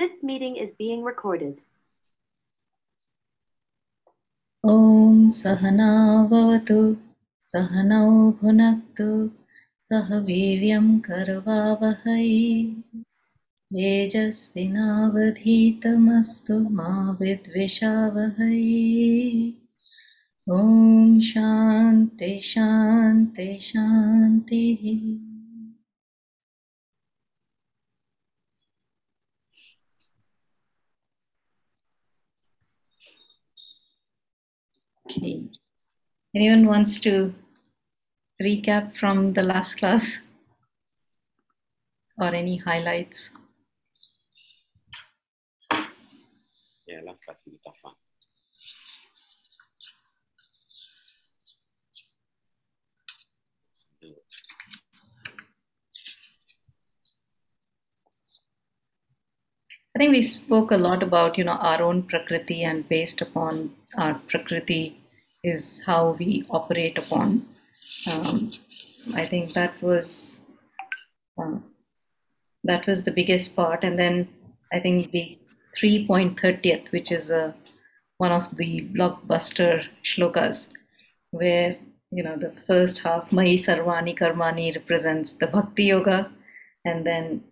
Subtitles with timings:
[0.00, 1.60] This meeting is being recorded.
[4.64, 6.78] ॐ सहनावतु
[7.48, 8.06] सहनौ
[8.38, 9.04] भुनक्तु
[9.90, 12.26] सह वीर्यं करवावहै
[13.70, 16.90] तेजस्विनावधीतमस्तु मा
[17.20, 18.58] विद्विषावहै
[20.46, 20.58] ॐ
[21.30, 24.84] शान्ति शान्ति शान्तिः
[35.21, 35.43] Okay.
[36.33, 37.35] Anyone wants to
[38.41, 40.17] recap from the last class
[42.17, 43.29] or any highlights?
[46.87, 47.93] Yeah, last class was a tough one.
[59.95, 63.75] I think we spoke a lot about you know our own prakriti and based upon
[63.95, 65.00] our prakriti
[65.43, 67.47] is how we operate upon.
[68.09, 68.51] Um,
[69.13, 70.43] I think that was
[71.37, 71.57] uh,
[72.63, 74.27] that was the biggest part, and then
[74.71, 75.37] I think the
[75.75, 77.53] three point thirtieth, which is uh,
[78.17, 80.69] one of the blockbuster shlokas,
[81.31, 81.77] where
[82.11, 86.31] you know the first half Mai Sarvani Karmani represents the Bhakti Yoga,
[86.85, 87.43] and then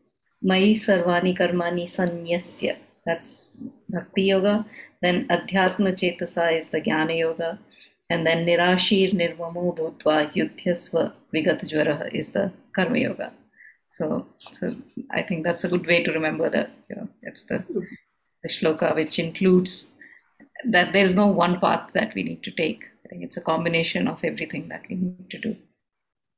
[0.43, 3.57] Mai Sarvani Karmani Sanyasya, that's
[3.89, 4.65] Bhakti Yoga.
[5.01, 7.59] Then Adhyatma Chetasa is the Jnana Yoga.
[8.09, 13.33] And then Nirashir Nirmamo Bhutva Yudhyasva Vigat Jvara is the Karma Yoga.
[13.89, 14.75] So, so
[15.11, 17.63] I think that's a good way to remember that, you know, it's the,
[18.43, 19.93] the shloka which includes
[20.65, 22.83] that there's no one path that we need to take.
[23.05, 25.55] I think it's a combination of everything that we need to do.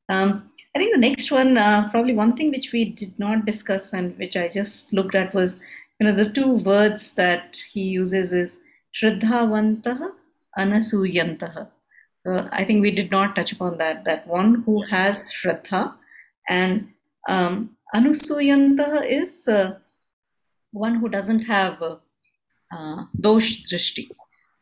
[0.09, 3.93] Um, I think the next one, uh, probably one thing which we did not discuss
[3.93, 5.59] and which I just looked at was,
[5.99, 8.59] you know, the two words that he uses is
[8.95, 10.11] Shraddhavantaha,
[10.57, 11.67] Anasuyantaha.
[12.27, 14.05] Uh, I think we did not touch upon that.
[14.05, 15.95] That one who has Shraddha
[16.47, 16.89] and
[17.27, 19.75] um, is uh,
[20.71, 21.97] one who doesn't have uh,
[22.71, 24.09] uh, dosh drishti.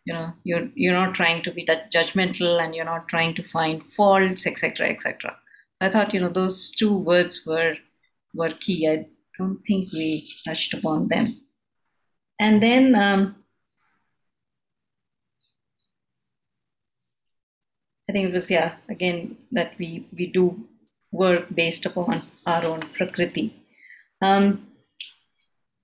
[0.06, 3.84] You know, you're you're not trying to be judgmental and you're not trying to find
[3.96, 5.36] faults, etc., etc.
[5.82, 7.76] I thought you know those two words were
[8.34, 8.88] were key.
[8.88, 9.08] I
[9.38, 11.40] don't think we touched upon them.
[12.40, 13.39] And then um,
[18.10, 20.68] I think it was yeah again that we we do
[21.12, 23.54] work based upon our own prakriti.
[24.22, 24.66] Um,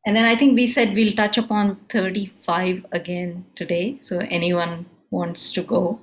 [0.06, 4.00] and then I think we said we'll touch upon 35 again today.
[4.02, 6.00] So anyone wants to go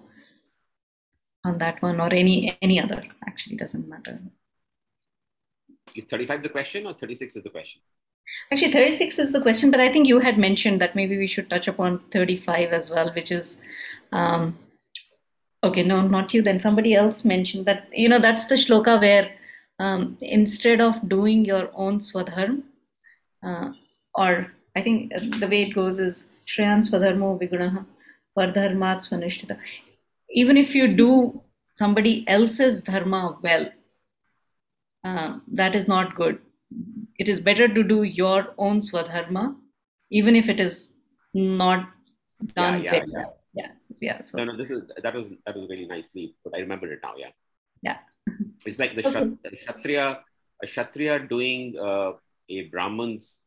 [1.44, 4.20] on that one or any any other actually doesn't matter.
[5.94, 7.80] Is 35 the question or 36 is the question?
[8.50, 11.50] Actually, 36 is the question, but I think you had mentioned that maybe we should
[11.50, 13.60] touch upon 35 as well, which is
[14.10, 14.56] um,
[15.62, 16.42] okay, no, not you.
[16.42, 19.30] Then somebody else mentioned that, you know, that's the shloka where
[19.78, 22.62] um, instead of doing your own swadharma,
[23.42, 23.72] uh,
[24.14, 27.84] or I think the way it goes is Shreyan Swadharmo Vigunaha
[28.36, 29.58] Pardharmat Swanishtita.
[30.30, 31.42] Even if you do
[31.74, 33.70] somebody else's dharma well,
[35.04, 36.38] uh, that is not good.
[37.18, 39.56] It is better to do your own swadharma,
[40.10, 40.96] even if it is
[41.34, 41.88] not
[42.54, 43.04] done yeah, yeah.
[43.12, 43.12] well.
[43.12, 43.24] Yeah,
[44.00, 44.22] yeah.
[44.22, 46.54] So No, no, this is that was that was really nicely put.
[46.54, 47.14] I remember it now.
[47.16, 47.30] Yeah,
[47.82, 47.98] yeah,
[48.66, 49.12] it's like the Okay.
[49.12, 50.20] Shat- kshatriya,
[50.62, 52.12] a kshatriya doing uh,
[52.48, 53.42] a brahman's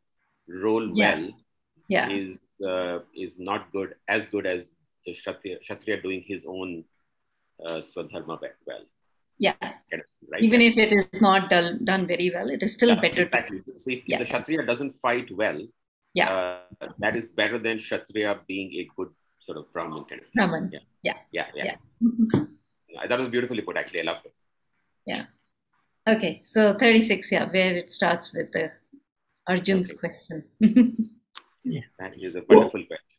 [0.48, 1.16] role Yeah.
[1.16, 1.32] well
[1.88, 4.70] yeah, is uh, is not good as good as
[5.06, 6.84] the kshatriya, kshatriya doing his own
[7.66, 8.84] uh, swadharma be- well.
[9.38, 9.54] yeah.
[9.62, 10.42] Kind of, right?
[10.42, 13.16] Even if it is not done, done very well, it is still Yeah, better.
[13.16, 13.60] To, exactly.
[13.60, 14.18] So, so if, if Yeah.
[14.20, 15.60] the kshatriya doesn't fight well,
[16.14, 16.30] yeah,
[16.82, 19.10] uh, that is better than kshatriya being a good
[19.46, 20.28] sort of brahman kind of.
[20.28, 20.32] thing.
[20.36, 20.70] Brahman.
[20.74, 20.80] Yeah.
[21.04, 21.18] Yeah.
[21.32, 21.64] Yeah, yeah.
[21.66, 22.44] Yeah.
[22.90, 23.76] Yeah, That was beautifully put.
[23.76, 24.34] Actually, I loved it.
[25.06, 25.26] Yeah.
[26.08, 28.72] Okay, so 36, yeah, where it starts with the
[29.50, 30.00] Arjun's Okay.
[30.00, 30.44] question.
[31.68, 31.82] Yeah.
[32.00, 33.12] That is a wonderful question.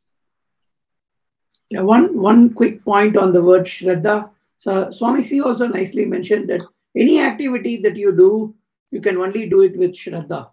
[1.69, 4.31] Yeah, one one quick point on the word Shraddha.
[4.59, 6.61] So Swami C also nicely mentioned that
[6.97, 8.55] any activity that you do,
[8.93, 10.49] you can only do it with Shraddha,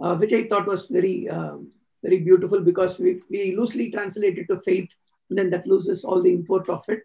[0.00, 1.58] uh, which I thought was very uh,
[2.02, 4.99] very beautiful because we, we loosely translate it to faith, and
[5.38, 7.02] then that loses all the import of it.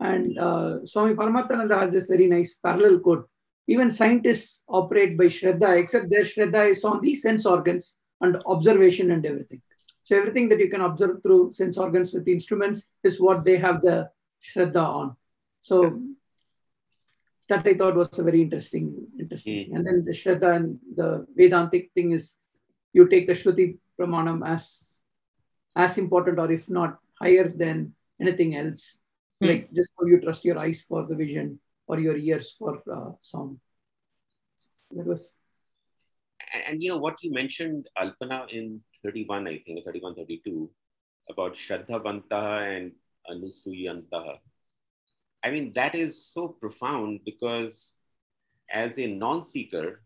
[0.00, 3.28] And uh, Swami Paramarthananda has this very nice parallel quote.
[3.66, 9.10] Even scientists operate by Shraddha, except their Shraddha is on the sense organs and observation
[9.10, 9.60] and everything.
[10.04, 13.80] So everything that you can observe through sense organs with instruments is what they have
[13.80, 14.10] the
[14.42, 15.16] Shraddha on.
[15.62, 16.00] So
[17.48, 19.74] that I thought was a very interesting, interesting.
[19.74, 22.36] And then the Shraddha and the Vedantic thing is
[22.92, 24.82] you take the Shruti Pramanam as
[25.76, 28.98] as important or if not higher than anything else.
[29.40, 29.46] Hmm.
[29.46, 33.12] Like just how you trust your eyes for the vision or your ears for uh,
[33.20, 33.58] sound.
[34.92, 35.34] That was
[36.52, 40.70] and, and you know what you mentioned Alpana in 31, I think, 31, 32,
[41.30, 42.92] about Shraddha Vantaha and
[43.30, 44.38] Anusuyantaha.
[45.42, 47.96] I mean, that is so profound because
[48.70, 50.02] as a non-seeker,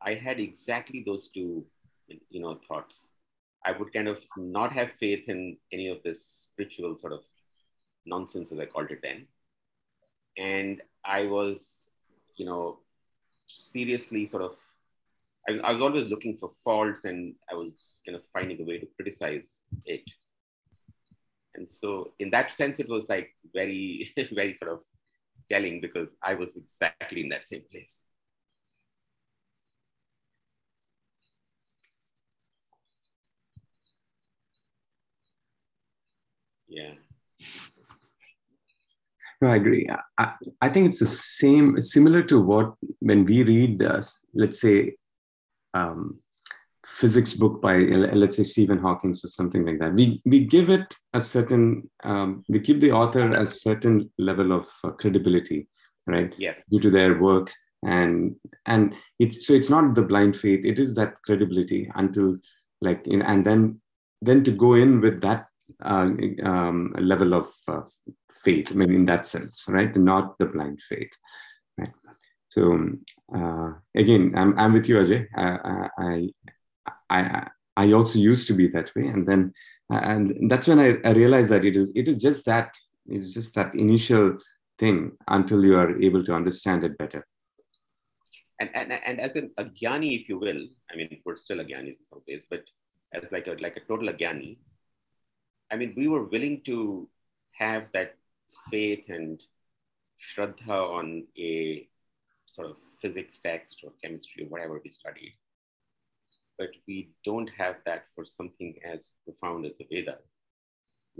[0.00, 1.66] I had exactly those two,
[2.30, 3.10] you know, thoughts.
[3.68, 7.20] I would kind of not have faith in any of this spiritual sort of
[8.06, 9.26] nonsense, as I called it then.
[10.38, 11.82] And I was,
[12.36, 12.78] you know,
[13.46, 14.54] seriously sort of,
[15.46, 17.72] I, I was always looking for faults and I was
[18.06, 20.02] kind of finding a way to criticize it.
[21.54, 24.80] And so, in that sense, it was like very, very sort of
[25.50, 28.02] telling because I was exactly in that same place.
[36.68, 36.94] Yeah.
[39.40, 39.88] No, I agree.
[40.18, 44.02] I, I think it's the same, similar to what when we read, uh,
[44.34, 44.96] let's say,
[45.74, 46.18] um,
[46.86, 49.94] physics book by let's say Stephen Hawking or something like that.
[49.94, 54.66] We we give it a certain um, we give the author a certain level of
[54.82, 55.68] uh, credibility,
[56.06, 56.34] right?
[56.38, 56.62] Yes.
[56.70, 57.52] Due to their work
[57.84, 58.34] and
[58.66, 60.64] and it's so it's not the blind faith.
[60.64, 62.38] It is that credibility until
[62.80, 63.80] like in, and then
[64.22, 65.46] then to go in with that
[65.84, 66.10] uh,
[66.42, 67.82] um, level of uh,
[68.32, 68.72] faith.
[68.72, 69.94] I mean, in that sense, right?
[69.96, 71.10] Not the blind faith,
[71.76, 71.92] right?
[72.50, 72.78] So
[73.34, 75.26] uh, again, I'm, I'm with you, Ajay.
[75.36, 76.28] I, I,
[77.10, 79.52] I, I also used to be that way, and then
[79.90, 82.74] and that's when I, I realized that it is it is just that
[83.06, 84.38] it's just that initial
[84.78, 87.26] thing until you are able to understand it better.
[88.60, 92.06] And and, and as an agyani, if you will, I mean we're still agyanis in
[92.06, 92.64] some ways, but
[93.12, 94.58] as like a like a total agyani,
[95.70, 97.08] I mean we were willing to
[97.52, 98.16] have that
[98.70, 99.42] faith and
[100.20, 101.88] shraddha on a
[102.46, 105.34] sort of physics text or chemistry or whatever we studied
[106.58, 110.16] but we don't have that for something as profound as the Vedas.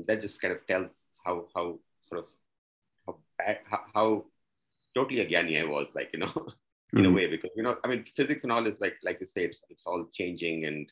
[0.06, 1.78] That just kind of tells how how
[2.08, 2.24] sort of
[3.06, 4.24] how bad, how, how
[4.94, 6.32] totally agyani I was, like you know,
[6.92, 7.06] in mm-hmm.
[7.06, 9.42] a way, because you know, I mean, physics and all is like like you say,
[9.42, 10.90] it's it's all changing and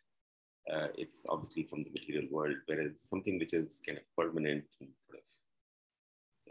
[0.73, 4.89] uh, it's obviously from the material world, whereas something which is kind of permanent and
[5.07, 5.25] sort of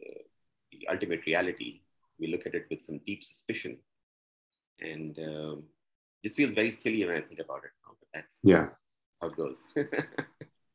[0.01, 0.23] uh,
[0.71, 1.81] the ultimate reality,
[2.19, 3.77] we look at it with some deep suspicion,
[4.79, 5.63] and um,
[6.23, 8.67] just feels very silly when I think about it now, but that's yeah
[9.21, 9.65] how it goes.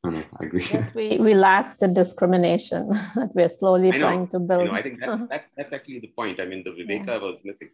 [0.02, 0.64] I agree.
[0.72, 4.62] Yes, we, we lack the discrimination that we're slowly trying to build.
[4.62, 6.40] I, know, I think that's, that's, that's actually the point.
[6.40, 7.16] I mean, the Viveka yeah.
[7.19, 7.69] was missing,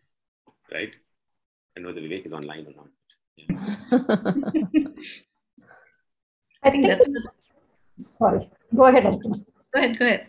[0.72, 0.92] right?
[1.76, 2.88] I know the Vivek is online or not.
[3.36, 4.86] Yeah.
[6.66, 7.08] I think that's.
[7.98, 8.40] Sorry,
[8.74, 9.04] go ahead.
[9.04, 9.34] Go
[9.74, 10.26] ahead, go ahead.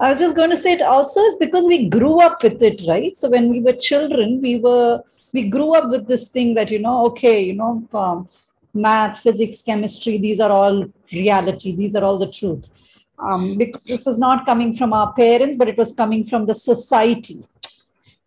[0.00, 2.82] I was just going to say it also is because we grew up with it,
[2.88, 3.16] right?
[3.16, 6.78] So when we were children, we were we grew up with this thing that you
[6.78, 8.28] know okay you know um,
[8.74, 12.70] math physics chemistry these are all reality these are all the truth
[13.18, 16.54] um, because this was not coming from our parents but it was coming from the
[16.54, 17.40] society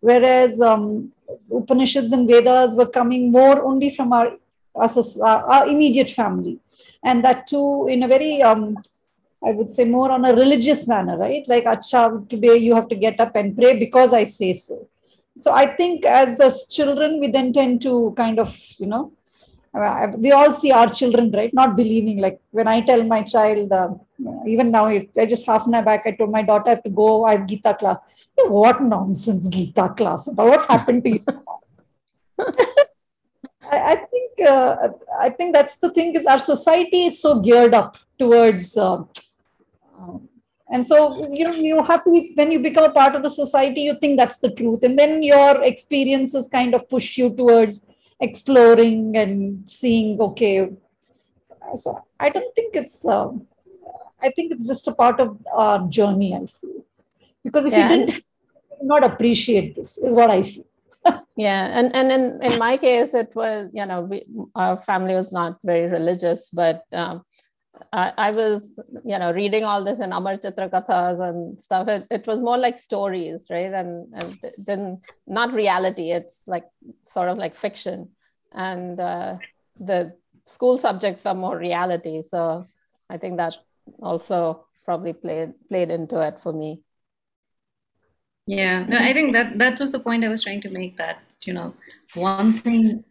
[0.00, 1.12] whereas um,
[1.50, 4.32] upanishads and vedas were coming more only from our
[4.74, 6.58] our, immediate family.
[7.02, 8.76] And that too in a very um,
[9.46, 11.46] I would say more on a religious manner, right?
[11.46, 14.88] Like, Acha, today you have to get up and pray because I say so.
[15.36, 19.12] So i think as us children we then tend to kind of you know
[19.74, 21.52] uh, we all see our children right?
[21.52, 23.90] Not believing like when i tell my child uh,
[24.46, 26.90] even now i just half an hour back i told my daughter i have to
[26.90, 28.00] go i have gita class.
[28.46, 31.24] What nonsense gita class what's happened to you
[33.70, 37.74] I, I, think uh, i think that's the thing is our society is so geared
[37.74, 39.02] up towards uh,
[39.98, 40.28] um,
[40.70, 40.98] and so
[41.32, 43.96] you know you have to be, when you become a part of the society you
[44.00, 44.82] think that's the truth.
[44.82, 47.86] And then your experiences kind of push you towards
[48.20, 50.70] exploring and seeing okay
[51.42, 53.46] so, so i don't think it's um,
[54.22, 56.84] i think it's just a part of our journey i feel.
[57.42, 57.90] Because if yeah.
[57.90, 58.24] you didn't
[58.82, 60.64] not appreciate this is what i feel
[61.36, 65.30] yeah and and in, in my case it was you know we, our family was
[65.32, 67.22] not very religious but um,
[67.92, 68.72] I, I, was,
[69.04, 71.88] you know, reading all this in Amar Chitra Kathas and stuff.
[71.88, 73.72] It, it was more like stories, right?
[73.72, 76.10] And and then not reality.
[76.10, 76.64] It's like
[77.12, 78.10] sort of like fiction,
[78.52, 79.38] and uh,
[79.78, 80.12] the
[80.46, 82.22] school subjects are more reality.
[82.22, 82.66] So
[83.10, 83.56] I think that
[84.00, 86.82] also probably played played into it for me.
[88.46, 90.98] Yeah, no, I think that that was the point I was trying to make.
[90.98, 91.74] That you know,
[92.14, 93.04] one thing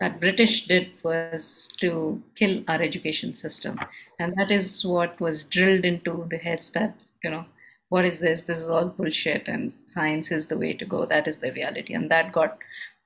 [0.00, 3.78] that British did was to kill our education system.
[4.18, 7.44] And that is what was drilled into the heads that, you know,
[7.90, 8.44] what is this?
[8.44, 11.04] This is all bullshit and science is the way to go.
[11.04, 11.92] That is the reality.
[11.92, 12.58] And that got,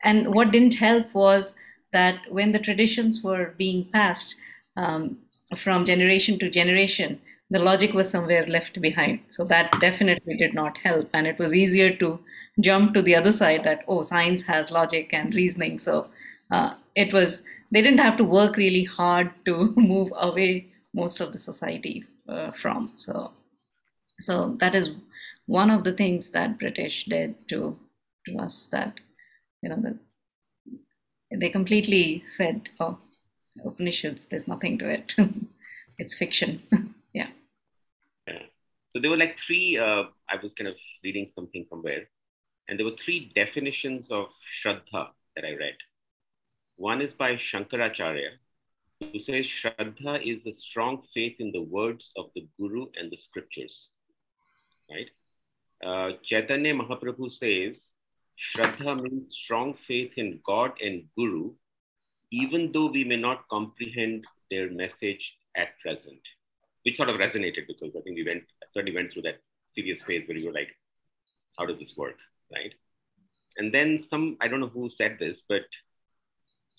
[0.05, 1.57] and what didn't help was
[1.93, 4.37] that when the traditions were being passed
[4.77, 5.19] um,
[5.57, 7.21] from generation to generation,
[7.55, 9.21] the logic was somewhere left behind.
[9.31, 11.09] So that definitely did not help.
[11.13, 12.19] And it was easier to
[12.61, 15.79] jump to the other side that, oh, science has logic and reasoning.
[15.79, 16.11] So
[16.51, 21.33] uh, it was they didn't have to work really hard to move away most of
[21.33, 23.33] the society uh, from so
[24.21, 24.95] so that is
[25.47, 27.79] one of the things that british did to
[28.27, 29.01] to us that
[29.63, 29.97] you know that
[31.41, 32.99] they completely said oh
[33.65, 35.15] upanishads there's nothing to it
[35.99, 36.63] it's fiction
[38.95, 42.09] so there were like three uh, i was kind of reading something somewhere
[42.69, 44.27] and there were three definitions of
[44.59, 45.77] shraddha that i read
[46.77, 48.31] one is by Shankaracharya,
[49.01, 53.17] who says Shraddha is a strong faith in the words of the Guru and the
[53.17, 53.91] scriptures.
[54.91, 55.11] Right?
[55.85, 57.93] Uh, Chaitanya Mahaprabhu says
[58.39, 61.53] Shraddha means strong faith in God and Guru,
[62.33, 66.21] even though we may not comprehend their message at present.
[66.85, 69.41] Which sort of resonated because I think we went certainly went through that
[69.75, 70.69] serious phase where you were like,
[71.59, 72.17] how does this work?
[72.53, 72.75] Right?
[73.57, 75.63] And then some, I don't know who said this, but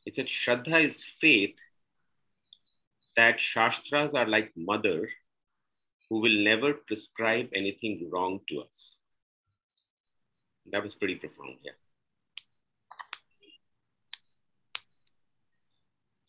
[0.06, 1.56] it said Shraddha is faith
[3.16, 5.08] that Shastras are like mother
[6.10, 8.96] who will never prescribe anything wrong to us.
[10.72, 11.72] That was pretty profound, yeah.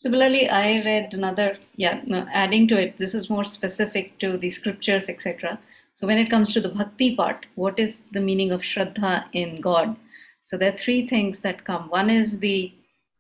[0.07, 4.53] Similarly, I read another, yeah, no, adding to it, this is more specific to the
[4.53, 5.59] scriptures, etc.
[5.95, 9.61] So when it comes to the bhakti part, what is the meaning of Shraddha in
[9.61, 9.97] God?
[10.45, 11.89] So there are three things that come.
[11.89, 12.73] One is the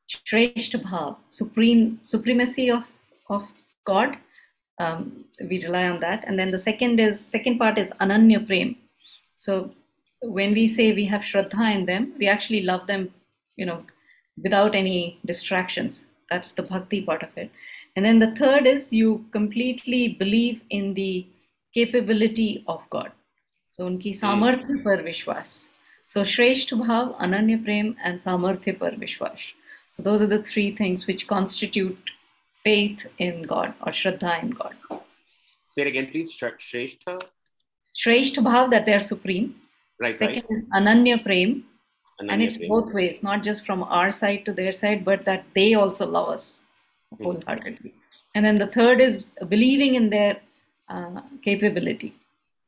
[0.09, 2.85] Shreshta Bhav, supreme supremacy of,
[3.29, 3.49] of
[3.85, 4.19] God.
[4.79, 6.23] Um, we rely on that.
[6.25, 8.77] And then the second is second part is Ananya Prem.
[9.39, 9.73] So
[10.23, 13.13] when we say we have Shraddha in them, we actually love them,
[13.57, 13.83] you know,
[14.41, 16.07] without any distractions.
[16.31, 17.51] That's the bhakti part of it.
[17.95, 21.27] And then the third is you completely believe in the
[21.73, 23.13] capability of God.
[23.71, 24.25] So unki hmm.
[24.25, 25.69] samarthya par vishwas.
[26.07, 29.53] So Shreshta Bhav, Ananya Prem and samarthya par vishwas.
[29.91, 32.11] So those are the three things which constitute
[32.63, 34.75] faith in God or Shraddha in God.
[34.91, 36.33] Say it again, please.
[36.33, 37.21] Shrestha?
[37.95, 39.57] Shrestha Bhav, that they are supreme.
[39.99, 40.59] Right, Second right.
[40.59, 41.65] is Ananya Prem
[42.19, 45.45] and, and it's both ways not just from our side to their side but that
[45.55, 46.65] they also love us
[47.23, 47.93] wholeheartedly.
[48.35, 50.39] And then the third is believing in their
[50.89, 52.15] uh, capability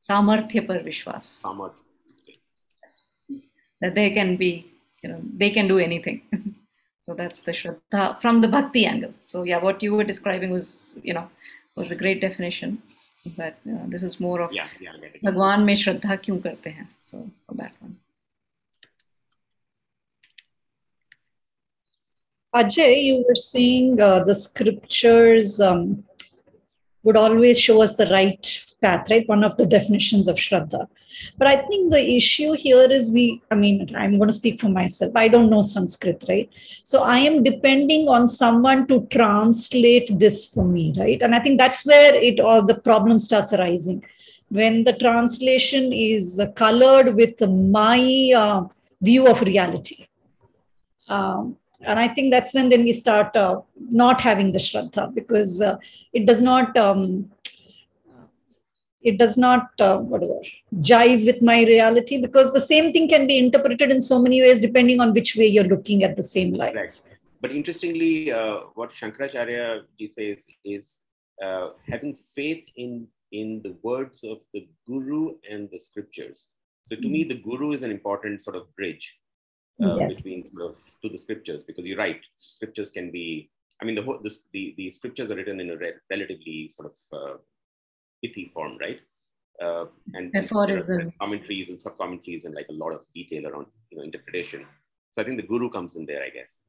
[0.01, 1.27] samarthya par vishwas.
[1.43, 1.85] Samarthya.
[3.81, 4.67] That they can be
[5.03, 6.23] you know they can do anything.
[7.09, 9.15] So that's the shraddha from the bhakti angle.
[9.25, 11.29] So yeah what you were describing was you know
[11.75, 12.83] was a great definition.
[13.37, 16.89] But uh, this is more of yeah, yeah, bhagwan mein shraddha kyun karte hain?
[17.05, 17.97] So that one.
[22.55, 26.05] Ajay, you were saying uh, the scriptures um,
[27.03, 29.29] would always show us the right path, right?
[29.29, 30.89] One of the definitions of Shraddha.
[31.37, 34.69] But I think the issue here is we, I mean, I'm going to speak for
[34.69, 35.13] myself.
[35.15, 36.49] I don't know Sanskrit, right?
[36.85, 41.21] So I am depending on someone to translate this for me, right?
[41.21, 44.05] And I think that's where it all the problem starts arising.
[44.49, 48.65] When the translation is colored with my uh,
[49.03, 50.07] view of reality.
[51.09, 55.61] Um, and I think that's when then we start uh, not having the Shraddha because
[55.61, 55.79] uh,
[56.13, 57.31] it does not um,
[59.01, 60.41] it does not uh, whatever
[60.81, 64.61] jive with my reality because the same thing can be interpreted in so many ways
[64.61, 66.75] depending on which way you're looking at the same lines.
[66.75, 67.19] Right.
[67.41, 70.99] But interestingly, uh, what Shankaracharya ji says is
[71.43, 76.49] uh, having faith in in the words of the guru and the scriptures.
[76.83, 79.19] So to me, the guru is an important sort of bridge
[79.83, 80.23] uh, Yes.
[80.23, 82.21] between of to the scriptures because you're right.
[82.37, 83.51] Scriptures can be.
[83.81, 86.93] I mean, the whole this, the the scriptures are written in a re- relatively sort
[86.93, 87.37] of uh,
[88.23, 89.01] pithy form, right?
[89.63, 91.13] Uh, and Aphorisms.
[91.21, 94.65] commentaries and sub commentaries and like a lot of detail around you know interpretation.
[95.13, 96.63] So I think the guru comes in there, I guess.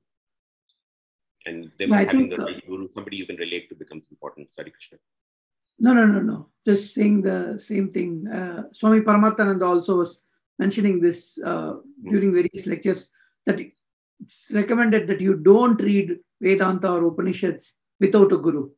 [1.45, 4.07] And therefore, I having think, the uh, right guru, somebody you can relate to, becomes
[4.11, 4.53] important.
[4.53, 4.97] Sorry, Krishna.
[5.79, 6.47] No, no, no, no.
[6.65, 8.27] Just saying the same thing.
[8.27, 10.19] Uh, Swami Paramarthananda also was
[10.59, 11.73] mentioning this uh,
[12.03, 13.09] during various lectures
[13.45, 18.69] that it's recommended that you don't read Vedanta or Upanishads without a guru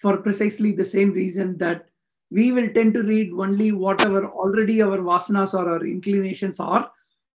[0.00, 1.86] for precisely the same reason that
[2.30, 6.90] we will tend to read only whatever already our vasanas or our inclinations are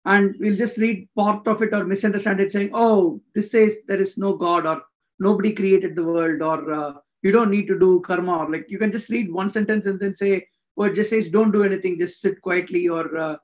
[0.05, 4.01] and we'll just read part of it or misunderstand it, saying, "Oh, this says there
[4.01, 4.83] is no God or
[5.19, 6.93] nobody created the world or uh,
[7.23, 10.01] you don't need to do karma." Or like you can just read one sentence and
[10.01, 13.37] then say, "Oh, it just says don't do anything, just sit quietly," or uh,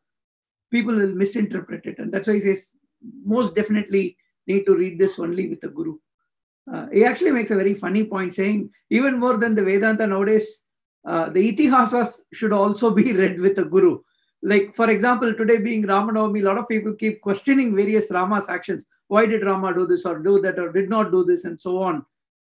[0.71, 2.69] people will misinterpret it, and that's why he says
[3.25, 4.17] most definitely
[4.47, 5.97] need to read this only with a guru.
[6.73, 10.63] Uh, he actually makes a very funny point, saying even more than the Vedanta nowadays,
[11.07, 13.99] uh, the itihasas should also be read with a guru.
[14.43, 18.85] Like for example today being ramanavami a lot of people keep questioning various rama's actions.
[19.09, 21.83] Why did rama do this or do that or did not do this and so
[21.83, 22.05] on.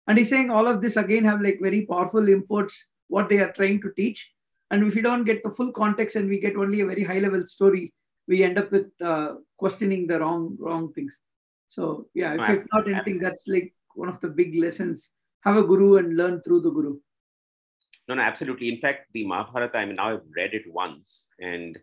[0.06, 3.52] And he's saying all of this again have like very powerful imports what they are
[3.52, 4.32] trying to teach.
[4.70, 7.18] And if we don't get the full context and we get only a very high
[7.18, 7.92] level story
[8.28, 11.18] we end up with uh, questioning the wrong wrong things
[11.68, 15.10] so yeah if, not anything that's like one of the big lessons
[15.44, 16.96] have a guru and learn through the guru
[18.08, 18.68] no, no, absolutely.
[18.68, 21.78] In fact, the Mahabharata, I mean, now I've read it once, and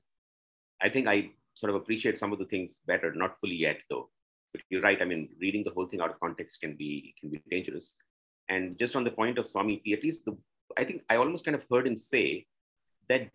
[0.82, 3.14] I think I sort of appreciate some of the things better.
[3.14, 4.10] Not fully yet, though.
[4.52, 5.02] But you're right.
[5.02, 7.94] I mean, reading the whole thing out of context can be can be dangerous.
[8.50, 10.38] And just on the point of Swami P, at least the
[10.78, 12.46] I think I almost kind of heard him say
[13.08, 13.30] that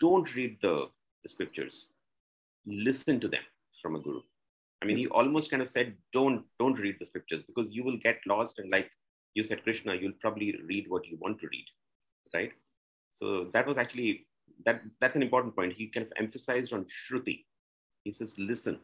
[0.00, 0.86] don't read the,
[1.22, 1.88] the scriptures,
[2.66, 3.42] listen to them
[3.82, 4.20] from a guru.
[4.82, 5.12] I mean, he hmm.
[5.12, 8.70] almost kind of said, don't don't read the scriptures because you will get lost and
[8.70, 8.90] like
[9.34, 11.64] you said, Krishna, you'll probably read what you want to read
[12.32, 12.52] right?
[13.14, 14.26] So that was actually
[14.64, 15.72] that that's an important point.
[15.72, 17.44] He kind of emphasized on Shruti.
[18.04, 18.78] He says, listen,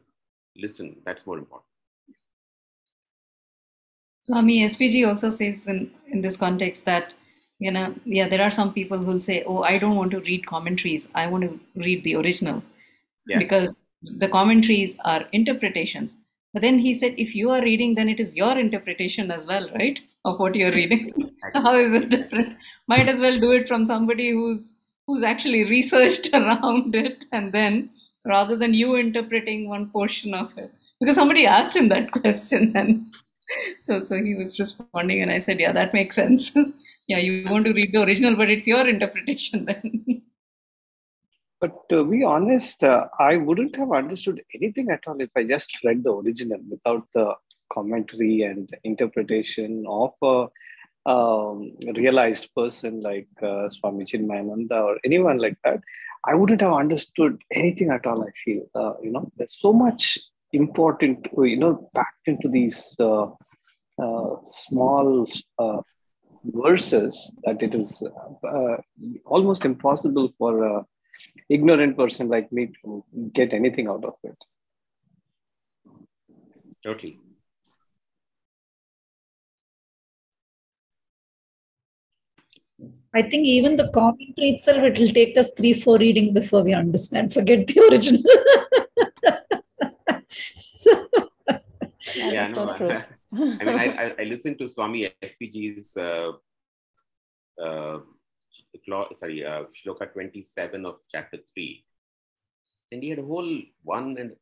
[0.56, 1.66] listen, that's more important.
[4.20, 7.14] Swami SPG also says in, in this context that,
[7.58, 10.46] you know, yeah, there are some people who'll say, oh, I don't want to read
[10.46, 11.08] commentaries.
[11.14, 12.62] I want to read the original.
[13.27, 13.39] Yeah.
[13.39, 16.17] Because the commentaries are interpretations.
[16.53, 19.69] But then he said, if you are reading, then it is your interpretation as well,
[19.75, 20.00] right?
[20.25, 21.12] Of what you're reading.
[21.55, 22.59] So how is it different?
[22.87, 24.75] Might as well do it from somebody who's
[25.07, 27.91] who's actually researched around it, and then
[28.27, 33.07] rather than you interpreting one portion of it, because somebody asked him that question, and
[33.81, 36.55] so so he was responding, and I said, yeah, that makes sense.
[37.09, 40.23] yeah, you want to read the original, but it's your interpretation then.
[41.60, 45.76] But to be honest, uh, I wouldn't have understood anything at all if I just
[45.84, 47.34] read the original without the
[47.70, 50.49] commentary and interpretation of a
[51.06, 55.80] um, realized person like uh, Swami Chinmayananda or anyone like that.
[56.25, 58.23] I wouldn't have understood anything at all.
[58.23, 60.18] I feel, uh, you know, there's so much
[60.52, 63.26] important, you know, packed into these uh,
[64.02, 65.26] uh, small
[65.58, 65.80] uh,
[66.44, 68.02] verses that it is
[69.26, 70.86] almost impossible for
[71.50, 74.36] ignorant person like me to get anything out of it.
[76.82, 77.19] Totally.
[83.13, 86.73] I think even the commentary itself, it will take us three, four readings before we
[86.73, 87.32] understand.
[87.32, 88.23] Forget the original.
[92.15, 93.02] yeah, no, so true.
[93.32, 96.32] I mean, I, I, listened to Swami SPG's uh,
[97.60, 97.99] uh,
[99.17, 101.84] sorry, uh, Shloka 27 of chapter 3.
[102.93, 104.32] And he had a whole one and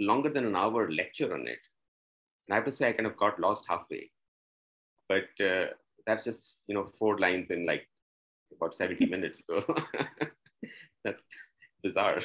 [0.00, 1.58] longer than an hour lecture on it.
[2.46, 4.10] And I have to say, I kind of got lost halfway.
[5.08, 5.66] But uh,
[6.06, 7.88] that's just, you know, four lines in like
[8.54, 9.42] about 70 minutes.
[9.48, 9.64] So
[11.04, 11.22] that's
[11.82, 12.20] bizarre.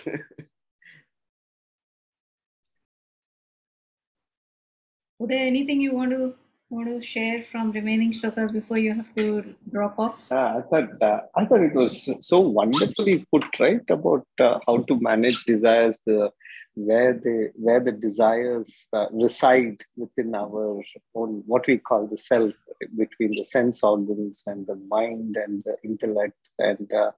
[5.21, 6.35] Uday, anything you want to
[6.73, 10.31] want to share from remaining shlokas before you have to drop off?
[10.31, 14.77] Uh, I thought uh, I thought it was so wonderfully put, right, about uh, how
[14.89, 16.31] to manage desires, the
[16.75, 20.81] where they where the desires uh, reside within our
[21.15, 22.53] own what we call the self,
[22.97, 27.11] between the sense organs and the mind and the intellect, and uh,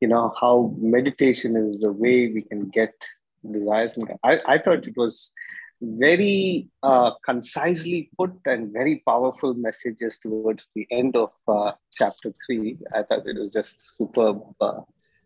[0.00, 2.94] you know how meditation is the way we can get
[3.50, 3.98] desires.
[4.22, 5.32] I, I thought it was
[5.82, 12.78] very uh, concisely put and very powerful messages towards the end of uh, chapter three.
[12.94, 14.80] I thought it was just superb uh,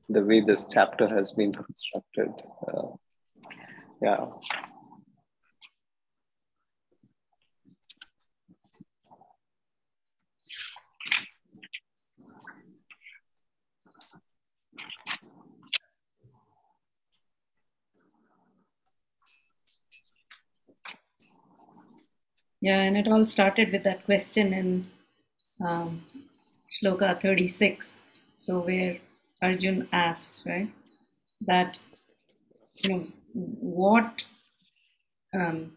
[0.09, 2.33] the way this chapter has been constructed.
[2.67, 2.89] Uh,
[4.01, 4.27] yeah.
[22.61, 24.87] Yeah, and it all started with that question in
[25.65, 26.05] um,
[26.71, 27.99] Shloka 36.
[28.37, 28.99] So, where
[29.43, 30.69] Arjun asks, right,
[31.47, 31.79] that,
[32.83, 34.25] you know, what,
[35.35, 35.73] um,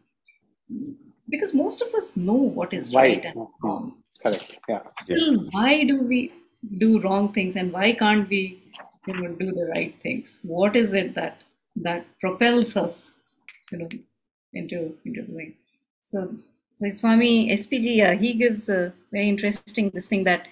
[1.29, 3.95] because most of us know what is right, right and wrong.
[4.21, 4.57] Correct.
[4.67, 4.81] Yeah.
[4.99, 5.49] Still, yeah.
[5.51, 6.31] why do we
[6.77, 8.61] do wrong things and why can't we
[9.07, 10.39] you know, do the right things?
[10.43, 11.41] What is it that
[11.77, 13.13] that propels us
[13.71, 13.89] you know,
[14.53, 15.55] into into doing.
[15.99, 16.35] So,
[16.79, 20.47] so Swami SPG, uh, he gives a very interesting this thing that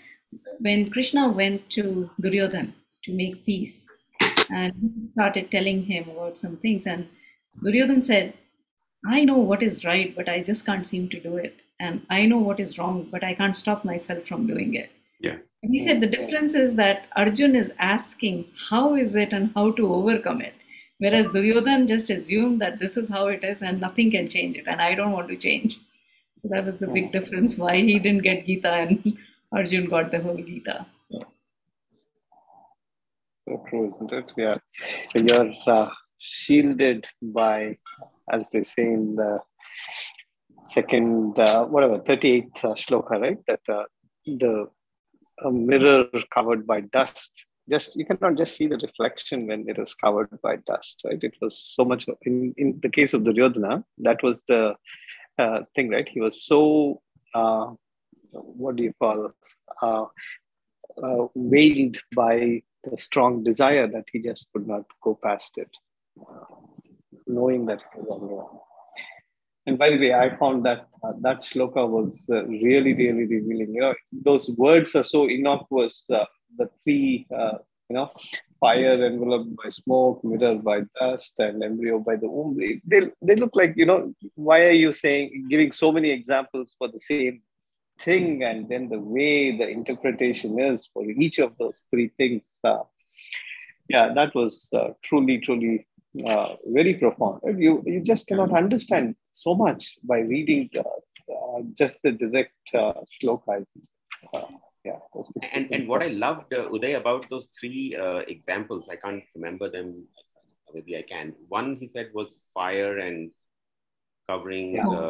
[0.60, 2.74] when Krishna went to Duryodhan
[3.06, 3.86] to make peace,
[4.52, 7.08] and he started telling him about some things, and
[7.64, 8.34] Duryodhan said,
[9.06, 12.26] "I know what is right, but I just can't seem to do it, and I
[12.26, 15.38] know what is wrong, but I can't stop myself from doing it." Yeah.
[15.64, 19.72] And he said the difference is that Arjun is asking how is it and how
[19.80, 20.56] to overcome it.
[20.98, 24.68] Whereas Duryodhan just assumed that this is how it is and nothing can change it,
[24.68, 25.80] and I don't want to change.
[26.38, 29.18] So that was the big difference why he didn't get Gita and
[29.52, 30.86] Arjun got the whole Gita.
[31.10, 31.26] So,
[33.48, 34.32] So true, isn't it?
[34.38, 34.58] Yeah.
[35.16, 37.78] You're uh, shielded by,
[38.32, 39.40] as they say in the
[40.66, 43.40] second, uh, whatever, 38th uh, shloka, right?
[43.48, 43.84] That uh,
[44.26, 44.68] the
[45.44, 47.46] a mirror covered by dust.
[47.70, 51.22] Just you cannot just see the reflection when it is covered by dust, right?
[51.22, 54.76] It was so much in, in the case of the Duryodhana, that was the
[55.38, 56.08] uh, thing, right?
[56.08, 57.02] He was so
[57.34, 57.72] uh,
[58.32, 59.32] what do you call
[59.82, 60.06] uh,
[61.02, 65.70] uh, veiled by the strong desire that he just could not go past it,
[66.22, 66.46] uh,
[67.26, 68.60] knowing that it was wrong.
[69.66, 73.74] And by the way, I found that uh, that shloka was really, really revealing.
[73.76, 76.06] You know, those words are so innocuous.
[76.08, 78.10] The three, you know,
[78.60, 82.58] fire enveloped by smoke, mirror by dust, and embryo by the womb.
[82.86, 86.88] They, they, look like, you know, why are you saying, giving so many examples for
[86.88, 87.42] the same
[88.02, 88.44] thing?
[88.44, 92.48] And then the way the interpretation is for each of those three things.
[92.64, 92.84] Uh,
[93.90, 95.88] yeah, that was uh, truly, truly
[96.26, 97.42] uh, very profound.
[97.58, 102.94] You you just cannot understand so much by reading uh, uh, just the direct uh.
[104.88, 105.00] Yeah,
[105.56, 109.68] And, and what I loved, uh, Uday, about those three uh, examples, I can't remember
[109.76, 109.88] them.
[110.74, 111.34] Maybe I can.
[111.58, 113.32] One he said was fire and
[114.30, 114.84] covering Yeah.
[114.96, 115.04] the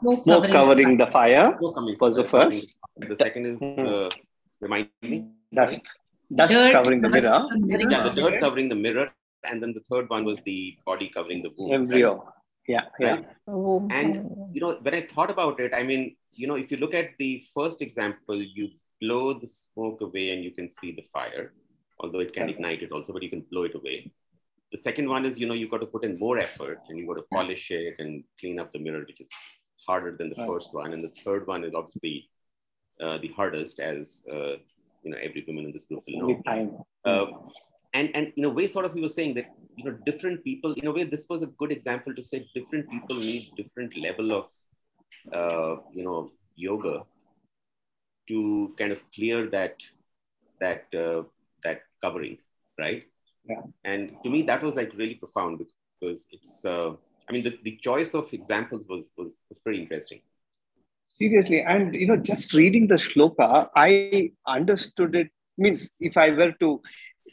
[0.00, 2.76] smoke smoke covering the fire smoke coming was the covering- first.
[3.12, 3.86] The second is Mhm.
[3.94, 4.10] uh,
[4.66, 5.18] remind me.
[5.60, 5.82] Dust,
[6.40, 7.38] dust Dirt, covering the mirror,
[7.70, 7.90] Mirror.
[7.94, 9.06] Yeah, the dirt covering the mirror,
[9.50, 10.58] and then the third one was the
[10.90, 11.70] body covering the womb.
[11.70, 11.78] right?
[11.80, 12.12] embryo.
[12.72, 13.16] Yeah, yeah.
[13.16, 13.92] Right.
[13.98, 14.10] And
[14.54, 16.02] you know, when I thought about it, I mean,
[16.40, 18.66] you know, if you look at the first example, you
[19.02, 21.52] blow the smoke away and you can see the fire,
[22.00, 23.98] although it can ignite it also, but you can blow it away.
[24.74, 27.08] The second one is, you know, you've got to put in more effort and you've
[27.08, 29.28] got to polish it and clean up the mirror, which is
[29.86, 30.92] harder than the first one.
[30.94, 32.30] And the third one is obviously
[33.02, 34.54] uh, the hardest, as uh,
[35.02, 36.70] you know, every woman in this group will know time.
[37.04, 37.26] uh,
[37.92, 40.72] and and in a way sort of we were saying that you know different people
[40.80, 44.32] in a way this was a good example to say different people need different level
[44.38, 44.44] of
[45.38, 46.94] uh, you know yoga
[48.32, 49.82] to kind of clear that
[50.60, 51.22] that uh,
[51.64, 52.38] that covering
[52.84, 53.04] right
[53.50, 53.62] Yeah.
[53.90, 56.90] and to me that was like really profound because it's uh,
[57.28, 60.22] i mean the, the choice of examples was was, was pretty interesting
[61.14, 65.28] Seriously, and you know, just reading the shloka, I understood it.
[65.58, 66.80] Means if I were to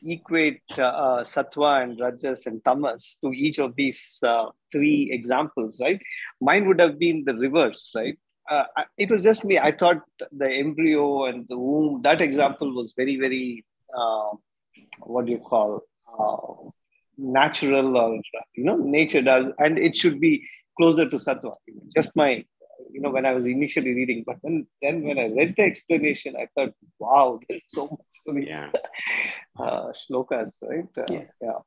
[0.03, 5.79] equate uh, uh, sattva and rajas and tamas to each of these uh, three examples,
[5.79, 5.99] right?
[6.41, 8.17] Mine would have been the reverse, right?
[8.49, 8.63] Uh,
[8.97, 9.59] it was just me.
[9.59, 12.01] I thought the embryo and the womb.
[12.01, 13.65] That example was very, very.
[13.95, 14.31] Uh,
[15.01, 15.81] what do you call?
[16.19, 16.69] Uh,
[17.19, 18.19] natural or
[18.55, 21.53] you know nature does and it should be closer to sattva
[21.93, 22.43] just my
[22.93, 26.33] you know when i was initially reading but then then when i read the explanation
[26.43, 28.71] i thought wow there's so much to these Yeah.
[29.59, 31.25] uh, shlokas right uh, Yeah.
[31.41, 31.59] yeah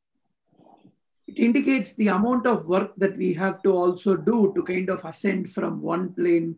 [1.28, 5.04] it indicates the amount of work that we have to also do to kind of
[5.04, 6.56] ascend from one plane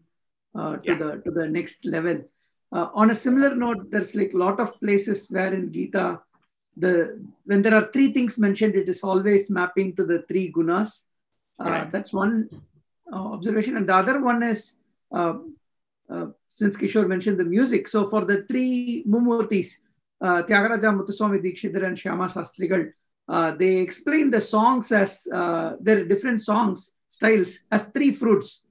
[0.54, 0.98] uh, to Yeah.
[1.02, 2.18] the to the next level.
[2.72, 6.20] Uh, on a similar note, there's like a lot of places where in Gita,
[6.76, 6.92] the
[7.44, 11.02] when there are three things mentioned, it is always mapping to the three gunas.
[11.58, 11.92] Uh, Right.
[11.92, 12.48] That's one
[13.12, 14.74] uh, observation, and the other one is
[15.12, 15.34] uh,
[16.48, 17.88] since Kishore mentioned the music.
[17.88, 19.64] So for the three Mumurtis,
[20.10, 22.90] uh, Tyagaraja Muthuswami Dikshitar and Shyama Shastrigal,
[23.28, 28.63] uh, they explain the songs as uh, their different songs styles as three fruits.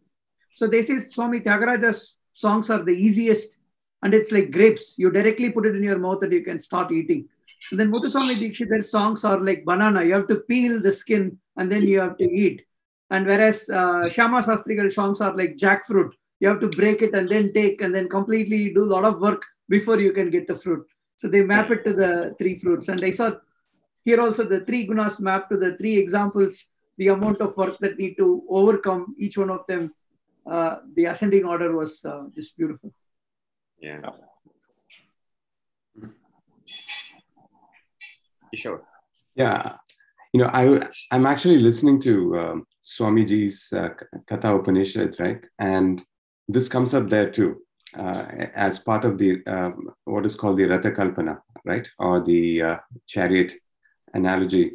[0.56, 3.58] So they say Swami Tyagaraja's songs are the easiest,
[4.04, 4.96] and it's like grapes.
[4.98, 7.28] You directly put it in your mouth and you can start eating.
[7.72, 10.04] And then Muthuswami Dikshitar's songs are like banana.
[10.04, 12.62] You have to peel the skin and then you have to eat.
[13.10, 16.12] And whereas uh, Shyama Shastrigal songs are like jackfruit.
[16.40, 19.22] You have to break it and then take and then completely do a lot of
[19.22, 20.86] work before you can get the fruit.
[21.16, 22.90] So they map it to the three fruits.
[22.90, 23.32] And I saw
[24.04, 26.66] here also the three gunas map to the three examples,
[26.98, 29.94] the amount of work that need to overcome each one of them.
[30.46, 32.92] Uh, the ascending order was uh, just beautiful.
[33.80, 34.00] yeah
[38.56, 38.82] sure
[39.36, 39.78] Yeah.
[40.34, 40.80] you know, I,
[41.12, 43.90] I'm actually listening to um, Swamiji's uh,
[44.30, 45.40] Katha Upanishad, right?
[45.60, 46.04] And
[46.48, 47.62] this comes up there too,
[47.98, 48.26] uh,
[48.56, 51.88] as part of the um, what is called the Ratha Kalpana, right?
[52.00, 52.78] Or the uh,
[53.08, 53.54] chariot
[54.14, 54.72] analogy.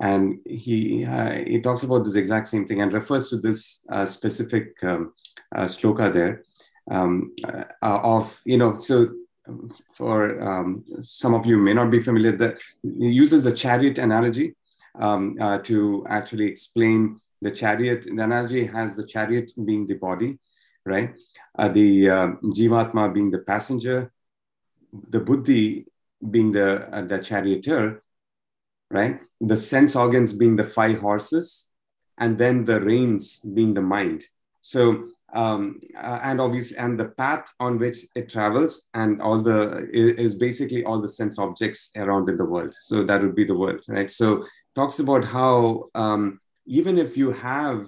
[0.00, 4.06] And he, uh, he talks about this exact same thing and refers to this uh,
[4.06, 5.12] specific um,
[5.54, 6.42] uh, sloka there
[6.90, 7.34] um,
[7.82, 9.10] of, you know, so
[9.94, 14.54] for um, some of you may not be familiar, that he uses the chariot analogy
[14.98, 18.02] um, uh, to actually explain the chariot.
[18.02, 20.38] The analogy has the chariot being the body,
[20.84, 21.14] right?
[21.58, 24.12] Uh, the uh, jivatma being the passenger,
[25.08, 25.86] the buddhi
[26.30, 28.02] being the uh, the charioteer,
[28.90, 29.20] right?
[29.40, 31.68] The sense organs being the five horses,
[32.18, 34.24] and then the reins being the mind.
[34.60, 39.88] So um, uh, and obviously and the path on which it travels and all the
[39.92, 43.54] is, basically all the sense objects around in the world so that would be the
[43.54, 47.86] world right so talks about how um, even if you have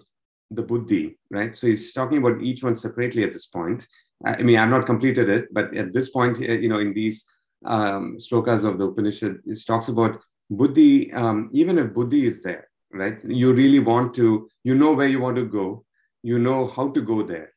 [0.50, 3.86] the buddhi right so he's talking about each one separately at this point
[4.24, 7.24] i mean i've not completed it but at this point uh, you know in these
[7.64, 10.20] um, slokas of the upanishad it talks about
[10.60, 12.64] buddhi um, even if buddhi is there
[13.02, 14.26] right you really want to
[14.68, 15.84] you know where you want to go
[16.22, 17.52] you know how to go there,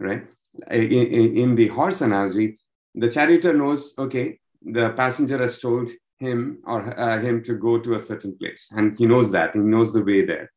[0.00, 0.26] right?
[0.70, 2.58] In, in, in the horse analogy,
[2.94, 7.94] the charioteer knows, okay, the passenger has told him or uh, him to go to
[7.94, 10.52] a certain place, and he knows that, he knows the way there.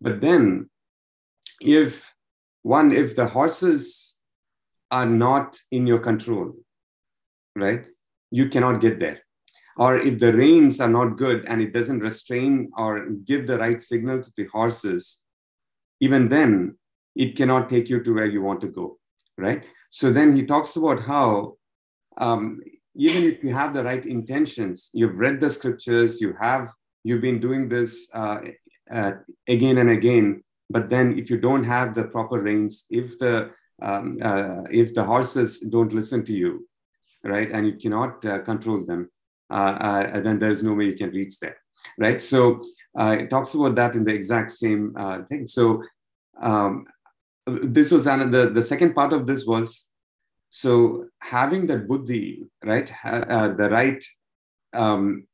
[0.00, 0.68] But then,
[1.60, 2.12] if
[2.62, 4.16] one, if the horses
[4.90, 6.52] are not in your control,
[7.56, 7.86] right,
[8.30, 9.20] you cannot get there.
[9.76, 13.80] Or if the reins are not good and it doesn't restrain or give the right
[13.80, 15.22] signal to the horses,
[16.00, 16.76] even then
[17.14, 18.98] it cannot take you to where you want to go
[19.38, 19.64] right?
[19.90, 21.56] So then he talks about how
[22.18, 22.60] um,
[22.94, 26.68] even if you have the right intentions you've read the scriptures you have
[27.04, 28.38] you've been doing this uh,
[28.92, 29.12] uh,
[29.48, 34.18] again and again but then if you don't have the proper reins if the um,
[34.20, 36.68] uh, if the horses don't listen to you
[37.24, 39.10] right and you cannot uh, control them
[40.26, 41.56] then there's no way you can reach there
[41.98, 42.20] right?
[42.20, 42.60] So
[42.96, 44.94] it talks about that in the exact same
[45.28, 45.46] thing.
[45.46, 45.82] So
[46.40, 46.86] um,
[47.46, 49.88] this was another the second part of this was
[50.50, 54.02] so having that buddhi right uh, the right
[54.72, 55.26] um,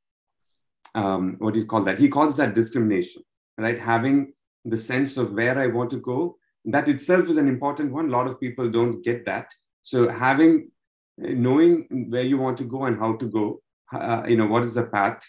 [0.95, 1.99] um, what do you call that?
[1.99, 3.23] He calls that discrimination
[3.59, 3.79] right?
[3.79, 4.33] Having
[4.65, 8.09] the sense of where i want to go that itself is an important one.
[8.09, 9.51] A lot of people don't get that.
[9.83, 10.71] So having
[11.17, 13.61] knowing where you want to go and how to go
[13.93, 15.21] uh, you know what is the path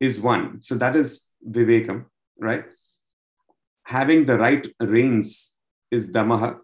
[0.00, 2.04] is one so that is vivekam
[2.38, 2.64] right
[3.86, 5.56] having the right reins
[5.90, 6.58] is damaha,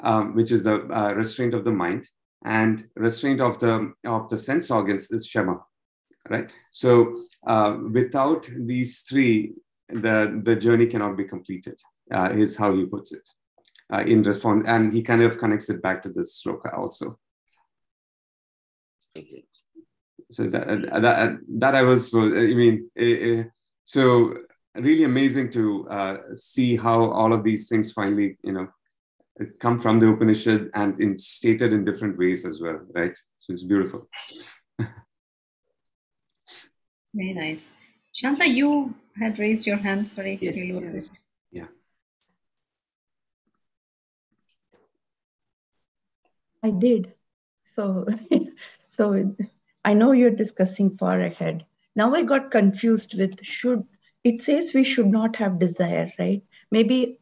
[0.00, 2.08] um, which is the uh, restraint of the mind,
[2.44, 5.60] and restraint of the of the sense organs is shama,
[6.30, 6.50] right?
[6.70, 7.16] So
[7.46, 9.54] uh, without these three,
[9.88, 11.80] the the journey cannot be completed.
[12.12, 13.26] Uh, is how he puts it
[13.92, 17.18] uh, in response, and he kind of connects it back to this sloka also.
[20.34, 22.18] So that that that I was, I
[22.62, 23.42] mean, eh, eh,
[23.84, 24.34] so
[24.74, 28.66] really amazing to uh, see how all of these things finally, you know,
[29.60, 33.16] come from the Upanishad and in stated in different ways as well, right?
[33.36, 34.08] So it's beautiful.
[37.14, 37.70] Very nice.
[38.12, 40.08] Shanta, you had raised your hand.
[40.08, 40.36] Sorry.
[40.42, 41.10] Yes, yes.
[41.52, 41.66] Yeah.
[46.64, 47.14] I did.
[47.62, 48.06] So,
[48.88, 49.36] so
[49.84, 51.64] I know you're discussing far ahead.
[51.96, 53.84] Now I got confused with should
[54.22, 56.42] it says we should not have desire right?
[56.70, 57.18] Maybe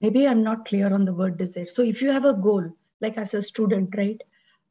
[0.00, 1.66] maybe i'm not clear on the word desire.
[1.66, 4.22] So if you have a goal like as a student right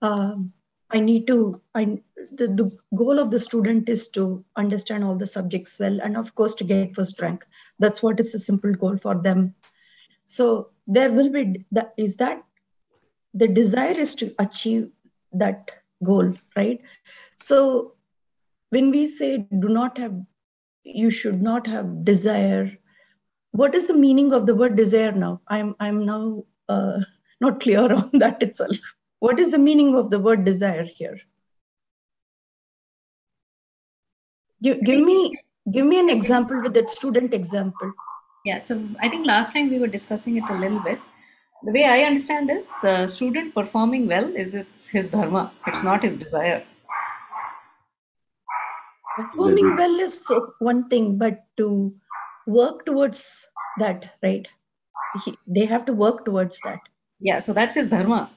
[0.02, 0.52] um,
[0.92, 2.00] i need to i
[2.32, 6.34] the, the goal of the student is to understand all the subjects well and of
[6.36, 7.46] course to get first rank.
[7.80, 9.56] That's what is a simple goal for them.
[10.26, 11.66] So there will be
[11.98, 12.44] is that
[13.34, 14.90] the desire is to achieve
[15.34, 15.72] that
[16.04, 16.82] goal right?
[17.38, 17.96] So
[18.70, 20.16] when we say do not have
[20.84, 22.72] you should not have desire
[23.52, 25.42] what is the meaning of the word desire now?
[25.48, 27.00] I'm i'm now uh,
[27.40, 28.78] not clear on that itself.
[29.20, 31.20] What is the meaning of the word desire here?
[34.62, 35.32] Give, give me
[35.72, 37.94] give me an example with that student example.
[38.46, 41.00] Yeah so i think last time we were discussing it a little bit
[41.66, 45.52] the way i understand is the student performing well is it's his dharma.
[45.68, 46.64] It's not his desire.
[49.16, 51.94] Performing well is one thing but to
[52.48, 53.48] work towards
[53.80, 54.48] that right?
[55.24, 56.80] He, they have to work towards that.
[57.20, 58.32] Yeah so that's his dharma.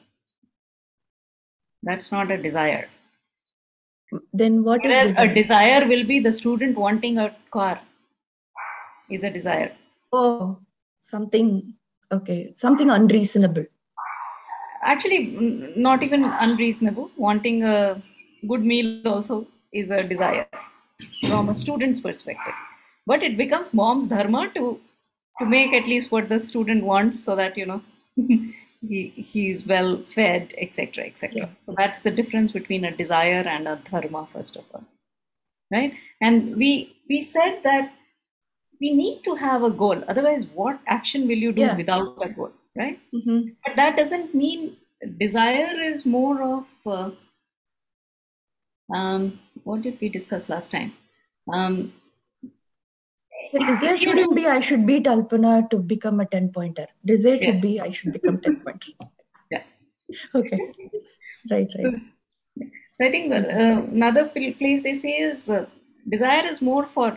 [1.83, 2.89] That's not a desire.
[4.33, 5.35] Then what is Whereas a desire?
[5.35, 7.81] desire will be the student wanting a car.
[9.09, 9.73] Is a desire.
[10.13, 10.59] Oh,
[11.01, 11.75] something.
[12.13, 13.67] Okay, something unreasonable.
[14.83, 17.11] Actually, not even unreasonable.
[17.17, 18.01] Wanting a
[18.47, 20.47] good meal also is a desire
[21.27, 22.55] from a student's perspective.
[23.07, 24.81] But it becomes mom's dharma to
[25.39, 27.83] to make at least what the student wants so that you know
[28.17, 31.05] he, he's well fed, etc.
[31.05, 31.37] etc.
[31.37, 31.49] Yeah.
[31.67, 34.85] So that's the difference between a desire and a dharma, first of all.
[35.71, 35.95] Right?
[36.21, 37.93] And we we said that
[38.81, 40.03] we need to have a goal.
[40.09, 41.77] Otherwise, what action will you do Yeah.
[41.77, 42.53] without a goal?
[42.79, 42.99] Right?
[43.19, 43.55] Mhm.
[43.67, 44.77] But that doesn't mean
[45.21, 47.11] desire is more of uh,
[48.95, 50.93] um, what did we discuss last time?
[51.53, 51.79] Um,
[53.53, 56.87] The desire shouldn't be I should beat Alpana to become a 10 pointer.
[57.11, 57.45] Desire Yeah.
[57.47, 58.93] should be I should become 10 pointer.
[59.55, 59.63] Yeah.
[60.41, 60.59] Okay.
[61.51, 62.71] Right, So, right.
[63.07, 65.67] I think uh, another place they say is uh,
[66.17, 67.09] desire is more for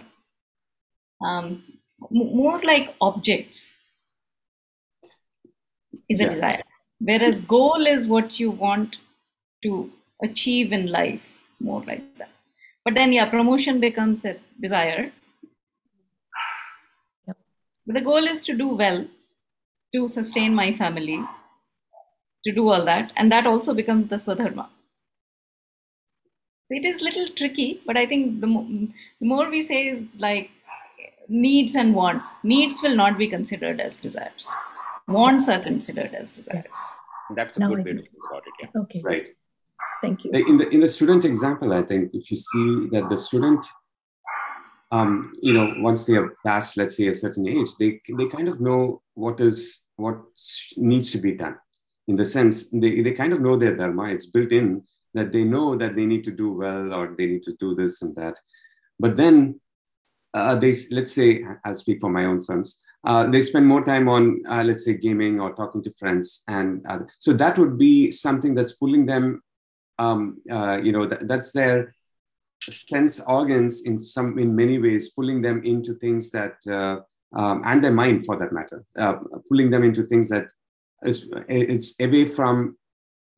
[1.21, 1.63] um,
[2.09, 3.75] more like objects
[6.07, 6.29] is a Yeah.
[6.29, 6.63] desire,
[6.99, 8.97] whereas goal is what you want
[9.63, 9.91] to
[10.23, 11.25] achieve in life,
[11.59, 12.29] more like that.
[12.85, 15.11] But then, yeah, promotion becomes a desire.
[17.27, 17.37] Yep.
[17.85, 19.05] But the goal is to do well,
[19.93, 21.19] to sustain my family,
[22.45, 24.69] to do all that, and that also becomes the swadharma.
[26.69, 28.67] It is little tricky, but I think the, mo-
[29.19, 30.51] the more we say is like
[31.29, 32.31] needs and wants.
[32.43, 34.47] Needs will not be considered as desires.
[35.07, 36.65] Wants are considered as desires.
[37.35, 38.53] That's a Now good I way to think about it.
[38.61, 38.81] Yeah.
[38.81, 39.01] Okay.
[39.03, 39.27] Right.
[40.01, 40.31] Thank you.
[40.31, 43.65] in the in the student example i think if you see that the student
[44.91, 48.47] um, you know once they have passed let's say a certain age they they kind
[48.47, 50.21] of know what is what
[50.77, 51.57] needs to be done
[52.07, 54.81] in the sense they, they kind of know their dharma it's built in
[55.13, 58.01] that they know that they need to do well or they need to do this
[58.01, 58.39] and that
[58.99, 59.59] but then
[60.33, 64.09] uh, they let's say i'll speak for my own sons uh, they spend more time
[64.09, 68.11] on uh, let's say gaming or talking to friends and uh, so that would be
[68.11, 69.41] something that's pulling them
[69.99, 71.93] um, uh, you know, th- that's their
[72.61, 76.99] sense organs in some, in many ways, pulling them into things that, uh,
[77.37, 79.17] um, and their mind for that matter, uh,
[79.49, 80.47] pulling them into things that
[81.03, 82.77] is, it's away from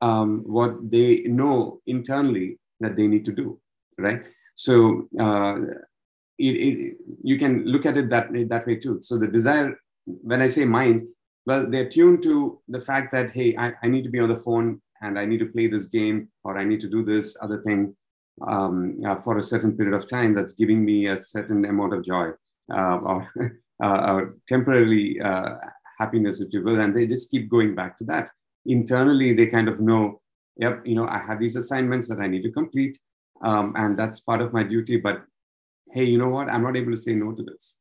[0.02, 3.60] um, what they know internally that they need to do,
[3.98, 4.28] right?
[4.56, 5.58] So uh,
[6.42, 9.00] it, it, you can look at it that, that way too.
[9.02, 11.08] So the desire, when I say mind,
[11.46, 14.36] well, they're tuned to the fact that, hey, I, I need to be on the
[14.36, 17.62] phone and I need to play this game or I need to do this other
[17.62, 17.96] thing
[18.48, 22.04] um, uh, for a certain period of time that's giving me a certain amount of
[22.04, 22.30] joy
[22.72, 23.28] uh, or,
[23.84, 25.56] uh, or temporarily uh,
[26.00, 26.80] happiness, if you will.
[26.80, 28.30] And they just keep going back to that.
[28.66, 30.22] Internally, they kind of know,
[30.58, 32.98] yep, you know, I have these assignments that I need to complete.
[33.42, 34.98] Um, and that's part of my duty.
[34.98, 35.24] But
[35.92, 36.50] hey, you know what?
[36.50, 37.80] I'm not able to say no to this.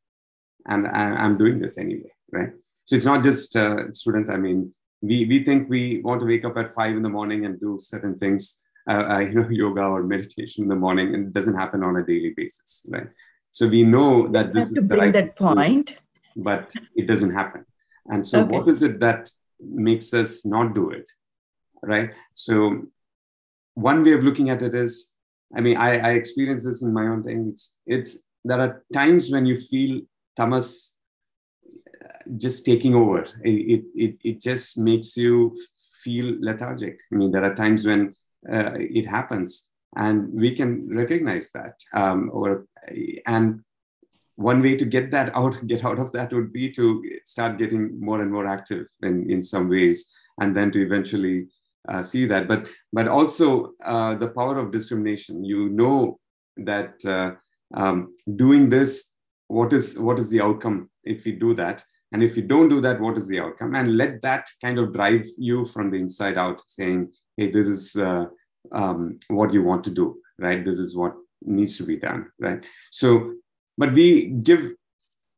[0.67, 2.51] And I, am doing this anyway, right?
[2.85, 4.29] So it's not just uh, students.
[4.29, 7.45] I mean, we we think we want to wake up at five in the morning
[7.45, 11.27] and do certain things, uh, uh, you know, yoga or meditation in the morning, and
[11.27, 13.07] it doesn't happen on a daily basis, right?
[13.51, 15.97] So we know that this is the bring right that thing point.
[16.35, 17.65] but it doesn't happen.
[18.07, 18.57] And so, Okay.
[18.57, 21.09] what is it that makes us not do it,
[21.83, 22.11] right?
[22.33, 22.87] So,
[23.73, 25.10] one way of looking at it is,
[25.55, 27.49] I mean, I, I experience this in my own thing.
[27.49, 30.01] It's it's there are times when you feel
[30.35, 30.95] tamas
[32.37, 33.25] just taking over.
[33.43, 35.55] It, it, it just makes you
[36.03, 36.99] feel lethargic.
[37.11, 38.13] I mean, there are times when
[38.51, 41.79] uh, it happens, and we can recognize that.
[41.93, 42.65] Um, or
[43.27, 43.61] and
[44.35, 47.99] one way to get that out, get out of that, would be to start getting
[47.99, 51.49] more and more active in in some ways, and then to eventually
[51.87, 52.47] uh, see that.
[52.47, 55.43] But but also uh, the power of discrimination.
[55.43, 56.19] You know
[56.57, 57.31] that uh,
[57.73, 59.13] um, doing this,
[59.47, 61.83] what is what is the outcome if we do that?
[62.11, 63.73] And if you don't do that, what is the outcome?
[63.73, 67.95] And let that kind of drive you from the inside out, saying, "Hey, this is
[67.95, 68.25] uh,
[68.71, 70.63] um, what you want to do, right?
[70.63, 73.35] This is what needs to be done, right?" So,
[73.77, 74.71] but we give.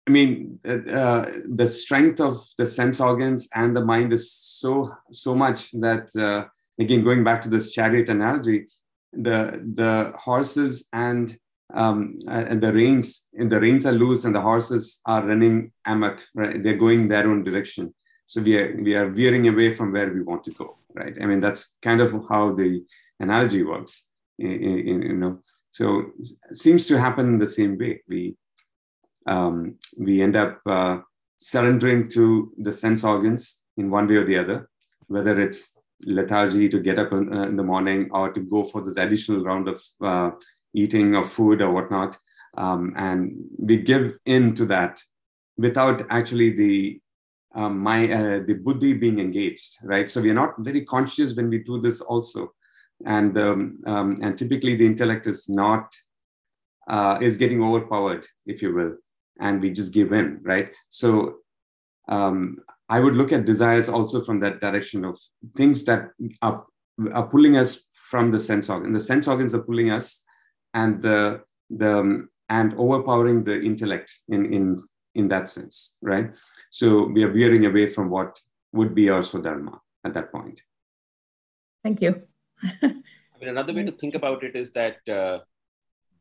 [0.07, 4.93] I mean, uh, uh, the strength of the sense organs and the mind is so
[5.11, 6.45] so much that uh,
[6.79, 8.67] again, going back to this chariot analogy,
[9.13, 11.37] the the horses and
[11.73, 15.71] um, uh, and the reins and the reins are loose and the horses are running
[15.85, 16.61] amok right?
[16.61, 17.93] They're going their own direction.
[18.27, 21.15] So we are we are veering away from where we want to go right?
[21.21, 22.83] I mean that's kind of how the
[23.19, 25.39] analogy works you know?
[25.71, 26.11] So
[26.51, 28.01] seems to happen the same way.
[28.07, 28.35] We
[29.27, 30.97] um, we end up uh,
[31.37, 34.69] surrendering to the sense organs in one way or the other
[35.07, 38.81] whether it's lethargy to get up in, uh, in, the morning or to go for
[38.81, 40.31] this additional round of uh,
[40.73, 42.17] eating of food or whatnot.
[42.57, 44.99] Um, and we give in to that
[45.57, 46.99] without actually the
[47.55, 50.09] um, my uh, the buddhi being engaged, right?
[50.09, 52.51] So we are not very conscious when we do this also,
[53.05, 55.93] and um, um, and typically the intellect is not
[56.87, 58.97] uh, is getting overpowered, if you will,
[59.39, 60.71] and we just give in, right?
[60.89, 61.37] So
[62.07, 62.57] um,
[62.89, 65.17] I would look at desires also from that direction of
[65.55, 66.09] things that
[66.41, 66.65] are,
[67.11, 68.91] are pulling us from the sense organ.
[68.91, 70.23] The sense organs are pulling us,
[70.73, 74.77] and the the um, and overpowering the intellect in in
[75.15, 76.35] in that sense, right?
[76.69, 78.39] So we are veering away from what
[78.73, 80.61] would be our Swadharma at that point.
[81.83, 82.23] Thank you.
[82.63, 82.87] I
[83.39, 85.39] mean, another way to think about it is that uh,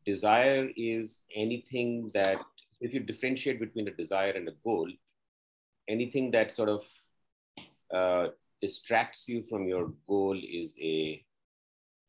[0.05, 2.41] desire is anything that,
[2.83, 4.89] if you differentiate between a desire and a goal,
[5.87, 6.83] anything that sort of
[7.93, 8.27] uh,
[8.61, 11.23] distracts you from your goal is a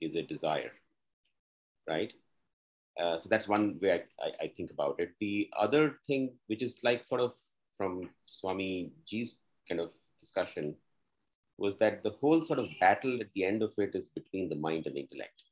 [0.01, 0.73] is a desire,
[1.89, 2.13] right?
[3.01, 5.11] Uh, so that's one way I, I, I, think about it.
[5.19, 7.33] The other thing, which is like sort of
[7.77, 10.77] from Swami Ji's kind of discussion,
[11.59, 14.57] was that the whole sort of battle at the end of it is between the
[14.57, 15.43] mind and the intellect,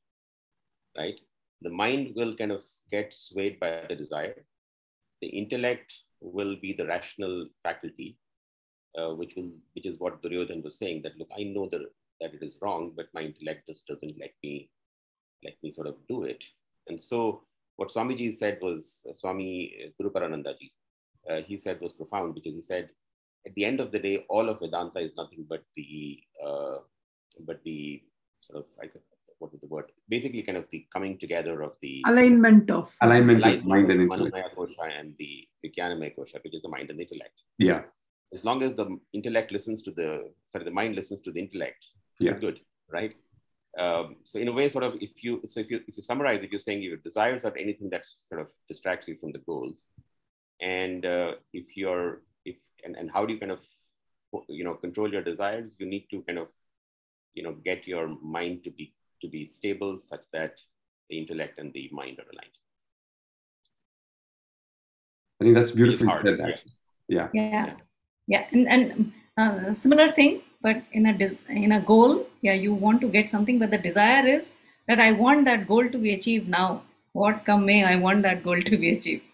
[0.96, 1.18] right?
[1.62, 4.44] The mind will kind of get swayed by the desire.
[5.22, 8.18] The intellect will be the rational faculty,
[8.98, 11.02] uh, which will, which is what Duryodhan was saying.
[11.02, 11.82] That look, I know that
[12.22, 14.70] that it is wrong, but my intellect just doesn't let me,
[15.44, 16.44] let me sort of do it.
[16.88, 17.42] And so,
[17.76, 20.70] what Swamiji said was uh, Swami Guru Paranandaji.
[21.28, 22.88] Uh, he said was profound because he said,
[23.46, 26.76] at the end of the day, all of Vedanta is nothing but the, uh,
[27.46, 28.02] but the
[28.40, 28.92] sort of like
[29.43, 29.90] what is the word?
[30.09, 34.01] Basically, kind of the coming together of the alignment of alignment, alignment of mind and
[34.03, 34.57] intellect.
[34.57, 35.32] Kosha and the
[35.64, 37.36] Vijnanamaya Kosha, which is the mind and the intellect.
[37.59, 37.82] Yeah.
[38.32, 41.84] As long as the intellect listens to the sorry, the mind listens to the intellect,
[42.18, 42.38] yeah.
[42.45, 43.14] good, right?
[43.78, 46.40] Um, so in a way, sort of, if you so if you if you summarize,
[46.43, 49.88] if you're saying your desires are anything that sort of distracts you from the goals,
[50.61, 53.61] and uh, if you're if and, and how do you kind of
[54.49, 55.74] you know control your desires?
[55.78, 56.49] You need to kind of
[57.34, 60.54] you know get your mind to be to be stable such that
[61.08, 62.56] the intellect and the mind are aligned.
[65.40, 66.40] I think that's beautifully said.
[66.40, 66.72] Actually,
[67.08, 67.74] yeah, yeah, yeah,
[68.28, 68.44] yeah.
[68.52, 71.16] and and uh, similar thing, but in a
[71.48, 74.52] in a goal, yeah, you want to get something, but the desire is
[74.86, 76.82] that I want that goal to be achieved now.
[77.12, 79.24] What come may, I want that goal to be achieved.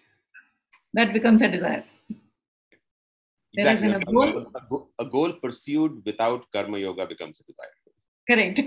[0.94, 1.84] That becomes a desire.
[3.54, 3.92] Exactly.
[3.92, 4.46] A goal,
[4.98, 7.77] a goal pursued without karma yoga becomes a desire
[8.28, 8.60] correct.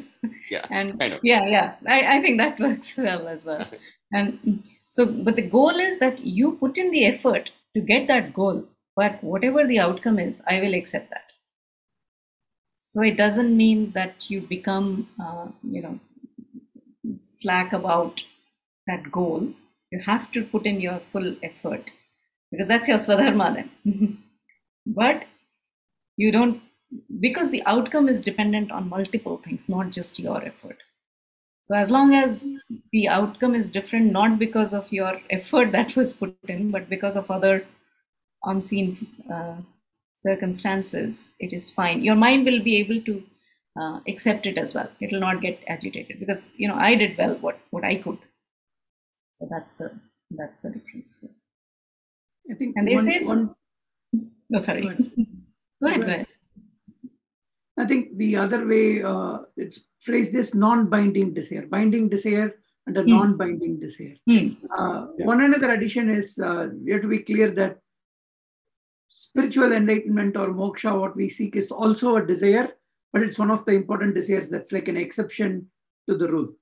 [0.49, 1.19] Yeah and kind of.
[1.23, 1.75] yeah yeah.
[1.87, 3.67] I, I think that works well as well.
[4.13, 8.33] And so but the goal is that you put in the effort to get that
[8.33, 11.31] goal but whatever the outcome is i will accept that.
[12.73, 15.99] So it doesn't mean that you become uh, you know
[17.19, 18.23] slack about
[18.87, 19.53] that goal.
[19.91, 21.91] You have to put in your full effort
[22.51, 23.69] because that's your swadharma then.
[24.85, 25.25] But
[26.17, 26.61] you don't
[27.19, 30.77] because the outcome is dependent on multiple things, not just your effort.
[31.63, 32.47] So as long as
[32.91, 37.15] the outcome is different, not because of your effort that was put in, but because
[37.15, 37.65] of other
[38.43, 39.57] unseen uh,
[40.13, 42.03] circumstances, it is fine.
[42.03, 43.23] Your mind will be able to
[43.79, 44.89] uh, accept it as well.
[44.99, 48.17] It will not get agitated because you know I did well what what I could.
[49.33, 49.91] So that's the
[50.31, 51.19] that's the difference.
[52.49, 53.55] I think and they one, say it's one...
[54.49, 54.81] no sorry.
[54.81, 55.11] Go ahead.
[55.81, 56.01] go ahead.
[56.01, 56.27] Go ahead.
[57.81, 62.53] I think the other way uh, it's phrased is non-binding desire, binding desire
[62.85, 63.07] and a mm.
[63.07, 64.15] non-binding desire.
[64.29, 64.57] Mm.
[64.77, 65.25] Uh, yeah.
[65.25, 67.79] One another addition is uh, we have to be clear that
[69.09, 72.69] spiritual enlightenment or moksha, what we seek, is also a desire,
[73.13, 75.67] but it's one of the important desires that's like an exception
[76.07, 76.53] to the rule.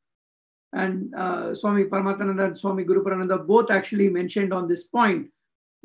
[0.72, 5.28] And uh, Swami Paramahansa and Swami Guru Parananda both actually mentioned on this point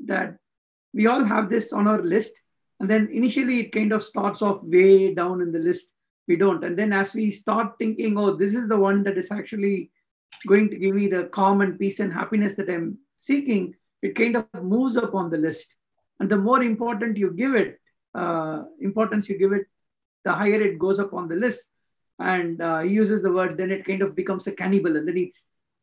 [0.06, 0.36] that
[0.92, 2.40] we all have this on our list
[2.84, 5.90] and then initially it kind of starts off way down in the list.
[6.28, 6.62] We don't.
[6.62, 9.90] And then as we start thinking, oh, this is the one that is actually
[10.46, 14.36] going to give me the calm and peace and happiness that I'm seeking, it kind
[14.36, 15.74] of moves up on the list.
[16.20, 17.80] And the more important you give it,
[18.14, 19.64] uh, importance you give it,
[20.26, 21.64] the higher it goes up on the list.
[22.18, 25.16] And uh, he uses the word, then it kind of becomes a cannibal and then
[25.16, 25.34] it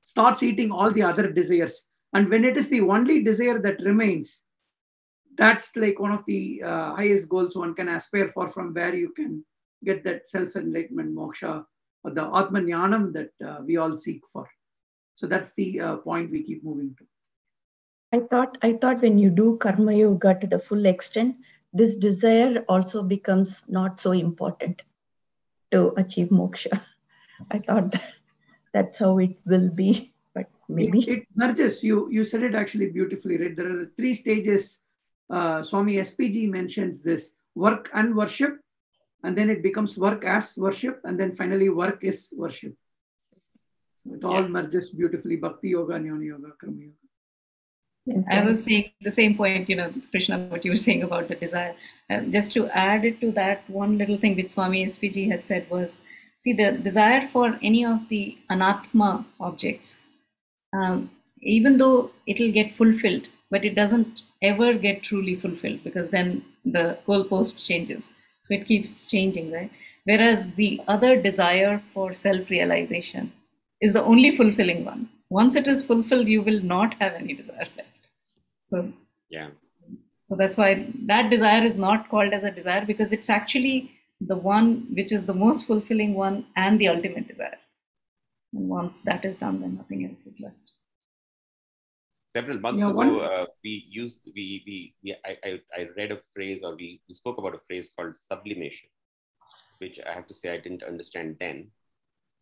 [0.04, 1.84] starts eating all the other desires.
[2.14, 4.44] And when it is the only desire that remains,
[5.38, 9.10] that's like one of the uh, highest goals one can aspire for from where you
[9.10, 9.44] can
[9.84, 11.66] get that self-enlightenment moksha
[12.04, 14.48] or the atmajnanam that uh, we all seek for
[15.16, 17.06] so that's the uh, point we keep moving to
[18.18, 21.36] i thought i thought when you do karma yoga to the full extent
[21.74, 24.82] this desire also becomes not so important
[25.72, 26.82] to achieve moksha.
[27.52, 28.14] I thought that
[28.74, 31.84] that's how it will be, but maybe it, it merges.
[31.84, 33.56] You you said it actually beautifully, right?
[33.56, 34.80] There are three stages.
[35.32, 38.60] Uh, Swami SPG mentions this work and worship,
[39.24, 42.74] and then it becomes work as worship, and then finally work is worship.
[44.00, 44.56] So it all Yeah.
[44.56, 45.38] merges beautifully.
[45.46, 46.98] Bhakti yoga, jnana yoga, karma yoga.
[48.36, 51.36] I will say the same point, you know, Krishna, what you were saying about the
[51.36, 51.76] desire.
[52.10, 55.70] Uh, just to add it to that, one little thing which Swami SPG had said
[55.70, 56.02] was
[56.40, 60.02] see, the desire for any of the anatma objects,
[60.74, 61.12] um,
[61.42, 66.98] even though it'll get fulfilled, but it doesn't ever get truly fulfilled because then the
[67.08, 68.12] goalpost changes.
[68.42, 69.72] So it keeps changing, right?
[70.06, 73.34] Whereas the other desire for self realization
[73.82, 75.10] is the only fulfilling one.
[75.30, 77.90] Once it is fulfilled, you will not have any desire left.
[78.62, 78.94] So,
[79.30, 79.50] Yeah.
[80.22, 84.38] so that's why that desire is not called as a desire because it's actually the
[84.38, 87.58] one which is the most fulfilling one and the ultimate desire.
[88.54, 90.61] And once that is done, then nothing else is left.
[92.36, 96.22] Several months Yeah, ago, uh, we used we we, we I, I, I read a
[96.34, 98.90] phrase or we, we spoke about a phrase called sublimation,
[99.80, 101.72] which I have to say I didn't understand then,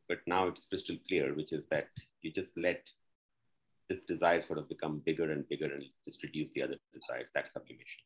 [0.08, 1.88] but now it's crystal clear, which is that
[2.22, 2.92] you just let
[3.90, 7.28] this desire sort of become bigger and bigger and just reduce the other desires.
[7.34, 8.04] That's sublimation.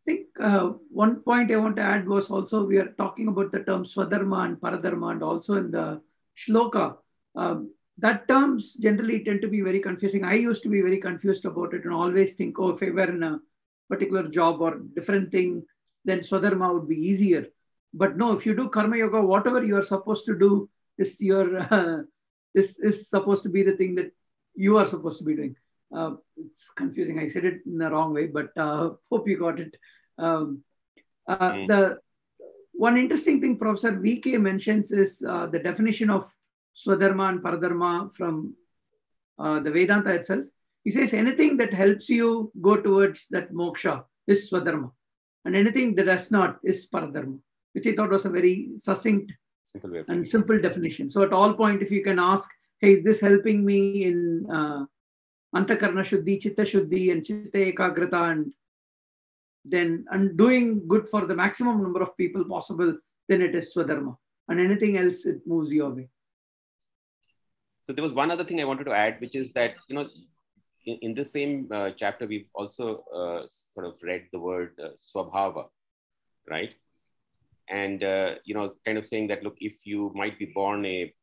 [0.00, 3.52] I think uh, one point I want to add was also we are talking about
[3.52, 6.00] the term swadharma and paradharma, and also in the
[6.36, 6.96] shloka.
[7.36, 10.24] Um, that terms generally tend to be very confusing.
[10.24, 13.10] I used to be very confused about it and always think, oh, if I were
[13.10, 13.40] in a
[13.88, 15.62] particular job or different thing,
[16.04, 17.46] then swadharma would be easier.
[17.92, 20.68] But no, if you do karma yoga, whatever you are supposed to do
[20.98, 22.02] is your uh,
[22.54, 24.12] this is supposed to be the thing that
[24.54, 25.56] you are supposed to be doing.
[25.94, 27.18] Uh, it's confusing.
[27.18, 29.74] I said it in the wrong way, but uh, hope you got it.
[30.18, 30.62] Um,
[31.26, 31.68] uh, Mm.
[31.68, 31.98] The
[32.76, 36.30] one interesting thing Professor VK mentions is uh, the definition of
[36.76, 38.54] Swadharma and Paradharma from
[39.38, 40.44] uh, the Vedanta itself.
[40.82, 44.90] He says anything that helps you go towards that moksha is Swadharma,
[45.44, 47.38] and anything that does not is Paradharma,
[47.72, 49.32] which I thought was a very succinct
[49.64, 51.10] Simple and simple definition.
[51.10, 52.50] So at all point, if you can ask,
[52.80, 54.84] hey, is this helping me in uh,
[55.56, 58.52] Antakarna Shuddhi, Chitta Shuddhi, and Chitta Ekagrata, and
[59.64, 62.96] then and doing good for the maximum number of people possible,
[63.28, 64.16] then it is Swadharma.
[64.48, 66.08] And anything else, it moves you away.
[67.80, 70.08] So there was one other thing I wanted to add, which is that you know,
[70.86, 74.90] in, in the same uh, chapter, we've also uh, sort of read the word uh,
[74.96, 75.66] swabhava,
[76.48, 76.74] right?
[77.68, 81.14] And uh, you know, kind of saying that look, if you might be born a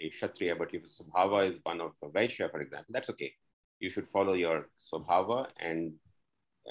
[0.00, 3.32] a kshatriya, but if swabhava is one of a vaishya, for example, that's okay.
[3.78, 5.92] You should follow your swabhava and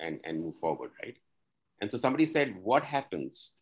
[0.02, 1.18] and and move forward, right?
[1.82, 3.56] And so somebody said, what happens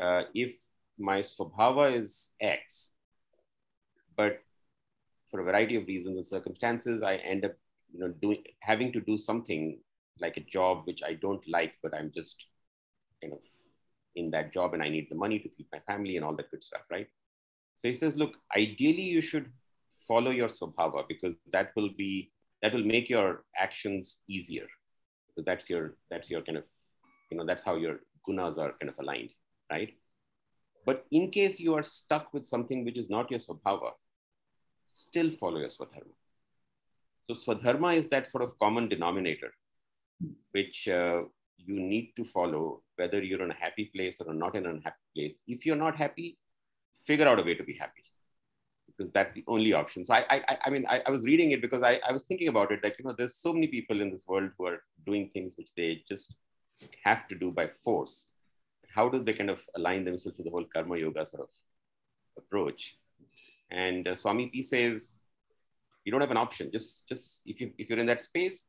[0.00, 0.56] uh, if
[0.98, 2.96] my swabhava is X,
[4.16, 4.40] but
[5.30, 7.52] for a variety of reasons and circumstances, I end up,
[7.92, 9.78] you know, doing having to do something
[10.20, 12.46] like a job which I don't like, but I'm just
[13.22, 13.40] you know,
[14.14, 16.50] in that job and I need the money to feed my family and all that
[16.50, 17.08] good stuff, right?
[17.76, 19.50] So he says, look, ideally you should
[20.08, 22.32] follow your swabhava because that will be
[22.62, 24.66] that will make your actions easier.
[25.36, 26.64] Because that's your that's your kind of,
[27.30, 29.30] you know, that's how your gunas are kind of aligned,
[29.70, 29.94] right?
[30.86, 33.90] But in case you are stuck with something which is not your swabhava,
[34.88, 36.14] still follow your swadharma.
[37.22, 39.52] So swadharma is that sort of common denominator,
[40.52, 41.22] which uh,
[41.58, 45.06] you need to follow whether you're in a happy place or not in an unhappy
[45.14, 45.38] place.
[45.46, 46.38] If you're not happy,
[47.04, 48.04] figure out a way to be happy
[48.86, 50.04] because that's the only option.
[50.04, 52.48] So I, I, I mean, I, I was reading it because I, I was thinking
[52.48, 55.30] about it that, you know, there's so many people in this world who are doing
[55.32, 56.34] things which they just
[57.04, 58.30] have to do by force.
[58.88, 61.48] How do they kind of align themselves to the whole karma yoga sort of
[62.38, 62.96] approach?
[63.70, 65.20] And uh, Swami P says,
[66.04, 66.70] you don't have an option.
[66.72, 68.68] Just, just if you if you're in that space,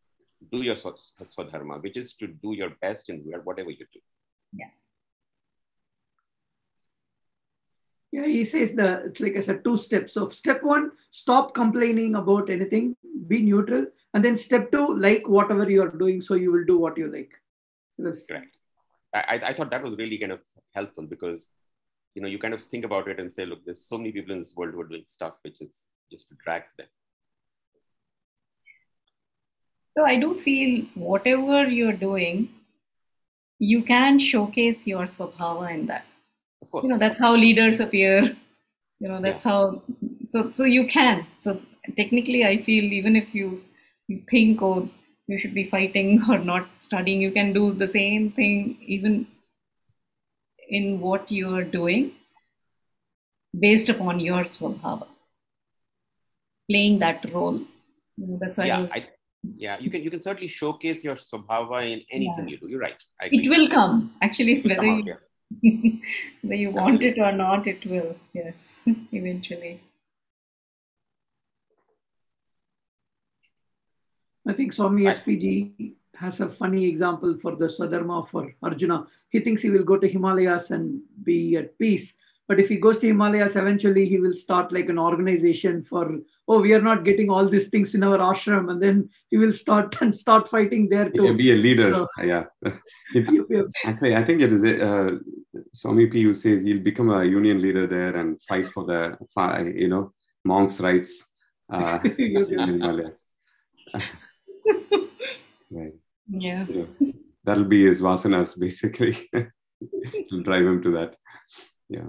[0.52, 1.00] do your swa-
[1.38, 4.00] swadharma, which is to do your best in whatever you do.
[4.54, 4.66] Yeah,
[8.12, 10.14] he says the it's like I said, two steps.
[10.14, 12.96] So step one, stop complaining about anything,
[13.28, 16.78] be neutral, and then step two, like whatever you are doing, so you will do
[16.78, 17.32] what you like.
[17.98, 18.56] So that's- Correct.
[19.14, 20.42] I, I- I thought that was really kind of
[20.74, 21.50] helpful because
[22.16, 24.32] you know you kind of think about it and say, look, there's so many people
[24.34, 25.76] in this world who are doing stuff which is
[26.12, 26.88] just to drag them.
[29.98, 32.50] So I do feel whatever you're doing,
[33.60, 36.06] you can showcase your swabhava in that.
[36.68, 36.84] Of course.
[36.84, 38.36] You know, that's how leaders appear.
[39.00, 39.82] You know, that's how
[40.28, 41.26] so so you can.
[41.40, 41.62] So
[41.96, 43.64] technically I feel even if you
[44.10, 44.90] you think, oh,
[45.28, 47.22] you should be fighting or not studying.
[47.22, 49.28] You can do the same thing even
[50.68, 52.12] in what you are doing
[53.58, 55.08] based upon your swabhava.
[56.70, 57.60] Playing that role.
[58.18, 59.08] you know, That's why yeah, I was, I,
[59.56, 62.56] yeah, you can you can certainly showcase your swabhava in anything Yeah.
[62.56, 62.68] you do.
[62.68, 63.02] You're right.
[63.22, 64.14] It will come.
[64.22, 65.14] Actually, whether you, yeah.
[66.42, 68.16] Whether you want it or not, it will.
[68.34, 68.80] Yes,
[69.12, 69.82] eventually.
[74.48, 79.06] I think Swami SPG has a funny example for the Swadharma for Arjuna.
[79.30, 82.14] He thinks he will go to Himalayas and be at peace.
[82.48, 86.18] But if he goes to Himalayas, eventually he will start like an organization for,
[86.48, 88.72] oh, we are not getting all these things in our ashram.
[88.72, 91.38] And then he will start and start fighting there Yeah, too.
[91.38, 91.94] be a leader.
[91.94, 92.46] So- yeah.
[93.14, 93.66] It- Yep, yep.
[93.86, 95.12] Actually, I think it is uh,
[95.74, 99.18] Swami P who says he'll become a union leader there and fight for the,
[99.76, 100.14] you know,
[100.46, 101.30] monks' rights
[101.74, 103.28] uh, in Himalayas.
[105.72, 105.94] right.
[106.30, 106.66] Yeah.
[106.70, 106.86] Yeah.
[107.44, 109.16] That'll be his vasanas, basically.
[109.34, 111.16] It'll drive him to that.
[111.90, 112.08] Yeah.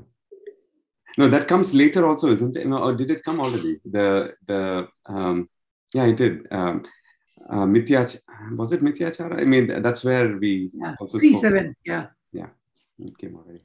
[1.19, 2.67] No, that comes later also, isn't it?
[2.67, 3.81] No, or did it come already?
[3.85, 5.49] The the um,
[5.93, 6.47] yeah, it did.
[6.53, 6.87] Um,
[7.51, 8.19] uh, Mityach
[8.57, 9.41] was it Mithyachara?
[9.41, 10.95] I mean, that's where we Yeah.
[11.01, 11.43] also Three spoke.
[11.43, 11.77] seven.
[11.85, 12.07] Yeah.
[13.01, 13.61] It came already.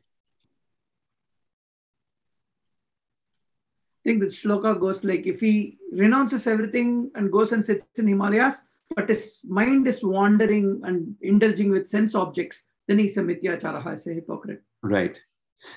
[3.98, 8.08] I think the shloka goes like if he renounces everything and goes and sits in
[8.08, 8.62] Himalayas,
[8.96, 14.06] but his mind is wandering and indulging with sense objects, then he's a mithyachara, he's
[14.06, 14.62] a hypocrite.
[14.84, 15.20] Right.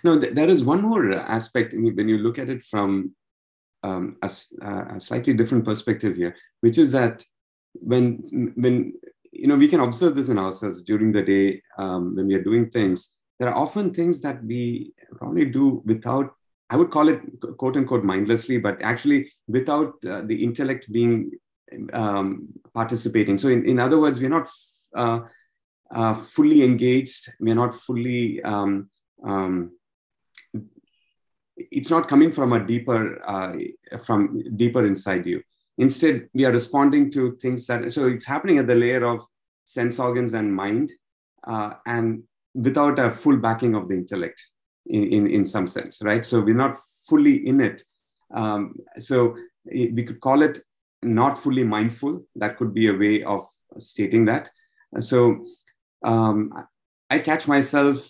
[0.04, 3.14] No, th- there is one more aspect I mean, when you look at it from
[3.82, 4.30] um, a,
[4.62, 7.24] a slightly different perspective here, which is that
[7.72, 8.22] when
[8.56, 8.94] when
[9.32, 12.42] you know we can observe this in ourselves during the day um, when we are
[12.42, 16.30] doing things, there are often things that we probably do without.
[16.68, 17.20] I would call it
[17.58, 21.30] quote unquote mindlessly, but actually without uh, the intellect being
[21.92, 23.38] um, participating.
[23.38, 24.48] So, in, in other words, we're not
[24.96, 25.20] uh,
[25.94, 27.32] uh, fully engaged.
[27.38, 28.90] We're not fully um,
[29.24, 29.72] um,
[31.56, 33.54] it's not coming from a deeper uh,
[34.04, 35.42] from deeper inside you.
[35.78, 39.22] Instead we are responding to things that so it's happening at the layer of
[39.64, 40.92] sense organs and mind
[41.46, 42.22] uh, and
[42.54, 44.40] without a full backing of the intellect
[44.86, 46.24] in, in, in some sense right?
[46.24, 46.76] So we're not
[47.08, 47.82] fully in it.
[48.32, 49.36] Um, so
[49.66, 50.60] it- we could call it
[51.02, 52.24] not fully mindful.
[52.36, 53.42] That could be a way of
[53.78, 54.50] stating that.
[55.00, 55.42] So
[56.04, 56.52] um,
[57.10, 58.08] i catch myself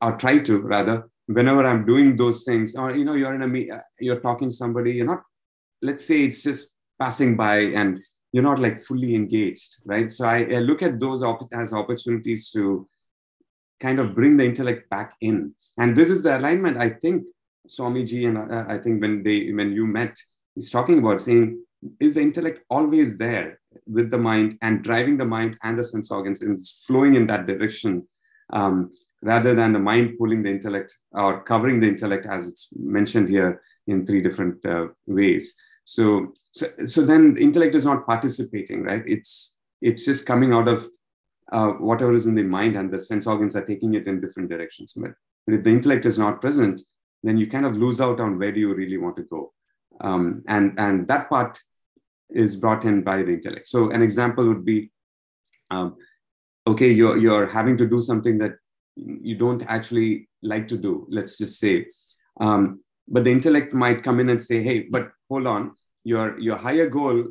[0.00, 3.48] or try to rather whenever i'm doing those things or you know you're in a
[3.48, 5.22] me- you're talking to somebody you're not
[5.82, 8.00] let's say it's just passing by and
[8.32, 10.12] you're not like fully engaged right?
[10.12, 12.88] So i, I look at those op- as opportunities to
[13.80, 15.52] kind of bring the intellect back in.
[15.78, 17.26] And this is the alignment i think
[17.68, 20.14] swamiji and uh, i think when they when you met
[20.54, 21.64] he's talking about saying
[22.00, 26.10] is the intellect always there with the mind and driving the mind and the sense
[26.10, 28.06] organs and it's flowing in that direction?
[28.52, 28.92] Um,
[29.24, 33.62] rather than the mind pulling the intellect or covering the intellect as it's mentioned here
[33.86, 35.56] in three different uh, ways.
[35.84, 39.02] So, so so then the intellect is not participating right?
[39.06, 40.86] It's it's just coming out of
[41.52, 44.48] uh, whatever is in the mind and the sense organs are taking it in different
[44.50, 44.92] directions.
[44.94, 45.12] But,
[45.46, 46.82] but if the intellect is not present
[47.22, 49.52] then you kind of lose out on where do you really want to go.
[50.00, 51.58] Um, and and that part
[52.30, 53.68] is brought in by the intellect.
[53.68, 54.90] So an example would be
[55.70, 55.96] um,
[56.66, 58.56] okay you're you're having to do something that
[58.96, 61.86] you don't actually like to do let's just say.
[62.40, 65.72] Um, but the intellect might come in and say hey but hold on
[66.04, 67.24] your your higher goal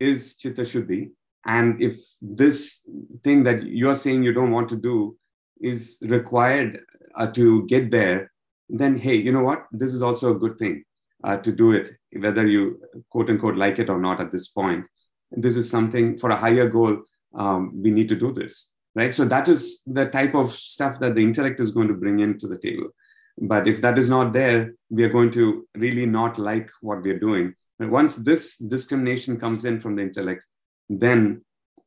[0.00, 1.10] is chitta shuddhi
[1.46, 2.86] and if this
[3.22, 5.16] thing that you're saying you don't want to do
[5.60, 6.80] is required
[7.16, 8.30] uh, to get there
[8.68, 9.66] then hey you know what?
[9.70, 10.84] This is also a good thing
[11.24, 14.84] uh, to do it whether you quote unquote like it or not at this point.
[15.30, 17.02] This is something for a higher goal
[17.34, 19.14] um, we need to do this right?
[19.14, 22.46] So that is the type of stuff that the intellect is going to bring into
[22.46, 22.90] the table.
[23.38, 27.18] But if that is not there we are going to really not like what we're
[27.18, 27.54] doing.
[27.78, 30.44] And once this discrimination comes in from the intellect
[30.88, 31.42] then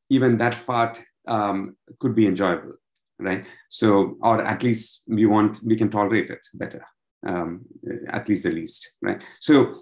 [0.10, 2.74] even that part um, could be enjoyable
[3.20, 3.45] right?
[3.70, 6.84] So or at least we want we can tolerate it better
[7.26, 7.66] um,
[8.10, 9.22] at least the least right?
[9.39, 9.74] So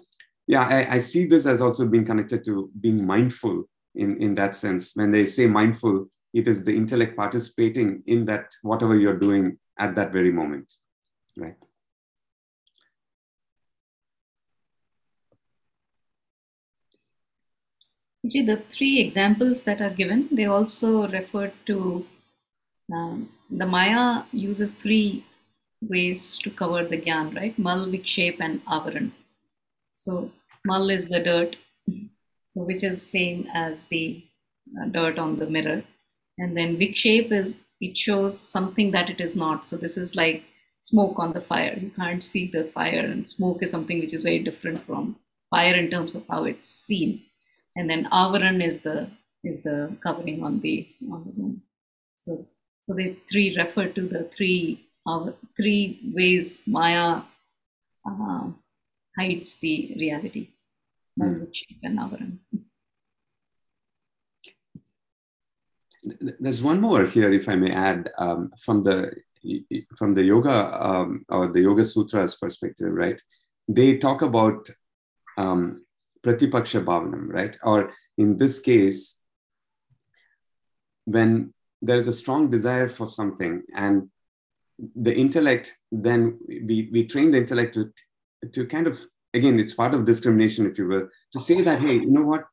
[0.46, 3.64] yeah I, I see this as also being connected to being mindful
[3.94, 4.92] in in that sense.
[4.94, 9.94] When they say mindful it is the intellect participating in that whatever you're doing at
[9.94, 10.72] that very moment
[11.36, 11.56] right
[18.24, 22.06] Actually, the three examples that are given, they also refer to
[22.90, 25.26] um, the Maya uses three
[25.82, 27.58] ways to cover the Gyan, right?
[27.58, 29.10] Mal, Vikshep, and Avaran.
[29.92, 30.32] So,
[30.64, 31.56] Mal is the dirt,
[32.46, 34.24] so which is same as the
[34.80, 35.82] uh, dirt on the mirror.
[36.38, 39.64] And then vikshepa is it shows something that it is not.
[39.64, 40.44] So this is like
[40.80, 41.78] smoke on the fire.
[41.80, 45.16] You can't see the fire, and smoke is something which is very different from
[45.50, 47.22] fire in terms of how it's seen.
[47.76, 49.08] And then avaran is the
[49.42, 51.62] is the covering on the on the room.
[52.16, 52.46] So
[52.82, 57.22] so they three refer to the three uh, three ways Maya
[58.08, 58.44] uh,
[59.18, 60.48] hides the reality.
[61.16, 61.44] Hmm.
[61.84, 62.38] and avaran.
[66.40, 69.12] There's one more here, if I may add, um, from the
[69.96, 73.20] from the yoga um, or the Yoga Sutras perspective, right?
[73.68, 74.68] They talk about
[75.36, 75.84] um,
[76.24, 77.56] pratipaksha bhavanam, right?
[77.62, 79.18] Or in this case,
[81.04, 81.52] when
[81.82, 84.08] there's a strong desire for something and
[84.96, 87.92] the intellect, then we, we train the intellect to,
[88.52, 89.00] to kind of,
[89.34, 92.44] again, it's part of discrimination, if you will, to say that, hey, you know what?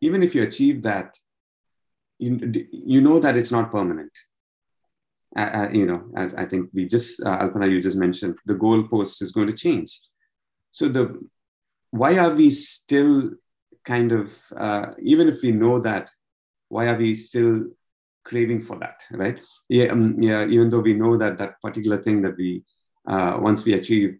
[0.00, 1.18] Even if you achieve that,
[2.18, 4.12] you, you know that it's not permanent.
[5.36, 8.54] Uh, uh, you know, as I think we just, uh, Alpana, you just mentioned, the
[8.54, 10.00] goalpost is going to change.
[10.72, 11.20] So the
[11.90, 13.30] why are we still
[13.84, 16.10] kind of, uh, even if we know that,
[16.68, 17.66] why are we still
[18.24, 19.40] craving for that, right?
[19.68, 20.44] Yeah, um, yeah.
[20.46, 22.64] Even though we know that that particular thing that we
[23.06, 24.18] uh, once we achieve,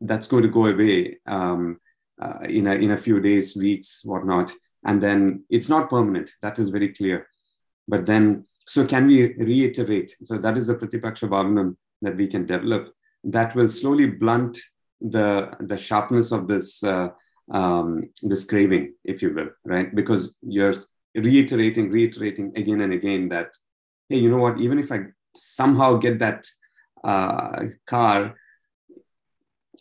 [0.00, 1.78] that's going to go away um,
[2.20, 4.52] uh, in a in a few days, weeks, whatnot
[4.84, 6.30] and then it's not permanent.
[6.42, 7.26] That is very clear.
[7.86, 10.14] But then so can we reiterate?
[10.24, 12.92] So that is the pratipaksha bhavanam that we can develop
[13.24, 14.58] that will slowly blunt
[15.00, 17.08] the the sharpness of this uh,
[17.50, 19.94] um, this craving if you will right?
[19.94, 20.74] Because you're
[21.14, 23.50] reiterating reiterating again and again that
[24.08, 24.58] hey you know what?
[24.60, 25.00] Even if i
[25.36, 26.46] somehow get that
[27.04, 28.34] uh, car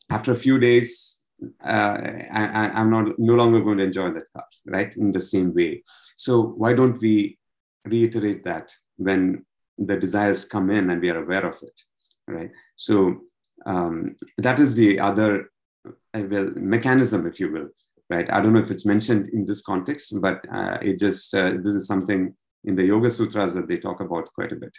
[0.10, 1.26] after a few days
[1.64, 1.98] uh,
[2.32, 4.96] I, am not no longer going to enjoy that car, right?
[4.96, 5.84] In the same way.
[6.16, 7.38] So why don't we
[7.86, 9.46] reiterate that when
[9.78, 11.82] the desires come in and we are aware of it,
[12.28, 12.52] right?
[12.76, 13.22] So
[13.66, 15.50] um, that is the other
[15.86, 17.70] uh, well mechanism, if you will,
[18.10, 18.32] right?
[18.32, 21.76] I don't know if it's mentioned in this context, but uh, it just uh, this
[21.76, 24.76] is something in the Yoga Sutras that they talk about quite a bit.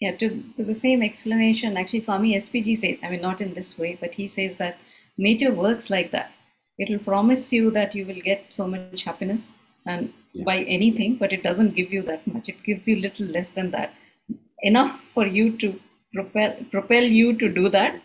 [0.00, 3.78] Yeah, to, to the same explanation, actually, Swami SPG says, I mean, not in this
[3.78, 4.78] way, but he says that
[5.16, 6.32] nature works like that.
[6.78, 9.52] It will promise you that you will get so much happiness
[9.86, 10.44] and yeah.
[10.44, 12.48] by anything, but it doesn't give you that much.
[12.48, 13.94] It gives you little less than that.
[14.62, 15.80] Enough for you to
[16.14, 18.00] propel, propel you to do that,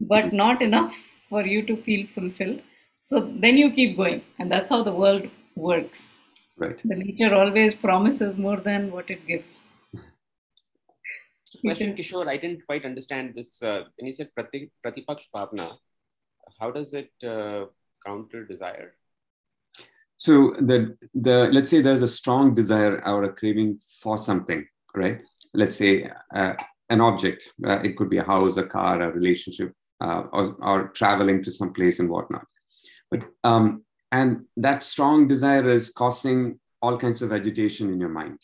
[0.00, 0.94] but not enough
[1.28, 2.60] for you to feel fulfilled.
[3.00, 4.22] So then you keep going.
[4.38, 6.14] And that's how the world works.
[6.58, 6.78] Right.
[6.84, 9.62] The nature always promises more than what it gives
[11.58, 13.62] question, Kishore, I didn't quite understand this.
[13.62, 15.76] Uh, when you said prati, pratipaksh bhavna,
[16.58, 17.66] how does it uh,
[18.04, 18.94] counter desire?
[20.16, 25.20] So the the let's say there's a strong desire or a craving for something, right?
[25.54, 26.54] Let's say uh,
[26.88, 27.52] an object.
[27.64, 31.50] Uh, it could be a house, a car, a relationship, uh, or, or traveling to
[31.50, 32.46] some place and whatnot.
[33.10, 38.38] But um, and that strong desire is causing all kinds of agitation in your mind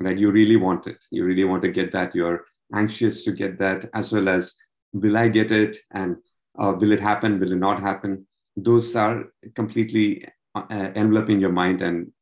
[0.00, 2.44] right you really want it you really want to get that you're
[2.74, 4.56] anxious to get that as well as
[4.92, 6.16] will i get it and
[6.60, 7.40] uh, will it happen?
[7.40, 8.26] Will it not happen?
[8.56, 12.12] Those are completely uh, enveloping your mind and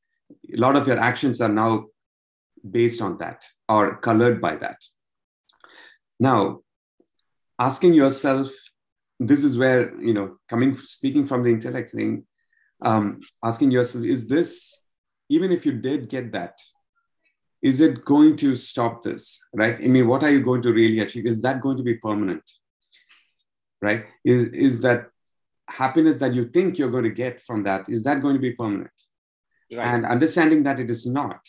[0.54, 1.86] a lot of your actions are now
[2.70, 4.80] based on that or colored by that.
[6.20, 6.60] Now
[7.58, 8.50] asking yourself
[9.18, 12.24] this is where you know coming speaking from the intellect thing
[12.82, 14.80] um, asking yourself is this
[15.28, 16.56] even if you did get that
[17.60, 19.76] is it going to stop this right?
[19.76, 21.26] I mean what are you going to really achieve?
[21.26, 22.48] Is that going to be permanent
[23.80, 24.06] right?
[24.24, 25.10] Is is that
[25.68, 28.52] happiness that you think you're going to get from that is that going to be
[28.52, 28.90] permanent?
[29.70, 29.86] Right.
[29.86, 31.40] and understanding that it is not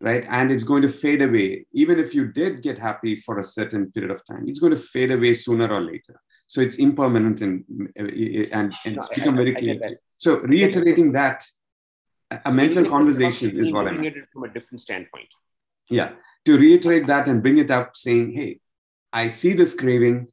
[0.00, 0.24] right?
[0.28, 1.66] And it's going to fade away.
[1.72, 4.78] Even if you did get happy for a certain period of time it's going to
[4.78, 6.20] fade away sooner or later.
[6.46, 7.64] So it's impermanent and
[7.96, 8.10] and,
[8.50, 9.78] and it's become very clear
[10.16, 11.44] so reiterating that
[12.30, 14.26] a so mental conversation is what I mean.
[14.32, 15.28] From a different standpoint.
[15.90, 16.12] Yeah,
[16.46, 18.60] to reiterate that and bring it up, saying, "Hey,
[19.12, 20.28] I see this craving,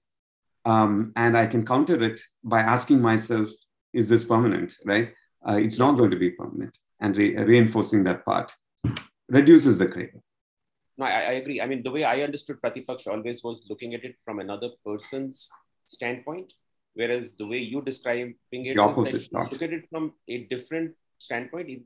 [0.65, 3.49] um, and I can counter it by asking myself,
[3.93, 4.73] is this permanent?
[4.85, 5.13] Right?
[5.47, 8.53] Uh, it's not going to be permanent, and re- reinforcing that part
[9.29, 10.21] reduces the craving."
[10.97, 11.61] No, I, I agree.
[11.61, 15.49] I mean, the way I understood Pratipaksha always was looking at it from another person's
[15.87, 16.53] standpoint,
[16.93, 21.81] whereas the way you describing it, the opposite, look at it from a different standpoint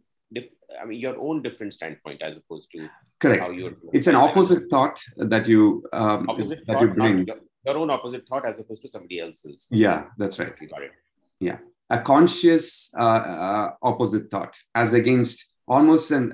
[0.82, 3.42] I mean, your own different standpoint as opposed to correct.
[3.42, 7.28] How you're it's an opposite thought that you um, opposite that you bring.
[7.66, 9.68] Your, own opposite thought as opposed to somebody else's.
[9.72, 10.54] Yeah, that's right.
[10.70, 10.92] Got it.
[11.40, 11.58] Yeah.
[11.90, 16.32] a conscious uh, uh, opposite thought as against almost an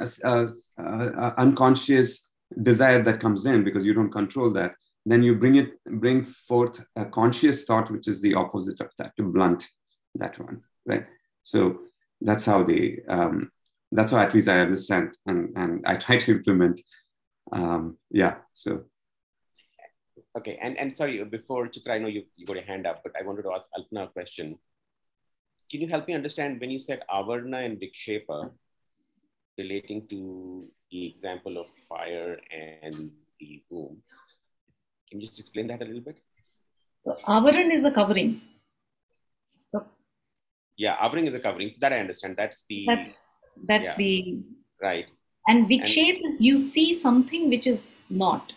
[1.38, 4.74] unconscious desire that comes in because you don't control that
[5.06, 9.16] then you bring it bring forth a conscious thought which is the opposite of that
[9.18, 9.68] to blunt
[10.16, 11.06] that one right
[11.44, 11.80] so
[12.22, 13.50] that's how they um,
[13.92, 16.82] that's how at least i understand and and i try to implement
[17.54, 18.84] um, yeah so
[20.38, 23.14] okay and and sorry before chitra i know you, you got a hand up but
[23.20, 24.58] i wanted to ask alpana a question
[25.70, 28.40] can you help me understand when you said avarna and vikshepa
[29.58, 32.40] relating to the example of fire
[32.82, 33.98] and the womb.
[35.10, 36.18] Can you just explain that a little bit?
[37.02, 38.42] So avaran is a covering.
[39.66, 39.86] So
[40.78, 41.70] yeah, avering is a covering.
[41.70, 42.36] So that I understand.
[42.38, 43.96] That's the that's that's yeah.
[43.98, 44.44] the
[44.82, 45.08] right.
[45.48, 48.54] And vikshep is you see something which is not.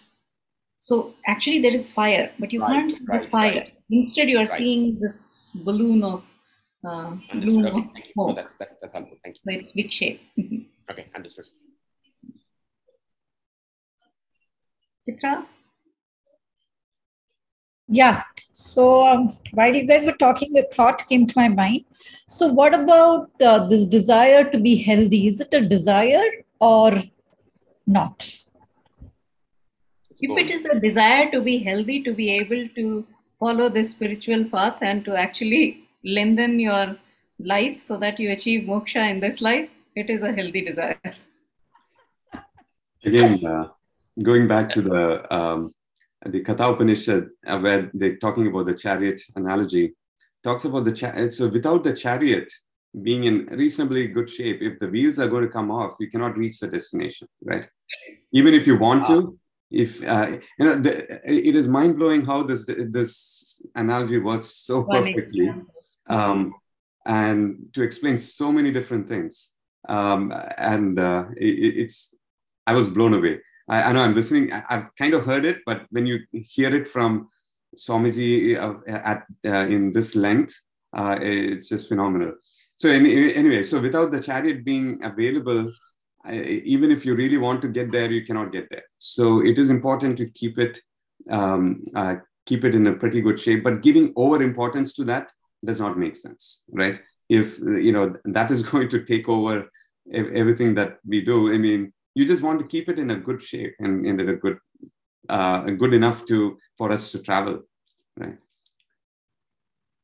[0.84, 3.52] So actually there is fire, but you right, can't see right, the fire.
[3.52, 3.74] Right.
[3.90, 6.22] Instead, you are seeing this balloon of
[6.86, 7.78] uh, bloom okay.
[7.78, 8.28] of smoke.
[8.28, 9.16] No, that, that, that's helpful.
[9.24, 9.40] Thank you.
[9.44, 10.18] So it's vikshep.
[10.90, 11.46] okay, understood.
[15.08, 15.46] Chitra?
[17.88, 18.22] Yeah.
[18.52, 21.86] So um, while you guys were talking, the thought came to my mind.
[22.28, 25.28] So, what about uh, this desire to be healthy?
[25.28, 26.30] Is it a desire
[26.60, 27.02] or
[27.86, 28.43] not?
[30.24, 33.06] If it is a desire to be healthy, to be able to
[33.38, 35.64] follow the spiritual path and to actually
[36.02, 36.96] lengthen your
[37.38, 41.14] life so that you achieve moksha in this life, it is a healthy desire.
[43.04, 43.68] Again, uh,
[44.22, 45.74] going back to the um,
[46.24, 49.94] the Katha Upanishad, uh, where they're talking about the chariot analogy,
[50.42, 51.32] talks about the chariot.
[51.34, 52.50] So without the chariot
[53.02, 56.38] being in reasonably good shape, if the wheels are going to come off, you cannot
[56.38, 57.68] reach the destination, right?
[58.32, 59.38] Even if you want to,
[59.74, 60.94] if uh, you know, the,
[61.24, 65.52] it is mind blowing how this this analogy works so perfectly,
[66.08, 66.54] um,
[67.04, 69.52] and to explain so many different things.
[69.88, 72.14] Um, and uh, it, it's
[72.66, 73.40] I was blown away.
[73.68, 74.52] I, I, know I'm listening.
[74.52, 77.28] I, have kind of heard it, but when you hear it from
[77.76, 80.54] Swamiji uh, at uh, in this length,
[80.96, 82.34] uh, it's just phenomenal.
[82.76, 85.70] So any, anyway, so without the chariot being available,
[86.32, 88.84] even if you really want to get there, you cannot get there.
[88.98, 90.78] So it is important to keep it
[91.30, 92.16] um, uh,
[92.46, 93.64] keep it in a pretty good shape.
[93.64, 95.32] But giving over importance to that
[95.64, 97.00] does not make sense, right?
[97.28, 99.70] If you know that is going to take over
[100.12, 103.42] everything that we do, I mean, you just want to keep it in a good
[103.42, 104.58] shape and in a good
[105.28, 107.62] uh, good enough to for us to travel
[108.16, 108.36] right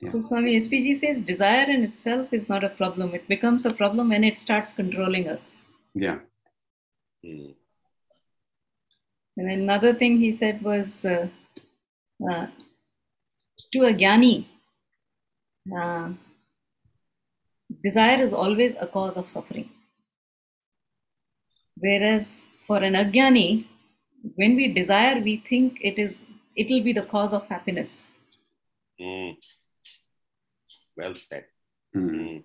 [0.00, 0.10] yeah.
[0.10, 4.08] so swami spg says desire in itself is not a problem it becomes a problem
[4.08, 6.18] when it starts controlling us yeah
[7.24, 7.54] mm.
[9.36, 11.26] and another thing he said was uh,
[12.30, 12.46] uh,
[13.72, 14.44] to a jnani
[15.76, 16.08] uh,
[17.82, 19.68] desire is always a cause of suffering
[21.80, 23.64] Whereas for an ajnani,
[24.34, 28.06] when we desire, we think it is it will be the cause of happiness.
[29.00, 29.36] Mm.
[30.96, 31.46] Well said.
[31.96, 32.44] Mm.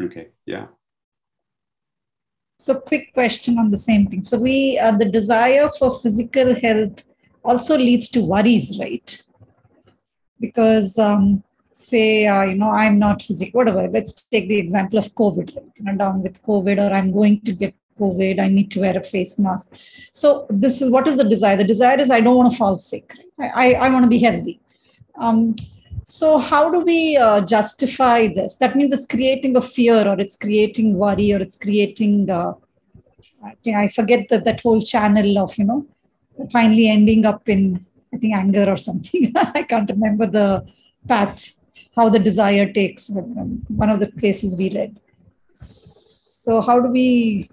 [0.00, 0.28] Okay.
[0.46, 0.66] Yeah.
[2.58, 4.22] So, quick question on the same thing.
[4.22, 7.04] So, we uh, the desire for physical health
[7.42, 9.22] also leads to worries, right?
[10.38, 11.42] Because um,
[11.72, 13.88] say, uh, you know, I'm not physical, whatever.
[13.88, 15.72] Let's take the example of COVID, right?
[15.76, 18.96] you know, down with COVID, or I'm going to get COVID, I need to wear
[18.96, 19.72] a face mask.
[20.12, 21.56] So this is what is the desire?
[21.56, 23.14] The desire is I don't want to fall sick.
[23.38, 23.50] Right?
[23.54, 24.60] I, I, I want to be healthy.
[25.18, 25.54] Um,
[26.04, 28.56] so how do we uh, justify this?
[28.56, 32.30] That means it's creating a fear, or it's creating worry, or it's creating.
[32.30, 32.54] Uh,
[33.66, 35.86] I forget that that whole channel of you know,
[36.52, 39.32] finally ending up in I think anger or something.
[39.36, 40.66] I can't remember the
[41.06, 41.52] path
[41.96, 44.98] how the desire takes one of the cases we read
[45.54, 47.50] so how do we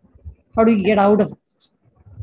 [0.55, 1.63] how do we get out of it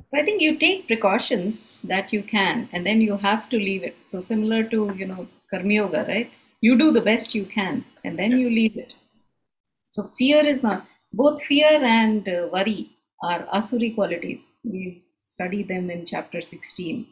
[0.07, 3.83] so i think you take precautions that you can and then you have to leave
[3.83, 6.31] it so similar to you know karma yoga right?
[6.61, 8.97] You do the best you can and then you leave it.
[9.91, 12.91] So fear is not both fear and uh, worry
[13.23, 14.51] are asuri qualities.
[14.63, 17.07] We study them in chapter 16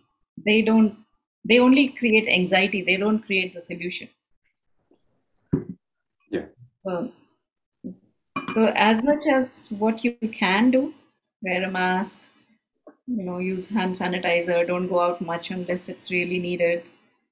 [0.45, 0.97] they don't
[1.45, 2.83] they only create anxiety.
[2.83, 4.09] They don't create the solution.
[6.85, 7.13] So,
[8.53, 10.95] so as much as what you can do,
[11.43, 12.21] wear a mask,
[13.07, 16.85] you know, use hand sanitizer, don't go out much unless it's really needed.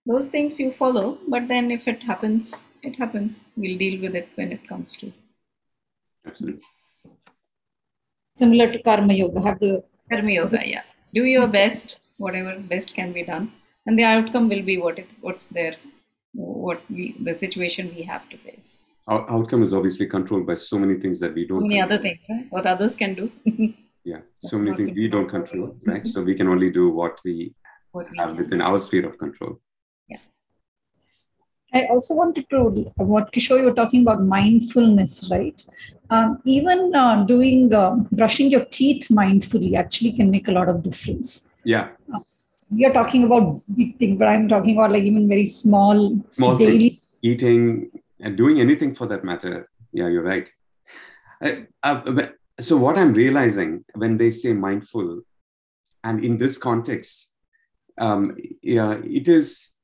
[0.06, 3.42] Those things you follow, but then if it happens, it happens.
[3.56, 5.12] We'll deal with it when it comes to.
[6.26, 6.62] Absolutely.
[8.34, 10.82] Similar to karma yoga, have to karma yoga, yeah.
[11.14, 13.52] Do your best, whatever best can be done.
[13.86, 15.76] and the outcome will be what it, what's there,
[16.32, 18.68] what we the situation we have to face.
[19.06, 21.62] Our outcome is obviously controlled by so many things that we don't.
[21.62, 21.94] So many control.
[21.98, 22.46] other things, right?
[22.56, 23.30] What others can do.
[24.10, 25.68] Yeah, so That's many things we we don't control.
[25.68, 26.06] control, right?
[26.12, 27.34] So we can only do what we
[27.92, 28.38] what we have have.
[28.42, 29.60] within our sphere of control.
[31.72, 35.64] I also wanted to, what Kishore, you were talking about mindfulness, right?
[36.10, 40.82] Um, even uh, doing, uh, brushing your teeth mindfully actually can make a lot of
[40.82, 41.48] difference.
[41.64, 41.90] Yeah,
[42.70, 47.00] You're talking about big things, but I'm talking about like even very small, Small daily.
[47.22, 47.90] eating
[48.20, 49.68] and doing anything for that matter.
[49.92, 50.50] Yeah, you're right.
[51.42, 51.50] Uh,
[51.82, 52.26] uh,
[52.60, 55.22] so what I'm realizing when they say mindful,
[56.02, 57.32] and in this context,
[57.98, 59.74] um, yeah, it is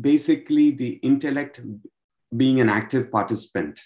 [0.00, 1.60] basically the intellect
[2.36, 3.80] being an active participant.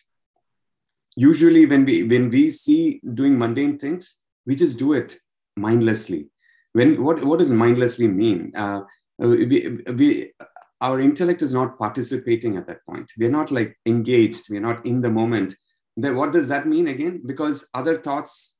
[1.16, 5.16] Usually, when we when we see doing mundane things, we just do it
[5.56, 6.28] mindlessly.
[6.72, 8.52] When what what does mindlessly mean?
[8.54, 8.82] Uh,
[9.18, 10.32] we, we
[10.80, 13.10] our intellect is not participating at that point.
[13.18, 14.44] We're not like engaged.
[14.50, 15.54] We're not in the moment.
[15.96, 17.22] Then what does that mean again?
[17.24, 18.58] Because other thoughts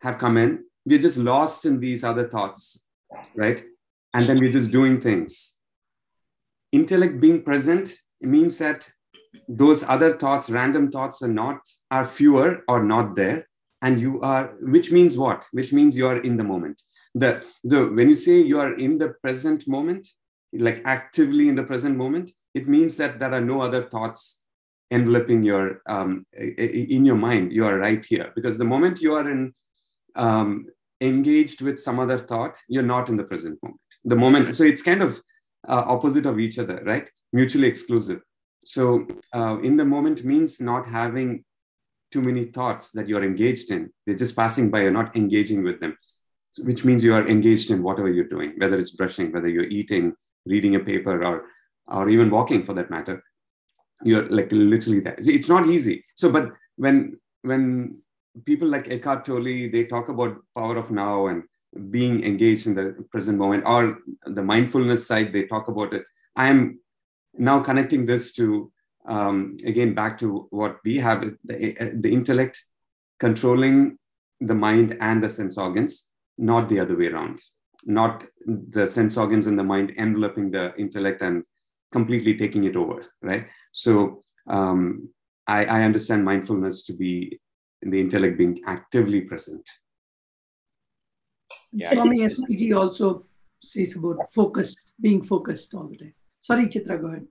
[0.00, 0.64] have come in.
[0.86, 2.86] We're just lost in these other thoughts,
[3.34, 3.62] right?
[4.14, 5.57] And then we're just doing things.
[6.72, 8.90] Intellect being present means that
[9.48, 11.60] those other thoughts, random thoughts, are not
[11.90, 13.46] are fewer or not there,
[13.82, 14.54] and you are.
[14.60, 15.46] Which means what?
[15.52, 16.82] Which means you are in the moment.
[17.14, 20.08] The the when you say you are in the present moment,
[20.52, 24.44] like actively in the present moment, it means that there are no other thoughts
[24.90, 27.52] enveloping your um, in your mind.
[27.52, 29.54] You are right here because the moment you are in
[30.16, 30.66] um,
[31.00, 33.80] engaged with some other thought, you're not in the present moment.
[34.04, 35.20] The moment, so it's kind of
[35.66, 37.10] uh, opposite of each other, right?
[37.32, 38.20] Mutually exclusive.
[38.64, 41.44] So uh, in the moment means not having
[42.10, 43.90] too many thoughts that you're engaged in.
[44.06, 44.82] They're just passing by.
[44.82, 45.96] You're not engaging with them,
[46.52, 49.64] so, which means you are engaged in whatever you're doing, whether it's brushing, whether you're
[49.64, 50.14] eating,
[50.46, 51.46] reading a paper, or
[51.86, 53.22] or even walking for that matter.
[54.02, 55.16] You're like literally there.
[55.18, 56.04] It's not easy.
[56.14, 57.98] So, but when when
[58.44, 61.42] people like Eckhart Tolle, they talk about power of now and
[61.90, 66.04] being engaged in the present moment, or the mindfulness side, they talk about it.
[66.36, 66.80] I am
[67.34, 68.72] now connecting this to
[69.06, 72.64] um, again back to what we have the, the intellect
[73.18, 73.98] controlling
[74.40, 77.40] the mind and the sense organs, not the other way around.
[77.84, 81.44] Not the sense organs and the mind enveloping the intellect and
[81.92, 83.46] completely taking it over, right?
[83.72, 85.08] So um,
[85.46, 87.40] I, I understand mindfulness to be
[87.80, 89.68] the intellect being actively present.
[91.72, 93.24] Yeah, Swami it's- SPG also
[93.62, 96.14] says about focus, being focused all the time.
[96.42, 97.26] Sorry, Chitra, go ahead.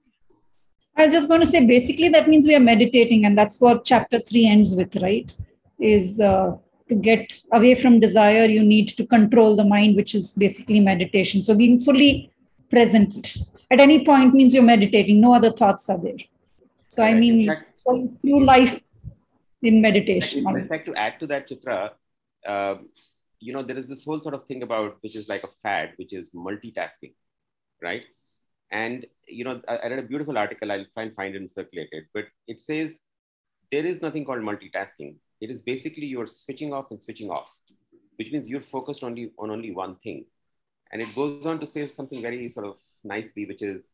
[0.95, 3.85] I was just going to say basically that means we are meditating, and that's what
[3.85, 5.33] chapter three ends with, right?
[5.79, 6.57] Is uh,
[6.89, 11.41] to get away from desire, you need to control the mind, which is basically meditation.
[11.41, 12.31] So being fully
[12.69, 13.38] present
[13.69, 16.17] at any point means you're meditating, no other thoughts are there.
[16.88, 18.81] So, I mean, fact- through life
[19.61, 20.47] in meditation.
[20.47, 21.91] In fact, to add to that, Chitra,
[22.45, 22.89] um,
[23.39, 25.93] you know, there is this whole sort of thing about which is like a fad,
[25.97, 27.13] which is multitasking,
[27.81, 28.03] right?
[28.71, 30.71] And you know, I, I read a beautiful article.
[30.71, 33.01] I'll try and find it and circulate it, but it says
[33.71, 35.15] there is nothing called multitasking.
[35.41, 37.55] It is basically you're switching off and switching off,
[38.17, 40.25] which means you're focused only on only one thing.
[40.91, 43.91] And it goes on to say something very sort of nicely, which is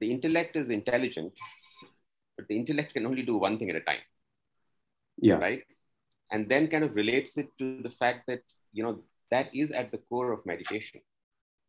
[0.00, 1.32] the intellect is intelligent,
[2.36, 4.00] but the intellect can only do one thing at a time
[5.18, 5.38] Yeah.
[5.38, 5.62] right
[6.32, 8.94] and then kind of relates it to the fact that you know
[9.34, 11.00] that is at the core of meditation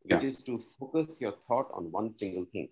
[0.02, 0.28] which Yeah.
[0.30, 2.68] is to focus your thought on one single thing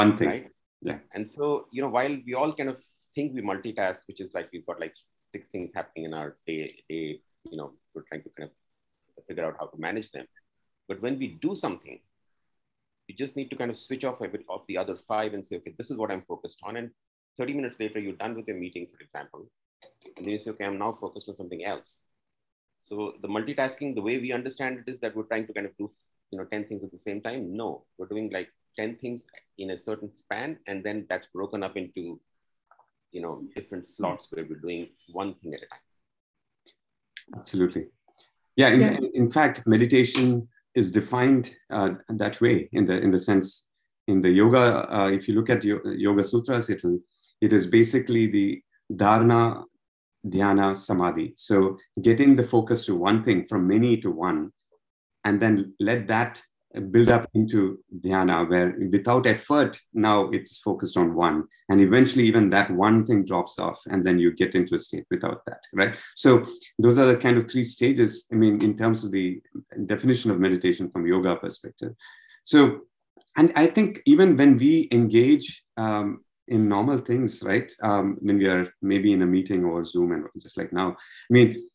[0.00, 0.28] One thing.
[0.32, 0.48] right
[0.88, 0.98] Yeah.
[1.14, 1.46] and so
[1.76, 2.78] you know while we all kind of
[3.14, 4.94] think we multitask which is like we've got like
[5.34, 6.60] six things happening in our day
[6.92, 7.06] day
[7.50, 10.26] you know we're trying to kind of figure out how to manage them
[10.88, 11.98] but when we do something
[13.08, 15.44] you just need to kind of switch off a bit of the other five and
[15.48, 16.90] say okay this is what i'm focused on and
[17.38, 19.42] 30 minutes later you're done with your meeting for example
[20.16, 22.04] and then you say, okay, I'm now focused on something else.
[22.78, 25.76] So the multitasking, the way we understand it is that we're trying to kind of
[25.76, 25.90] do,
[26.30, 27.54] you know, 10 things at the same time.
[27.56, 29.24] No, we're doing like 10 things
[29.58, 32.20] in a certain span, and then that's broken up into,
[33.12, 35.80] you know, different slots where we're doing one thing at a time.
[37.36, 37.86] Absolutely.
[38.56, 38.68] Yeah.
[38.68, 38.98] In, Yeah.
[39.14, 43.68] in fact, meditation is defined uh, that way in the in the sense
[44.06, 44.86] in the yoga.
[44.92, 46.98] Uh, if you look at Yoga Sutras, it will
[47.40, 49.64] it is basically the dharana,
[50.26, 51.34] dhyana, samadhi.
[51.36, 54.52] So getting the focus to one thing from many to one,
[55.24, 56.42] and then let that
[56.90, 61.44] build up into dhyana where without effort now it's focused on one.
[61.68, 65.04] And eventually even that one thing drops off and then you get into a state
[65.10, 65.96] without that right?
[66.14, 66.44] So
[66.78, 69.42] those are the kind of three stages i mean in terms of the
[69.86, 71.92] definition of meditation from yoga perspective.
[72.44, 72.82] So
[73.36, 77.72] and i think even when we engage um, in normal things right?
[77.82, 81.32] Um, when we are maybe in a meeting or zoom and just like now i
[81.32, 81.68] mean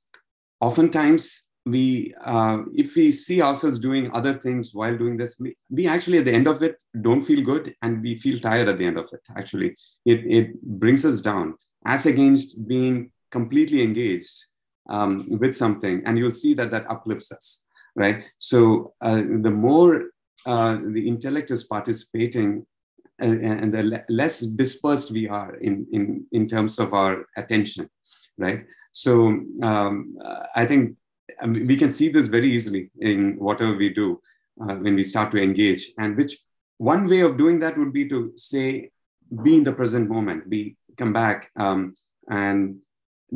[0.62, 5.88] oftentimes we uh, if we see ourselves doing other things while doing this we, we,
[5.88, 8.86] actually at the end of it don't feel good and we feel tired at the
[8.86, 9.76] end of it actually.
[10.06, 11.56] It, it brings us down
[11.86, 14.46] as against being completely engaged
[14.90, 17.66] um, with something and you'll see that that uplifts us
[17.96, 18.24] right?
[18.38, 20.04] So uh, the more
[20.46, 22.66] uh, the intellect is participating
[23.20, 27.90] and the less dispersed we are in, in, in terms of our attention
[28.38, 30.18] right so um,
[30.56, 30.98] i think
[31.42, 34.22] I mean, we can see this very easily in whatever we do
[34.62, 35.92] uh, when we start to engage.
[35.98, 36.38] And which
[36.78, 38.92] one way of doing that would be to say,
[39.44, 41.94] be in the present moment, be come back um,
[42.30, 42.78] and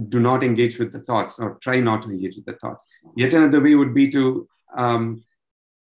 [0.07, 2.85] do not engage with the thoughts or try not to engage with the thoughts.
[3.17, 5.23] Yet another way would be to um,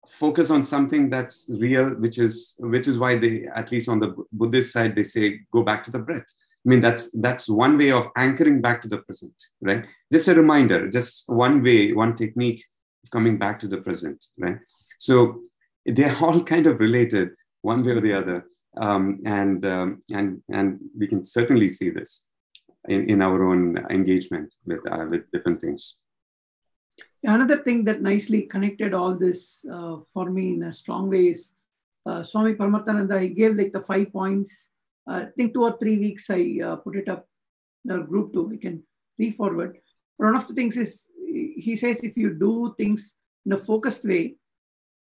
[0.09, 4.15] focus on something that's real, which is which is why they, at least on the
[4.33, 6.27] Buddhist side, they say go back to the breath.
[6.65, 9.87] I mean, that's that's one way of anchoring back to the present, right?
[10.13, 12.65] Just a reminder, just one way, one technique
[13.05, 14.59] of coming back to the present, right?
[14.99, 15.43] So
[15.85, 17.31] they're all kind of related,
[17.63, 18.47] one way or the other,
[18.77, 22.27] um, and um, and and we can certainly see this
[22.89, 25.99] in, in our own engagement with uh, with different things.
[27.25, 31.53] Another thing that nicely connected all this uh, for me in a strong way is
[32.07, 33.21] uh, Swami Paramarthananda.
[33.21, 34.69] He gave like the five points
[35.09, 37.29] uh, I think two or three weeks I uh, put it up
[37.85, 38.43] in our group too.
[38.43, 38.83] We can
[39.19, 39.79] re-forward.
[40.17, 43.14] One of the things is he says if you do things
[43.45, 44.37] in a focused way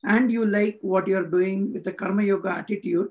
[0.04, 3.08] and you like what you're doing with the karma yoga attitude,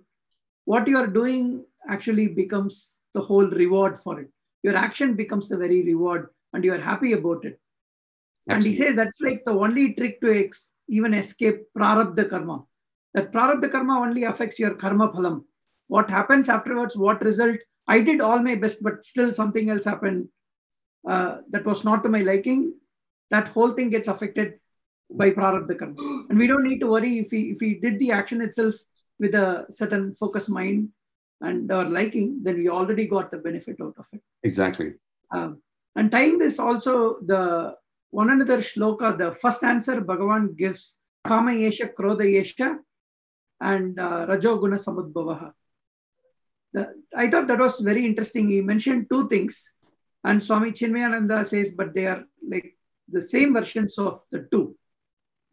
[0.66, 4.30] what you're doing actually becomes the whole reward for it.
[4.64, 7.60] Your action becomes the very reward and you're happy about it.
[8.50, 8.54] Absolutely.
[8.54, 12.64] And he says that's like the only trick to ex- even escape prarabdha karma.
[13.14, 15.44] That prarabdha karma only affects your karma phalam
[15.88, 17.58] what happens afterwards, what result.
[17.88, 20.28] I did all my best, but still something else happened
[21.08, 22.74] uh, that was not to my liking.
[23.32, 24.56] That whole thing gets affected
[25.12, 26.26] by prarabdha karma.
[26.30, 28.76] And we don't need to worry if we, if we did the action itself
[29.20, 30.90] with a certain focused mind
[31.42, 34.22] and our liking, then we already got the benefit out of it.
[34.44, 34.94] Exactly.
[35.32, 35.62] Um,
[35.96, 37.76] and tying this also, the
[38.22, 40.96] one another shloka, the first answer Bhagavan gives
[41.28, 42.78] Kama Yesha, Krodha Yesha,
[43.60, 45.52] and uh, Rajoguna Samudbhavaha.
[47.16, 48.50] I thought that was very interesting.
[48.50, 49.70] He mentioned two things,
[50.24, 52.78] and Swami Chinmayananda says, but they are like
[53.10, 54.78] the same versions of the two.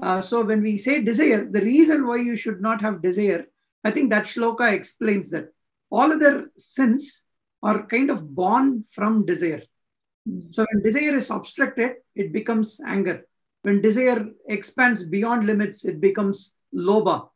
[0.01, 3.45] Uh, so when we say desire, the reason why you should not have desire,
[3.85, 5.49] I think that shloka explains that.
[5.91, 7.23] All other sins
[7.63, 9.63] are kind of born from desire.
[10.51, 13.27] So when desire is obstructed, it becomes anger.
[13.63, 17.29] When desire expands beyond limits, it becomes loba.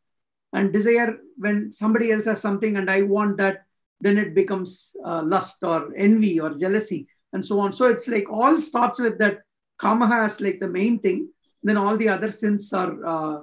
[0.52, 3.64] And desire, when somebody else has something and I want that,
[4.00, 7.72] then it becomes uh, lust or envy or jealousy and so on.
[7.72, 9.40] So it's like all starts with that
[9.78, 11.28] kama as like the main thing.
[11.62, 13.42] Then all the other sins are uh,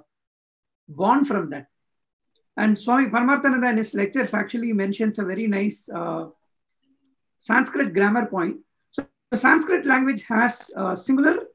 [0.87, 1.67] born from that.
[2.55, 6.27] And Swami Paramarthananda in his lectures actually mentions a very nice uh,
[7.39, 8.57] Sanskrit grammar point.
[9.33, 11.47] The Sanskrit language has uh, singular.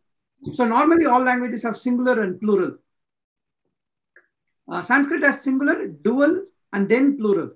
[0.54, 2.72] So normally all languages have singular and plural.
[4.68, 7.50] Uh, Sanskrit has singular, dual, and then plural.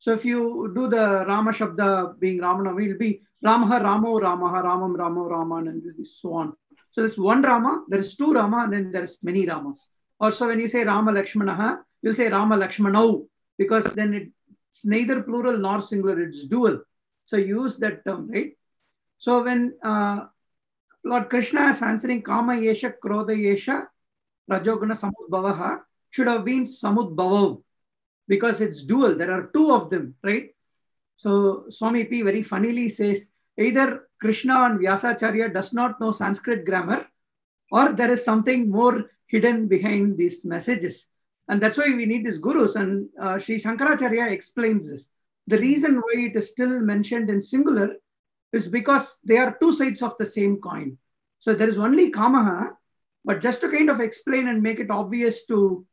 [0.00, 4.98] So if you do the Rama Shabda being Ramana, will be Ramaha Ramo Ramaha Ramam
[4.98, 6.52] Ramo Raman and so on.
[6.90, 9.88] So there's one Rama, there is two Rama, and then there's many Ramas.
[10.20, 13.26] Also, when you say Rama Lakshmanaha, you'll say Rama Lakshmanau
[13.56, 16.82] because then it's neither plural nor singular, it's dual.
[17.24, 18.52] So use that term, right?
[19.24, 20.26] So when uh,
[21.02, 23.86] Lord Krishna is answering Kama Yesha, Krodha Yesha,
[24.50, 25.80] Rajoguna Samudbhavaha,
[26.10, 27.62] should have been Samudbhavav
[28.28, 29.14] because it's dual.
[29.14, 30.50] There are two of them, right?
[31.16, 33.26] So Swami P very funnily says
[33.58, 37.06] either Krishna and Vyasacharya does not know Sanskrit grammar
[37.70, 41.06] or there is something more hidden behind these messages.
[41.48, 42.74] And that's why we need these gurus.
[42.74, 45.08] And uh, Sri Shankaracharya explains this.
[45.46, 47.96] The reason why it is still mentioned in singular
[48.54, 50.96] is because they are two sides of the same coin.
[51.40, 52.70] So there is only Kamaha,
[53.24, 55.84] but just to kind of explain and make it obvious to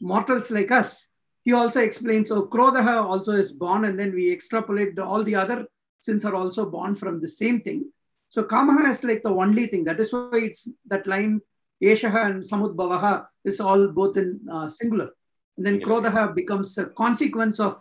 [0.00, 1.06] mortals like us,
[1.44, 5.66] he also explains, so Krodha also is born, and then we extrapolate all the other
[6.00, 7.90] sins are also born from the same thing.
[8.30, 9.84] So Kamaha is like the only thing.
[9.84, 11.40] That is why it's that line
[11.82, 15.10] Eshaha and Samudbhavaha is all both in uh, singular.
[15.56, 17.80] And then Singular, Krodaha becomes a consequence of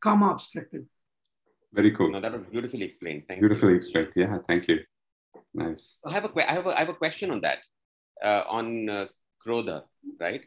[0.00, 0.86] Kama abstracted.
[1.72, 2.10] Very cool.
[2.10, 3.24] No, that was beautifully explained.
[3.28, 3.76] Thank Beautifully you.
[3.76, 4.12] explained.
[4.16, 4.80] Yeah, thank you.
[5.54, 5.94] Nice.
[5.98, 7.58] So I have a, que- I have a, I have a question on that,
[8.24, 9.06] uh, on uh,
[9.44, 9.82] Krodha,
[10.18, 10.42] right?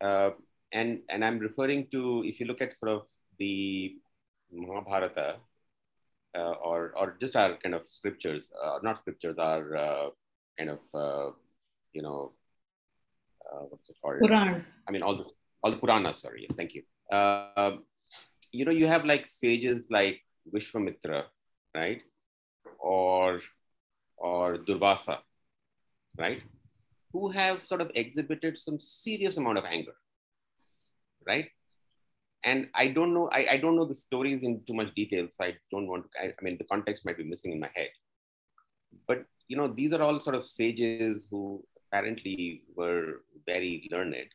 [0.00, 0.30] Uh,
[0.72, 3.02] and and I'm referring to if you look at sort of
[3.38, 3.96] the
[4.52, 5.36] Mahabharata,
[6.36, 10.08] uh, or or just our kind of scriptures, uh, not scriptures, our uh,
[10.58, 11.32] kind of uh,
[11.92, 12.32] you know
[13.50, 14.20] uh, what's it called?
[14.20, 14.64] Puran.
[14.88, 15.28] I mean all the
[15.62, 16.16] all the Puranas.
[16.22, 16.82] Sorry, yes, thank you.
[17.12, 17.76] Uh,
[18.52, 20.22] you know, you have like sages like
[20.52, 21.24] Vishwamitra,
[21.74, 22.02] right?
[22.78, 23.40] Or
[24.16, 25.18] or Durvasa,
[26.18, 26.42] right?
[27.12, 29.94] Who have sort of exhibited some serious amount of anger,
[31.26, 31.48] right?
[32.42, 35.44] And I don't know, I, I don't know the stories in too much detail, so
[35.44, 37.90] I don't want to, I, I mean, the context might be missing in my head.
[39.06, 41.62] But, you know, these are all sort of sages who
[41.92, 44.28] apparently were very learned.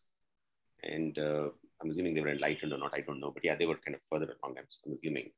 [0.84, 1.50] And uh,
[1.82, 3.32] I'm assuming they were enlightened or not, I don't know.
[3.32, 5.32] But yeah, they were kind of further along, I'm, I'm assuming.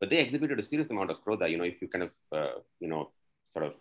[0.00, 2.58] But they exhibited a serious amount of krodha, you know, if you kind of, uh,
[2.80, 3.10] you know,
[3.52, 3.72] sort of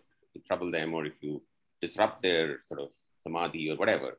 [0.47, 1.41] trouble them or if you
[1.81, 4.17] disrupt their sort of samadhi or whatever,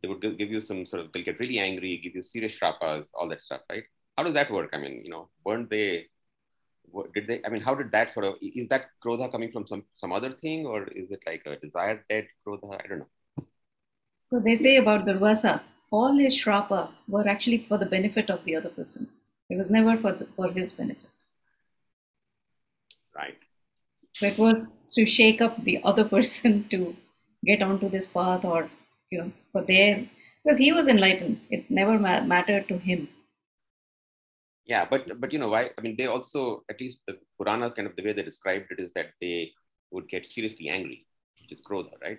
[0.00, 3.10] they would give you some sort of, they'll get really angry, give you serious shrapas,
[3.14, 3.84] all that stuff, right?
[4.16, 4.70] How does that work?
[4.72, 6.06] I mean, you know, weren't they,
[7.14, 9.84] did they, I mean, how did that sort of, is that krodha coming from some,
[9.96, 12.80] some other thing or is it like a desired dead krodha?
[12.84, 13.08] I don't know.
[14.20, 18.56] So they say about Durvasa, all his shrapa were actually for the benefit of the
[18.56, 19.08] other person.
[19.50, 21.10] It was never for, the, for his benefit.
[23.14, 23.36] Right.
[24.12, 26.96] So it was to shake up the other person to
[27.44, 28.70] get onto this path or,
[29.10, 30.08] you know, for their,
[30.42, 31.40] because he was enlightened.
[31.50, 33.08] It never ma- mattered to him.
[34.66, 35.70] Yeah, but but you know why?
[35.76, 38.80] I mean, they also at least the Puranas kind of the way they described it
[38.80, 39.52] is that they
[39.90, 41.06] would get seriously angry,
[41.40, 42.18] which is krodha, right?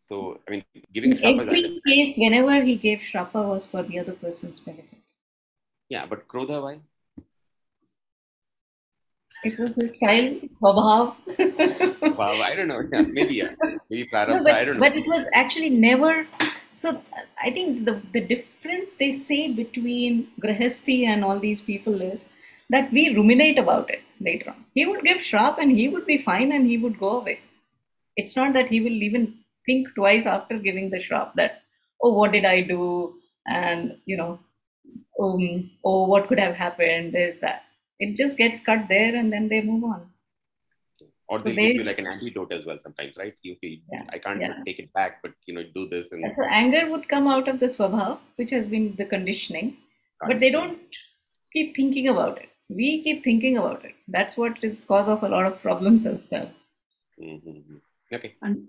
[0.00, 1.46] So I mean, giving In shapas.
[1.46, 4.98] every case, whenever he gave shrapa was for the other person's benefit.
[5.88, 6.80] Yeah, but krodha, why?
[9.44, 11.14] It was his style, swabhav.
[12.16, 12.82] Wow, I don't know.
[12.92, 13.50] Yeah, maybe yeah,
[13.90, 14.44] maybe No, prarabdha.
[14.44, 14.80] but, I don't know.
[14.80, 16.26] but it was actually never.
[16.72, 17.02] So
[17.42, 22.28] I think the, the difference they say between Grahasti and all these people is
[22.70, 24.64] that we ruminate about it later on.
[24.74, 27.40] He would give shrap and he would be fine and he would go away.
[28.16, 29.34] It's not that he will even
[29.64, 31.62] think twice after giving the shrap that,
[32.02, 33.14] oh, what did I do?
[33.46, 34.40] And, you know,
[35.22, 37.12] um, oh, what could have happened?
[37.14, 37.62] There's that.
[37.98, 40.10] It just gets cut there and then they move on.
[41.28, 43.34] or so they'll give you like an antidote as well sometimes, right?
[43.42, 44.58] You feel Yeah, I can't yeah.
[44.66, 47.58] take it back, but you know, do this and So anger would come out of
[47.62, 49.76] the swabha, which has been the conditioning,
[50.20, 50.78] but they don't
[51.52, 52.50] keep thinking about it.
[52.68, 53.94] We keep thinking about it.
[54.08, 56.48] That's what is cause of a lot of problems as well.
[57.20, 57.80] Mhm.
[58.12, 58.32] Okay.
[58.42, 58.68] And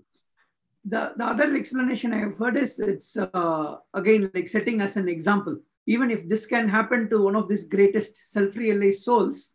[0.84, 5.08] the, the other explanation I have heard is it's uh, again like setting as an
[5.08, 5.58] example.
[5.88, 9.50] Even if this can happen to one of these greatest self-realized souls,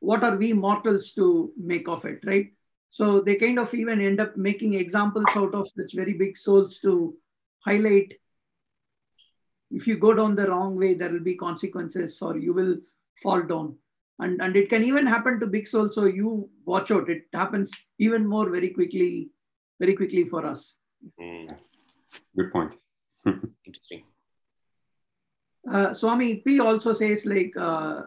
[0.00, 2.46] what are we mortals to make of it, right?
[2.90, 6.78] So they kind of even end up making examples out of such very big souls
[6.80, 7.16] to
[7.64, 8.14] highlight
[9.70, 12.76] if you go down the wrong way, there will be consequences or you will
[13.22, 13.76] fall down.
[14.18, 17.08] And, and it can even happen to big souls, so you watch out.
[17.08, 19.30] It happens even more very quickly,
[19.78, 20.76] very quickly for us.
[21.20, 21.48] Mm,
[22.36, 22.74] Good point.
[23.26, 24.04] interesting.
[25.70, 28.02] Uh, Swami P also says like uh,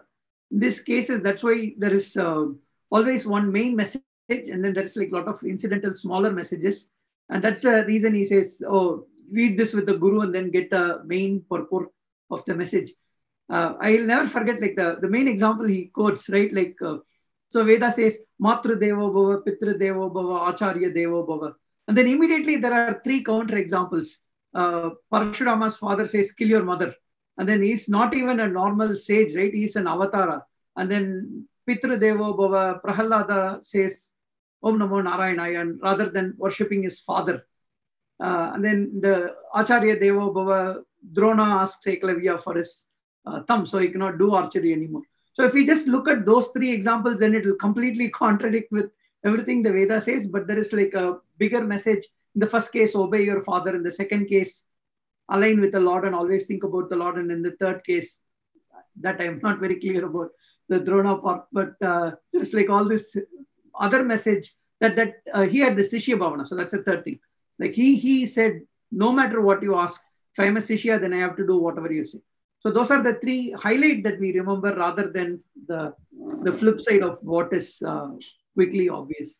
[0.49, 2.45] these cases, that's why there is uh,
[2.89, 6.89] always one main message and then there's like a lot of incidental smaller messages.
[7.29, 10.69] And that's the reason he says, oh, read this with the guru and then get
[10.69, 11.89] the main purport
[12.29, 12.91] of the message.
[13.49, 16.51] Uh, I'll never forget like the, the main example he quotes, right?
[16.53, 16.97] Like, uh,
[17.49, 21.53] so Veda says, Matru Devo Bhava, Pitru Devo Bhava, Acharya Devo Bhava.
[21.87, 24.17] And then immediately there are three counter examples.
[24.53, 26.93] Uh, Parashurama's father says, kill your mother.
[27.41, 29.51] And then he's not even a normal sage, right?
[29.51, 30.43] He's an avatara.
[30.75, 34.09] And then Pitru Devo Bhava, Prahalada says,
[34.61, 37.43] Om Namo Narayana, and rather than worshipping his father.
[38.19, 42.83] Uh, and then the Acharya Devo Bhava, Drona asks Eklavya for his
[43.25, 45.01] uh, thumb, so he cannot do archery anymore.
[45.33, 48.91] So if we just look at those three examples, then it will completely contradict with
[49.25, 52.05] everything the Veda says, but there is like a bigger message.
[52.35, 53.75] In the first case, obey your father.
[53.75, 54.61] In the second case,
[55.31, 57.17] align with the Lord and always think about the Lord.
[57.17, 58.17] And in the third case,
[58.99, 60.29] that I'm not very clear about
[60.69, 63.15] the Drona part, but uh, there's like all this
[63.79, 66.45] other message that that uh, he had the Sishya Bhavana.
[66.45, 67.19] So that's the third thing.
[67.59, 70.01] Like he he said, no matter what you ask,
[70.33, 72.19] if I'm a Sishya, then I have to do whatever you say.
[72.59, 75.93] So those are the three highlight that we remember rather than the
[76.43, 78.11] the flip side of what is uh,
[78.55, 79.39] quickly obvious.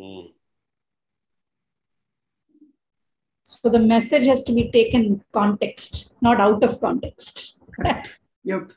[0.00, 0.32] Mm.
[3.62, 7.60] So the message has to be taken in context, not out of context.
[7.76, 8.14] Correct.
[8.44, 8.72] Yep.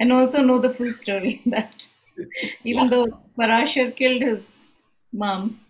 [0.00, 1.88] And also know the full story that
[2.64, 3.06] even though
[3.38, 4.62] Parashar killed his
[5.12, 5.60] mom,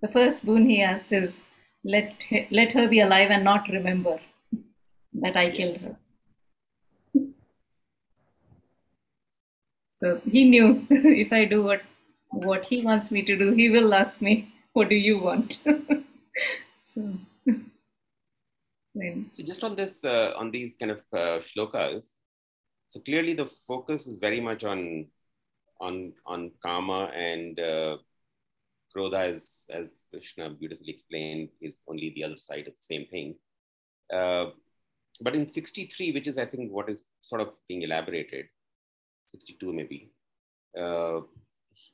[0.00, 1.42] the first boon he asked is,
[1.84, 4.18] let, let her be alive and not remember
[5.14, 5.96] that I killed her.
[9.90, 11.82] So he knew if I do what
[12.30, 14.34] what he wants me to do, he will ask me,
[14.74, 15.54] "What do you want?"
[16.88, 17.04] so,
[19.30, 22.14] so just on this, uh, on these kind of uh, shlokas,
[22.88, 25.06] so clearly the focus is very much on
[25.80, 27.96] on on kama and uh,
[28.94, 33.34] krodha, as as Krishna beautifully explained, is only the other side of the same thing.
[34.12, 34.46] Uh,
[35.20, 38.46] but in 63, which is I think what is sort of being elaborated,
[39.30, 40.12] 62 maybe.
[40.78, 41.20] Uh,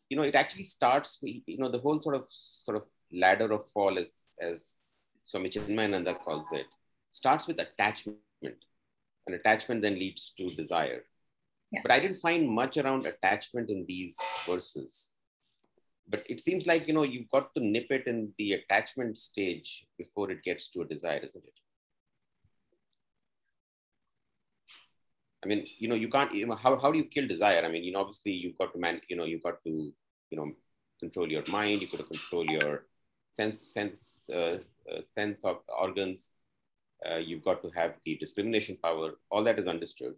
[0.09, 3.67] you know, it actually starts, you know, the whole sort of sort of ladder of
[3.73, 4.83] fall, as as
[5.27, 6.67] Swami Chinmayananda calls it,
[7.13, 11.05] starts with attachment, and attachment then leads to desire.
[11.71, 11.81] Yeah.
[11.83, 15.13] But I didn't find much around attachment in these verses.
[16.09, 19.87] But it seems like you know you've got to nip it in the attachment stage
[19.97, 21.55] before it gets to a desire, isn't it?
[25.45, 27.65] I mean, you know, you can't, you know, how, how do you kill desire?
[27.65, 29.93] I mean, you know, obviously you've got to man, you know, you've got to,
[30.31, 30.53] you know,
[31.01, 32.85] control your mind, you've got to control your
[33.33, 34.59] sense, sense, uh,
[34.91, 36.33] uh, sense of organs.
[37.09, 39.13] Uh, you've got to have the discrimination power.
[39.31, 40.15] All that is understood.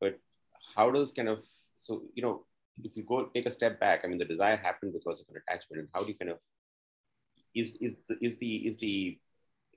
[0.00, 0.18] But
[0.76, 1.44] how does kind of,
[1.78, 2.44] so, you know,
[2.82, 5.42] if you go take a step back, I mean, the desire happened because of an
[5.46, 6.38] attachment and how do you kind of,
[7.54, 9.18] is, is the, is the, is the,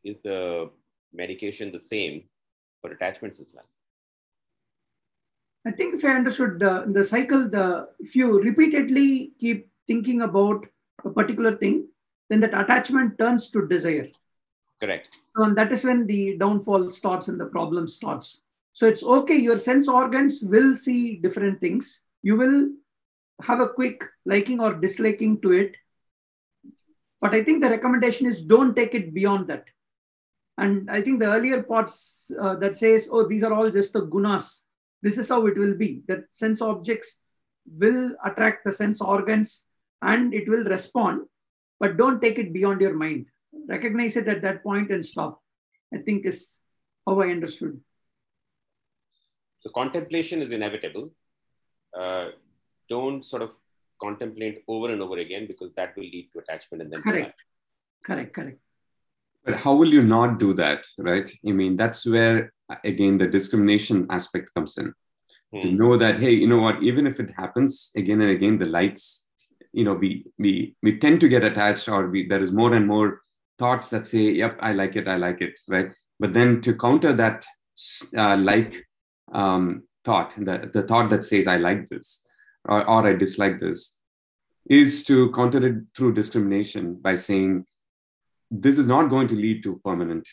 [0.03, 0.69] is the
[1.13, 2.23] medication the same
[2.81, 3.65] for attachments as well?
[5.65, 10.65] I think if I understood the, the cycle, the if you repeatedly keep thinking about
[11.05, 11.87] a particular thing,
[12.29, 14.07] then that attachment turns to desire.
[14.81, 15.17] Correct.
[15.35, 18.41] So, and that is when the downfall starts and the problem starts.
[18.73, 22.01] So it's okay, your sense organs will see different things.
[22.23, 22.69] You will
[23.41, 25.75] have a quick liking or disliking to it.
[27.19, 29.65] But I think the recommendation is don't take it beyond that.
[30.57, 34.07] And I think the earlier parts uh, that says, oh, these are all just the
[34.07, 34.61] gunas
[35.01, 37.17] this is how it will be that sense objects
[37.79, 39.65] will attract the sense organs
[40.01, 41.21] and it will respond
[41.79, 43.25] but don't take it beyond your mind
[43.67, 45.41] recognize it at that point and stop.
[45.93, 46.55] I think is
[47.05, 47.79] how i understood.
[49.61, 51.11] So contemplation is inevitable.
[51.97, 52.29] Uh,
[52.89, 53.51] don't sort of
[54.01, 57.39] contemplate over and over again because that will lead to attachment and then correct.
[58.05, 58.59] correct correct.
[59.45, 61.29] But how will you not do that right?
[61.47, 62.53] I mean that's where
[62.83, 64.93] again the discrimination aspect comes in.
[65.53, 65.63] Mm.
[65.63, 65.77] to hmm.
[65.77, 69.25] know that hey you know what even if it happens again and again the likes
[69.73, 72.87] you know we we we tend to get attached or we there is more and
[72.87, 73.21] more
[73.57, 77.13] thoughts that say yep i like it i like it right but then to counter
[77.13, 77.45] that
[78.17, 78.85] uh, like
[79.33, 82.25] um, thought the, the thought that says i like this
[82.65, 83.97] or, or i dislike this
[84.69, 87.65] is to counter it through discrimination by saying
[88.51, 90.27] this is not going to lead to permanent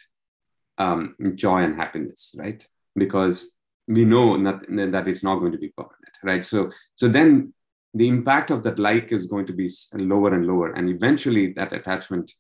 [0.78, 2.66] um, joy and happiness, right?
[2.96, 3.52] Because
[3.86, 6.44] we know not, that it's not going to be permanent, right?
[6.44, 7.54] So, so then
[7.94, 11.72] the impact of that like is going to be lower and lower, and eventually that
[11.72, 12.30] attachment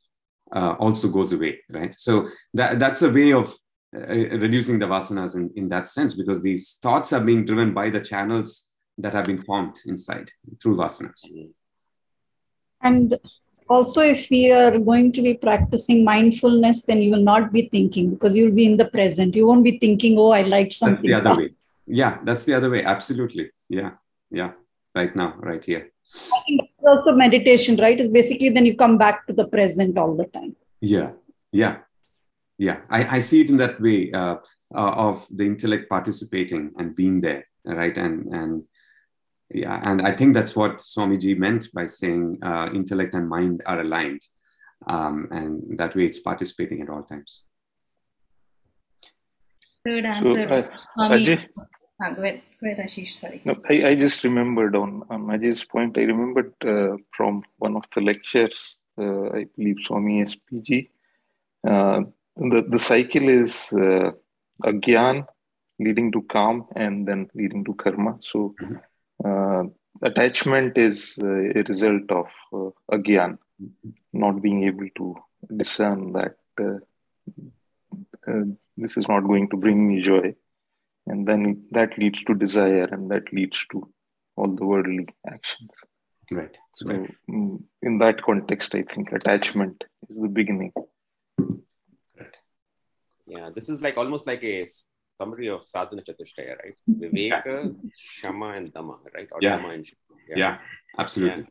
[0.52, 1.94] uh, also goes away, right?
[1.98, 3.54] So that, that's a way of
[3.96, 7.90] uh, reducing the vasanas in, in that sense, because these thoughts are being driven by
[7.90, 10.30] the channels that have been formed inside
[10.62, 11.24] through vasanas.
[12.80, 13.18] And
[13.68, 18.10] also if we are going to be practicing mindfulness then you will not be thinking
[18.10, 19.34] because you'll be in the present.
[19.34, 21.50] You won't be thinking oh i liked something that's the other way.
[21.86, 22.82] Yeah that's the other way.
[22.84, 23.50] Absolutely.
[23.68, 23.92] Yeah
[24.30, 24.52] yeah.
[24.94, 27.98] Right now right here i think that's also meditation right?
[28.00, 30.56] Is basically then you come back to the present all the time.
[30.80, 31.10] Yeah.
[31.52, 31.78] Yeah.
[32.56, 32.80] Yeah.
[32.90, 34.36] I, I see it in that way uh,
[34.74, 37.96] uh, of the intellect participating and being there right?
[37.96, 38.62] And and
[39.50, 43.80] yeah and i think that's what swamiji meant by saying uh, intellect and mind are
[43.80, 44.20] aligned
[44.86, 47.42] um, and that way it's participating at all times.
[49.84, 51.46] Third answer so, uh, Swami, Ajay,
[52.00, 52.42] ah, go ahead.
[52.60, 53.14] Go ahead ashish.
[53.14, 53.40] Sorry.
[53.44, 55.98] No, I, I just remembered on, on ajay's point.
[55.98, 60.88] I remembered uh, from one of the lectures uh, i believe swami spg
[61.66, 62.00] uh,
[62.36, 64.10] the, the cycle is uh,
[64.64, 65.26] agyan
[65.80, 68.18] leading to kam and then leading to karma.
[68.20, 68.80] So mm-hmm.
[69.24, 69.64] uh,
[70.02, 73.38] attachment is uh, a result of uh, agyan,
[74.12, 75.16] not being able to
[75.56, 76.78] discern that uh,
[78.28, 78.44] uh,
[78.76, 80.34] this is not going to bring me joy.
[81.08, 83.88] And then that leads to desire, and that leads to
[84.36, 85.70] all the worldly actions.
[86.30, 86.56] Right.
[86.76, 87.10] So, right.
[87.30, 90.72] Mm, in that context, I think attachment is the beginning.
[92.18, 92.36] right.
[93.26, 94.66] Yeah, this is like almost like a
[95.20, 96.76] summary of sadhana chatushtaya, right?
[96.88, 99.28] Viveka, Shama, and Dama, right?
[99.32, 99.56] Or Yeah.
[99.56, 100.20] Dama and Shama.
[100.36, 100.58] Yeah,
[100.98, 101.46] absolutely.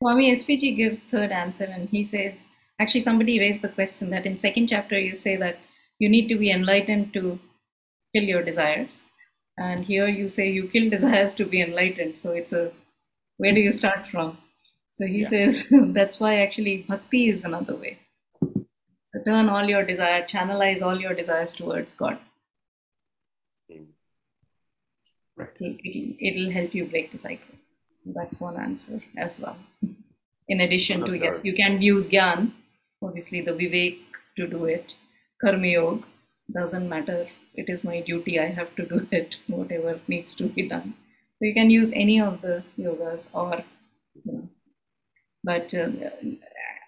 [0.00, 2.46] Swami SPG gives third answer and he says,
[2.78, 5.58] actually somebody raised the question that in second chapter you say that
[5.98, 7.38] you need to be enlightened to
[8.14, 9.02] kill your desires.
[9.58, 12.18] And here you say you kill desires to be enlightened.
[12.18, 12.72] So it's a,
[13.36, 14.38] where do you start from?
[14.92, 15.28] So he Yeah.
[15.28, 15.66] says
[15.98, 17.98] that's why actually bhakti is another way.
[18.40, 22.18] So turn all your desire, channelize all your desires towards God.
[25.36, 25.48] Right.
[25.60, 27.54] It'll, it'll, help you break the cycle.
[28.04, 29.56] That's one answer as well.
[30.48, 32.52] In addition to, yes, you can use Gyan,
[33.02, 33.98] obviously the Vivek
[34.36, 34.94] to do it.
[35.40, 36.06] Karma Yoga
[36.52, 37.28] doesn't matter.
[37.54, 38.38] It is my duty.
[38.40, 40.94] I have to do it, whatever needs to be done.
[41.38, 43.64] So you can use any of the yogas or,
[44.14, 44.48] you know,
[45.44, 45.88] but uh,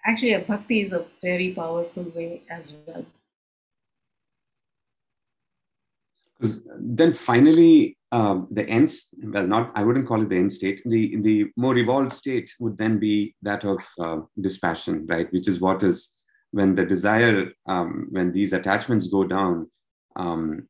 [0.05, 3.05] actually, a bhakti is a very powerful way as well.
[6.39, 8.93] Because then finally, um, the end,
[9.23, 10.81] well, not, I wouldn't call it the end state.
[10.85, 15.31] The, the more evolved state would then be that of uh, dispassion, right?
[15.33, 16.13] Which is what is
[16.51, 19.69] when the desire, um, when these attachments go down
[20.15, 20.67] um,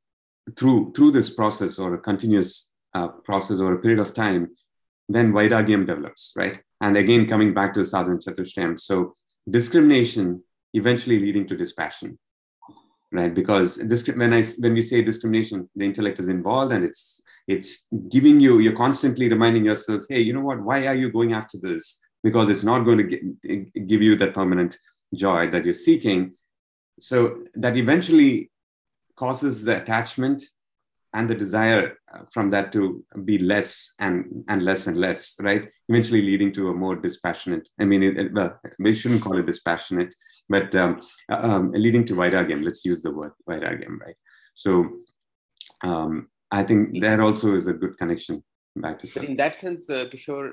[0.57, 4.49] through, through this process or a continuous uh, process or a period of time,
[5.09, 6.61] then Vairagyam develops, right?
[6.81, 8.79] And again, coming back to the Sadhana Chatushtayam.
[8.79, 9.13] So
[9.49, 10.43] discrimination
[10.73, 12.17] eventually leading to dispassion
[13.11, 17.21] right because disc- when i when we say discrimination the intellect is involved and it's
[17.47, 21.33] it's giving you you're constantly reminding yourself hey you know what why are you going
[21.33, 24.77] after this because it's not going to give you that permanent
[25.13, 26.33] joy that you're seeking
[26.99, 28.49] so that eventually
[29.15, 30.43] causes the attachment
[31.13, 35.69] and the desire uh, from that to be less and and less and less right
[35.89, 39.45] eventually leading to a more dispassionate i mean it, it- well we shouldn't call it
[39.45, 40.13] dispassionate
[40.49, 44.15] but um, um, leading to vairagyam let's use the word vairagyam right
[44.55, 44.71] so
[45.83, 48.43] um, i think there also is a good connection
[48.75, 50.51] back to in that sense, uh, Kishore,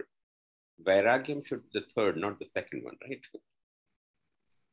[0.87, 3.25] Vairagyam should be the third, not the second one, right?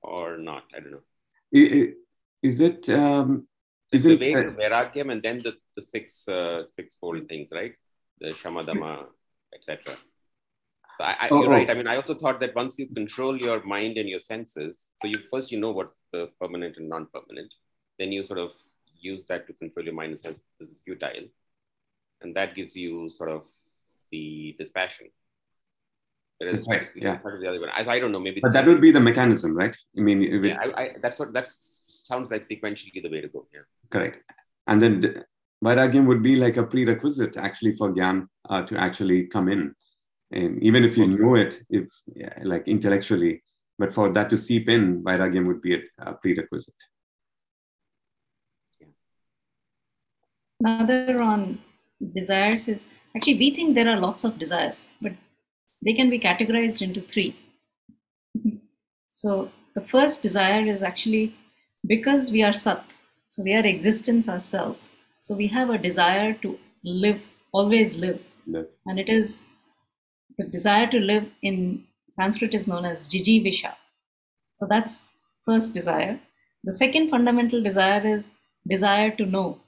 [0.01, 0.63] or not?
[0.75, 1.93] I don't know.
[2.41, 3.47] Is it um,
[3.91, 7.73] is it Vivek, Vairagyam, and then the, the six uh, sixfold things, right?
[8.21, 9.05] The Shamadama,
[9.53, 9.95] etc.
[10.97, 11.57] So I, I, Oh, you're oh.
[11.57, 11.69] right.
[11.69, 15.07] I mean, I also thought that once you control your mind and your senses, so
[15.07, 17.53] you first you know what's the permanent and non-permanent,
[17.97, 18.51] then you sort of
[18.99, 20.43] use that to control your mind and senses.
[20.59, 21.27] this is futile,
[22.21, 23.43] and that gives you sort of
[24.11, 25.07] the dispassion.
[26.37, 27.17] Whereas That's right, it's yeah.
[27.17, 27.69] part of the other one.
[27.73, 28.19] I, I don't know.
[28.19, 30.57] Maybe but that would be the mechanism right i mean it- yeah.
[30.61, 33.45] I, I, that's what that sounds like sequentially the way to go.
[33.53, 33.61] Yeah.
[33.91, 34.23] Correct.
[34.67, 35.13] And then d-
[35.63, 39.73] vairagyam would be like a prerequisite actually for gyan uh, to actually come in.
[40.31, 43.41] And even if you know it if yeah, like intellectually
[43.79, 46.81] but for that to seep in vairagyam would be a, a prerequisite.
[50.59, 51.59] Another on
[52.13, 55.13] desires is actually we think there are lots of desires, but
[55.83, 57.37] they can be categorized into three.
[59.07, 61.33] so the first desire is actually
[61.87, 62.93] because we are sat,
[63.39, 64.89] so we are existence ourselves.
[65.21, 67.21] So we have a desire to live,
[67.53, 68.67] always live, Live.
[68.85, 69.47] and it is
[70.37, 73.75] the desire to live in Sanskrit is known as jijivisha.
[74.51, 75.05] So that's
[75.45, 76.19] first desire.
[76.65, 78.35] The second fundamental desire is
[78.67, 79.61] desire to know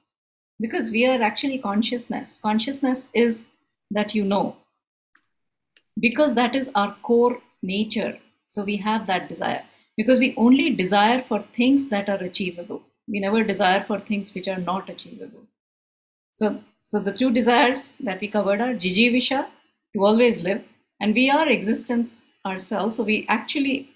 [0.60, 3.48] because we are actually consciousness consciousness is
[3.90, 4.58] that you know
[5.98, 9.64] because that is our core nature so we have that desire
[9.96, 14.48] because we only desire for things that are achievable we never desire for things which
[14.48, 15.48] are not achievable.
[16.32, 19.46] So so the two desires that we covered are jijivisha
[19.94, 20.64] to always live
[21.00, 22.10] and we are existence
[22.46, 23.90] ourselves so we actually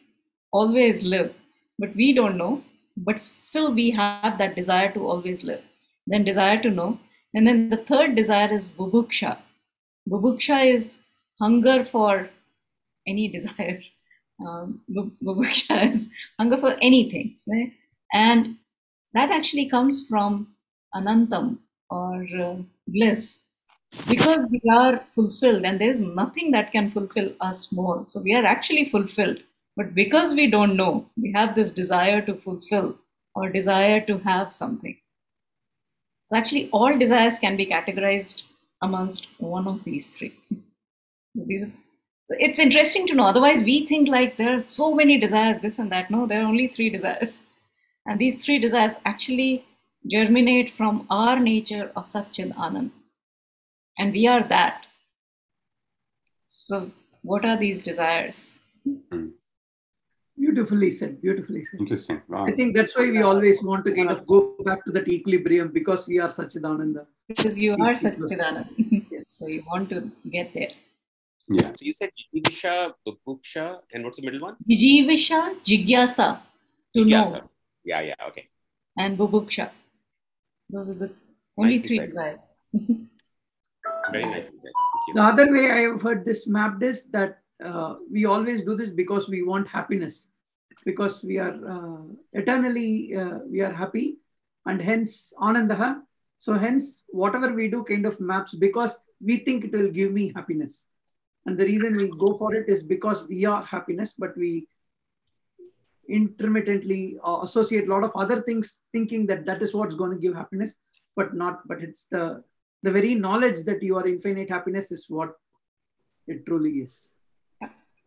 [0.52, 1.34] always live
[1.80, 2.64] but we don't know
[2.98, 5.62] but still we have that desire to always live.
[6.08, 7.00] Then desire to know
[7.34, 9.38] and then the third desire is bubuksha
[10.10, 10.98] bubuksha is
[11.42, 12.30] hunger for
[13.08, 13.82] any desire.
[14.46, 14.82] Um,
[15.24, 16.10] bubuksha is
[16.40, 17.74] hunger for anything right?
[18.14, 18.58] And
[19.16, 20.56] that actually comes from
[20.94, 21.60] anandam
[21.90, 22.56] or uh,
[22.88, 23.46] bliss.
[24.10, 28.06] Because we are fulfilled and there is nothing that can fulfill us more.
[28.10, 29.38] So we are actually fulfilled.
[29.78, 32.98] But because we don't know we have this desire to fulfill
[33.34, 34.98] or desire to have something.
[36.26, 38.44] So actually all desires can be categorized
[38.82, 40.38] amongst one of these three.
[41.36, 41.68] These
[42.28, 43.28] so it's interesting to know.
[43.28, 46.10] Otherwise we think like there are so many desires this and that.
[46.12, 47.44] No there are only three desires
[48.06, 49.66] and these three desires actually
[50.10, 52.92] germinate from our nature of Satchid Anand.
[53.98, 54.86] And we are that.
[56.40, 56.92] So,
[57.24, 58.54] what are these desires?
[59.12, 59.28] Hmm.
[60.38, 61.22] Beautifully said.
[61.22, 61.80] Beautifully said.
[61.80, 62.22] Interesting.
[62.28, 62.46] Wow.
[62.46, 65.70] I think that's why we always want to kind of go back to that equilibrium
[65.72, 67.06] because we are Satchidananda.
[67.28, 67.98] Because you are Satchidananda.
[67.98, 69.24] Yes, it was- Satchidanand.
[69.28, 70.74] so you want to get there.
[71.48, 71.70] Yeah.
[71.74, 74.56] So you said Jivisha, Bubuksha, and what's the middle one?
[74.70, 76.40] Jijivisha, Jigyasa,
[76.96, 77.32] to Jigyasa.
[77.34, 77.50] know,
[77.86, 78.50] Yeah, yeah, okay.
[78.98, 79.70] and Bubuksha.
[80.70, 81.12] Those are the
[81.58, 82.10] only Nicely three said.
[82.10, 82.52] desires.
[84.12, 84.72] Very nicely said.
[85.14, 88.90] The other way I have heard this mapped is that uh, we always do this
[88.90, 90.28] because we want happiness,
[90.84, 92.02] because we are uh,
[92.34, 94.18] eternally uh, we are happy,
[94.66, 96.02] and hence anandaha.
[96.40, 100.32] So hence whatever we do kind of maps because we think it will give me
[100.36, 100.86] happiness,
[101.46, 104.68] and the reason we go for it is because we are happiness, but we
[106.10, 110.18] intermittently uh, associate a lot of other things, thinking that that is what's going to
[110.18, 110.76] give happiness,
[111.16, 111.68] but not.
[111.68, 112.44] But it's the
[112.84, 115.34] the very knowledge that you are infinite happiness is what
[116.28, 117.10] it truly is.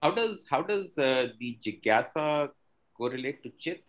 [0.02, 2.50] How does how does uh, the jigyasa
[2.96, 3.82] correlate to chit?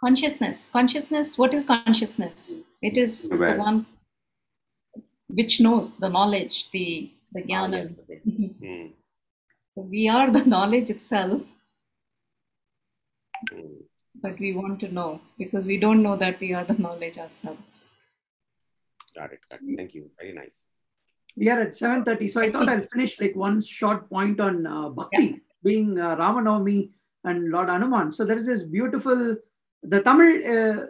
[0.00, 0.68] Consciousness.
[0.72, 2.52] Consciousness, what is consciousness?
[2.82, 3.52] It is Aware.
[3.54, 3.86] the one
[5.28, 7.76] which knows the knowledge, the, the Ah, jnana.
[7.78, 8.20] yes, okay.
[8.62, 8.86] Hmm,
[9.70, 11.42] So we are the knowledge itself.
[14.22, 17.84] But we want to know because we don't know that we are the knowledge ourselves.
[19.14, 19.40] Got it.
[19.50, 19.76] Got it.
[19.76, 20.10] Thank you.
[20.20, 20.68] Very nice.
[21.36, 24.88] We are at 7.30, so I thought I'll finish like one short point on uh,
[24.88, 26.90] Bhakti, being uh, Ramanavami
[27.24, 28.14] and Lord Anuman.
[28.14, 29.36] So there is this beautiful,
[29.82, 30.86] the Tamil uh,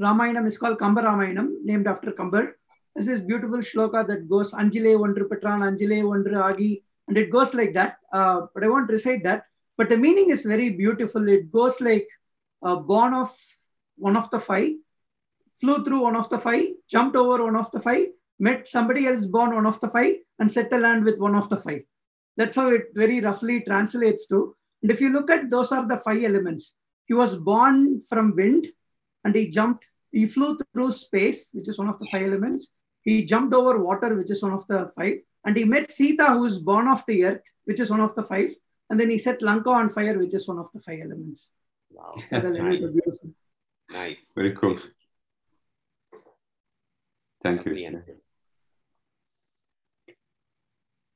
[0.00, 2.52] Ramayanam is called Kamba Ramayanam, named after Kambar.
[2.96, 7.52] This is beautiful shloka that goes Anjile Ondru Petran, Anjile Ondru Agi, and it goes
[7.52, 7.98] like that.
[8.12, 9.44] Uh, but I won't recite that.
[9.76, 11.28] But the meaning is very beautiful.
[11.28, 12.08] It goes like
[12.62, 13.34] uh, born of
[13.96, 14.72] one of the five,
[15.60, 18.06] flew through one of the five, jumped over one of the five,
[18.38, 21.48] met somebody else born one of the five, and set the land with one of
[21.48, 21.82] the five.
[22.36, 24.54] That's how it very roughly translates to.
[24.82, 26.72] And if you look at those are the five elements.
[27.06, 28.68] He was born from wind
[29.24, 32.68] and he jumped, he flew through space, which is one of the five elements.
[33.02, 35.18] He jumped over water, which is one of the five.
[35.44, 38.22] And he met Sita, who is born of the earth, which is one of the
[38.22, 38.50] five.
[38.92, 41.50] And then he set Lanka on fire, which is one of the five elements.
[41.90, 42.14] Wow.
[42.30, 42.92] That is nice.
[42.92, 43.30] beautiful.
[43.90, 44.32] Nice.
[44.36, 44.76] Very cool.
[47.42, 47.86] Thank Lovely you.
[47.86, 48.20] answers.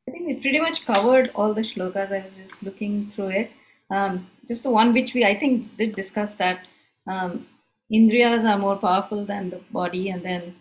[0.08, 2.12] I think we pretty much covered all the shlokas.
[2.12, 3.50] I was just looking through it.
[3.90, 6.64] Um, just the one which we, I think, did discuss that
[7.06, 7.46] um,
[7.92, 10.56] Indriyas are more powerful than the body, and then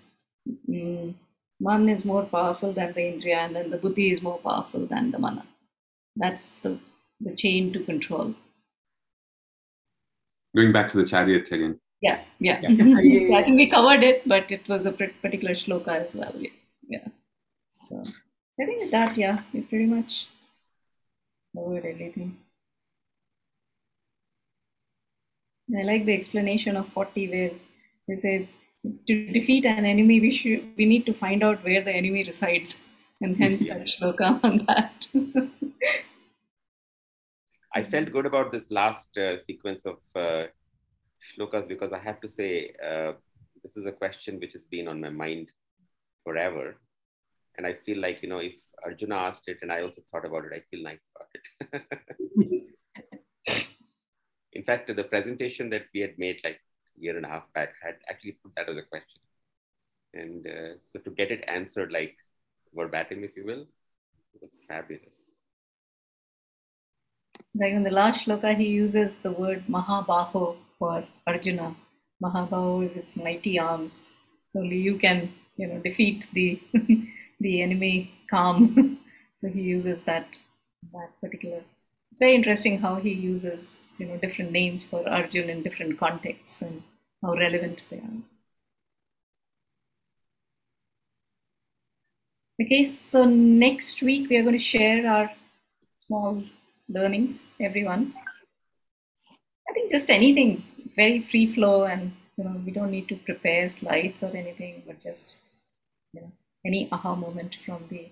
[0.70, 1.14] mm,
[1.62, 5.12] Man is more powerful than the Indriya, and then the Buddhi is more powerful than
[5.12, 5.46] the Mana.
[6.18, 6.78] That's the,
[7.20, 8.34] the chain to control.
[10.56, 11.80] Going back to the chariots again.
[12.02, 12.60] Yeah, yeah.
[12.62, 13.26] Yeah.
[13.26, 16.34] so I think we covered it, but it was a pr- particular shloka as well.
[16.36, 16.50] Yeah.
[16.90, 17.08] yeah.
[17.90, 18.04] So
[18.60, 20.28] I think with that, yeah, we pretty much
[21.56, 22.38] covered everything.
[25.78, 27.52] I like the explanation of 40 where
[28.08, 28.50] they say
[29.08, 32.82] to defeat an enemy, we should we need to find out where the enemy resides,
[33.22, 35.08] and hence that shloka on that.
[37.76, 40.46] I felt good about this last uh, sequence of uh,
[41.22, 43.12] shlokas because I have to say uh,
[43.64, 45.52] this is a question which has been on my mind
[46.24, 46.78] forever,
[47.58, 48.54] and I feel like you know if
[48.86, 51.84] Arjuna asked it and I also thought about it, I feel nice about it.
[54.54, 56.62] In fact, the presentation that we had made like
[56.98, 59.20] a year and a half back had actually put that as a question,
[60.14, 62.16] and uh, so to get it answered like
[62.74, 63.66] verbatim, if you will,
[64.40, 65.35] was fabulous.
[67.58, 71.76] Like in the last shloka, he uses the word Mahabaho for Arjuna.
[72.22, 74.06] Mahabaho is mighty arms.
[74.48, 76.60] So only you can, you know, defeat the
[77.40, 79.00] the enemy calm.
[79.36, 80.38] so he uses that
[80.94, 81.64] that particular.
[82.12, 86.62] It's very interesting how he uses, you know, different names for Arjun in different contexts
[86.62, 86.84] and
[87.22, 88.22] how relevant they are.
[92.62, 95.32] Okay, so next week we are going to share our
[95.96, 96.44] small
[96.88, 98.14] learnings, everyone.
[99.70, 100.64] I think just anything,
[100.96, 105.02] very free flow, and you know, we don't need to prepare slides or anything, but
[105.02, 105.38] just
[106.14, 106.32] you know,
[106.66, 108.10] any aha moment from the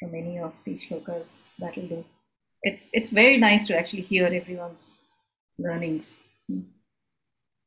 [0.00, 2.04] from any of these shlokas that'll do.
[2.62, 5.00] It's it's very nice to actually hear everyone's
[5.58, 6.18] learnings.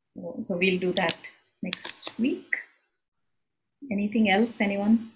[0.04, 1.18] So so we'll do that
[1.62, 2.56] next week.
[3.92, 5.12] Anything else, anyone?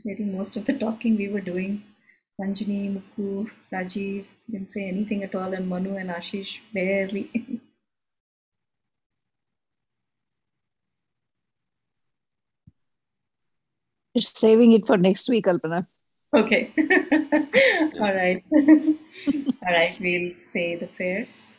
[0.00, 1.84] I think most of the talking we were doing,
[2.40, 7.30] Ranjini, Mukku, Rajiv didn't say anything at all, and Manu and Ashish barely.
[14.16, 15.86] Just saving it for next week, Alpana.
[16.32, 16.72] okay.
[18.00, 18.44] All right.
[18.54, 21.56] All right, we'll say the prayers.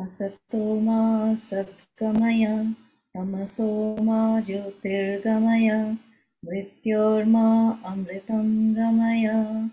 [0.00, 2.74] Asato ma satgamaya,
[3.14, 5.98] tamaso ma jyotirgamaya,
[6.46, 9.68] mrityorma amritam gamaya.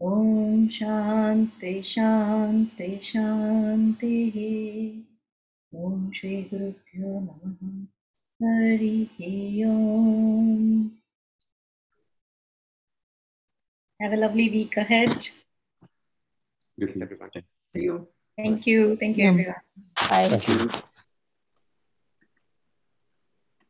[0.00, 5.04] Om Shanti Shanti Shanti.
[5.72, 7.70] Om Shri Guru Pyo Namaha.
[8.40, 9.08] Hari
[9.64, 10.90] Om.
[14.00, 15.16] Have a lovely week ahead.
[16.80, 17.30] Everyone.
[17.72, 18.08] See you.
[18.36, 18.96] Thank you.
[18.96, 19.32] Thank you, Yeah.
[19.32, 19.62] everyone.
[20.10, 20.28] Bye.
[20.28, 20.91] Thank you.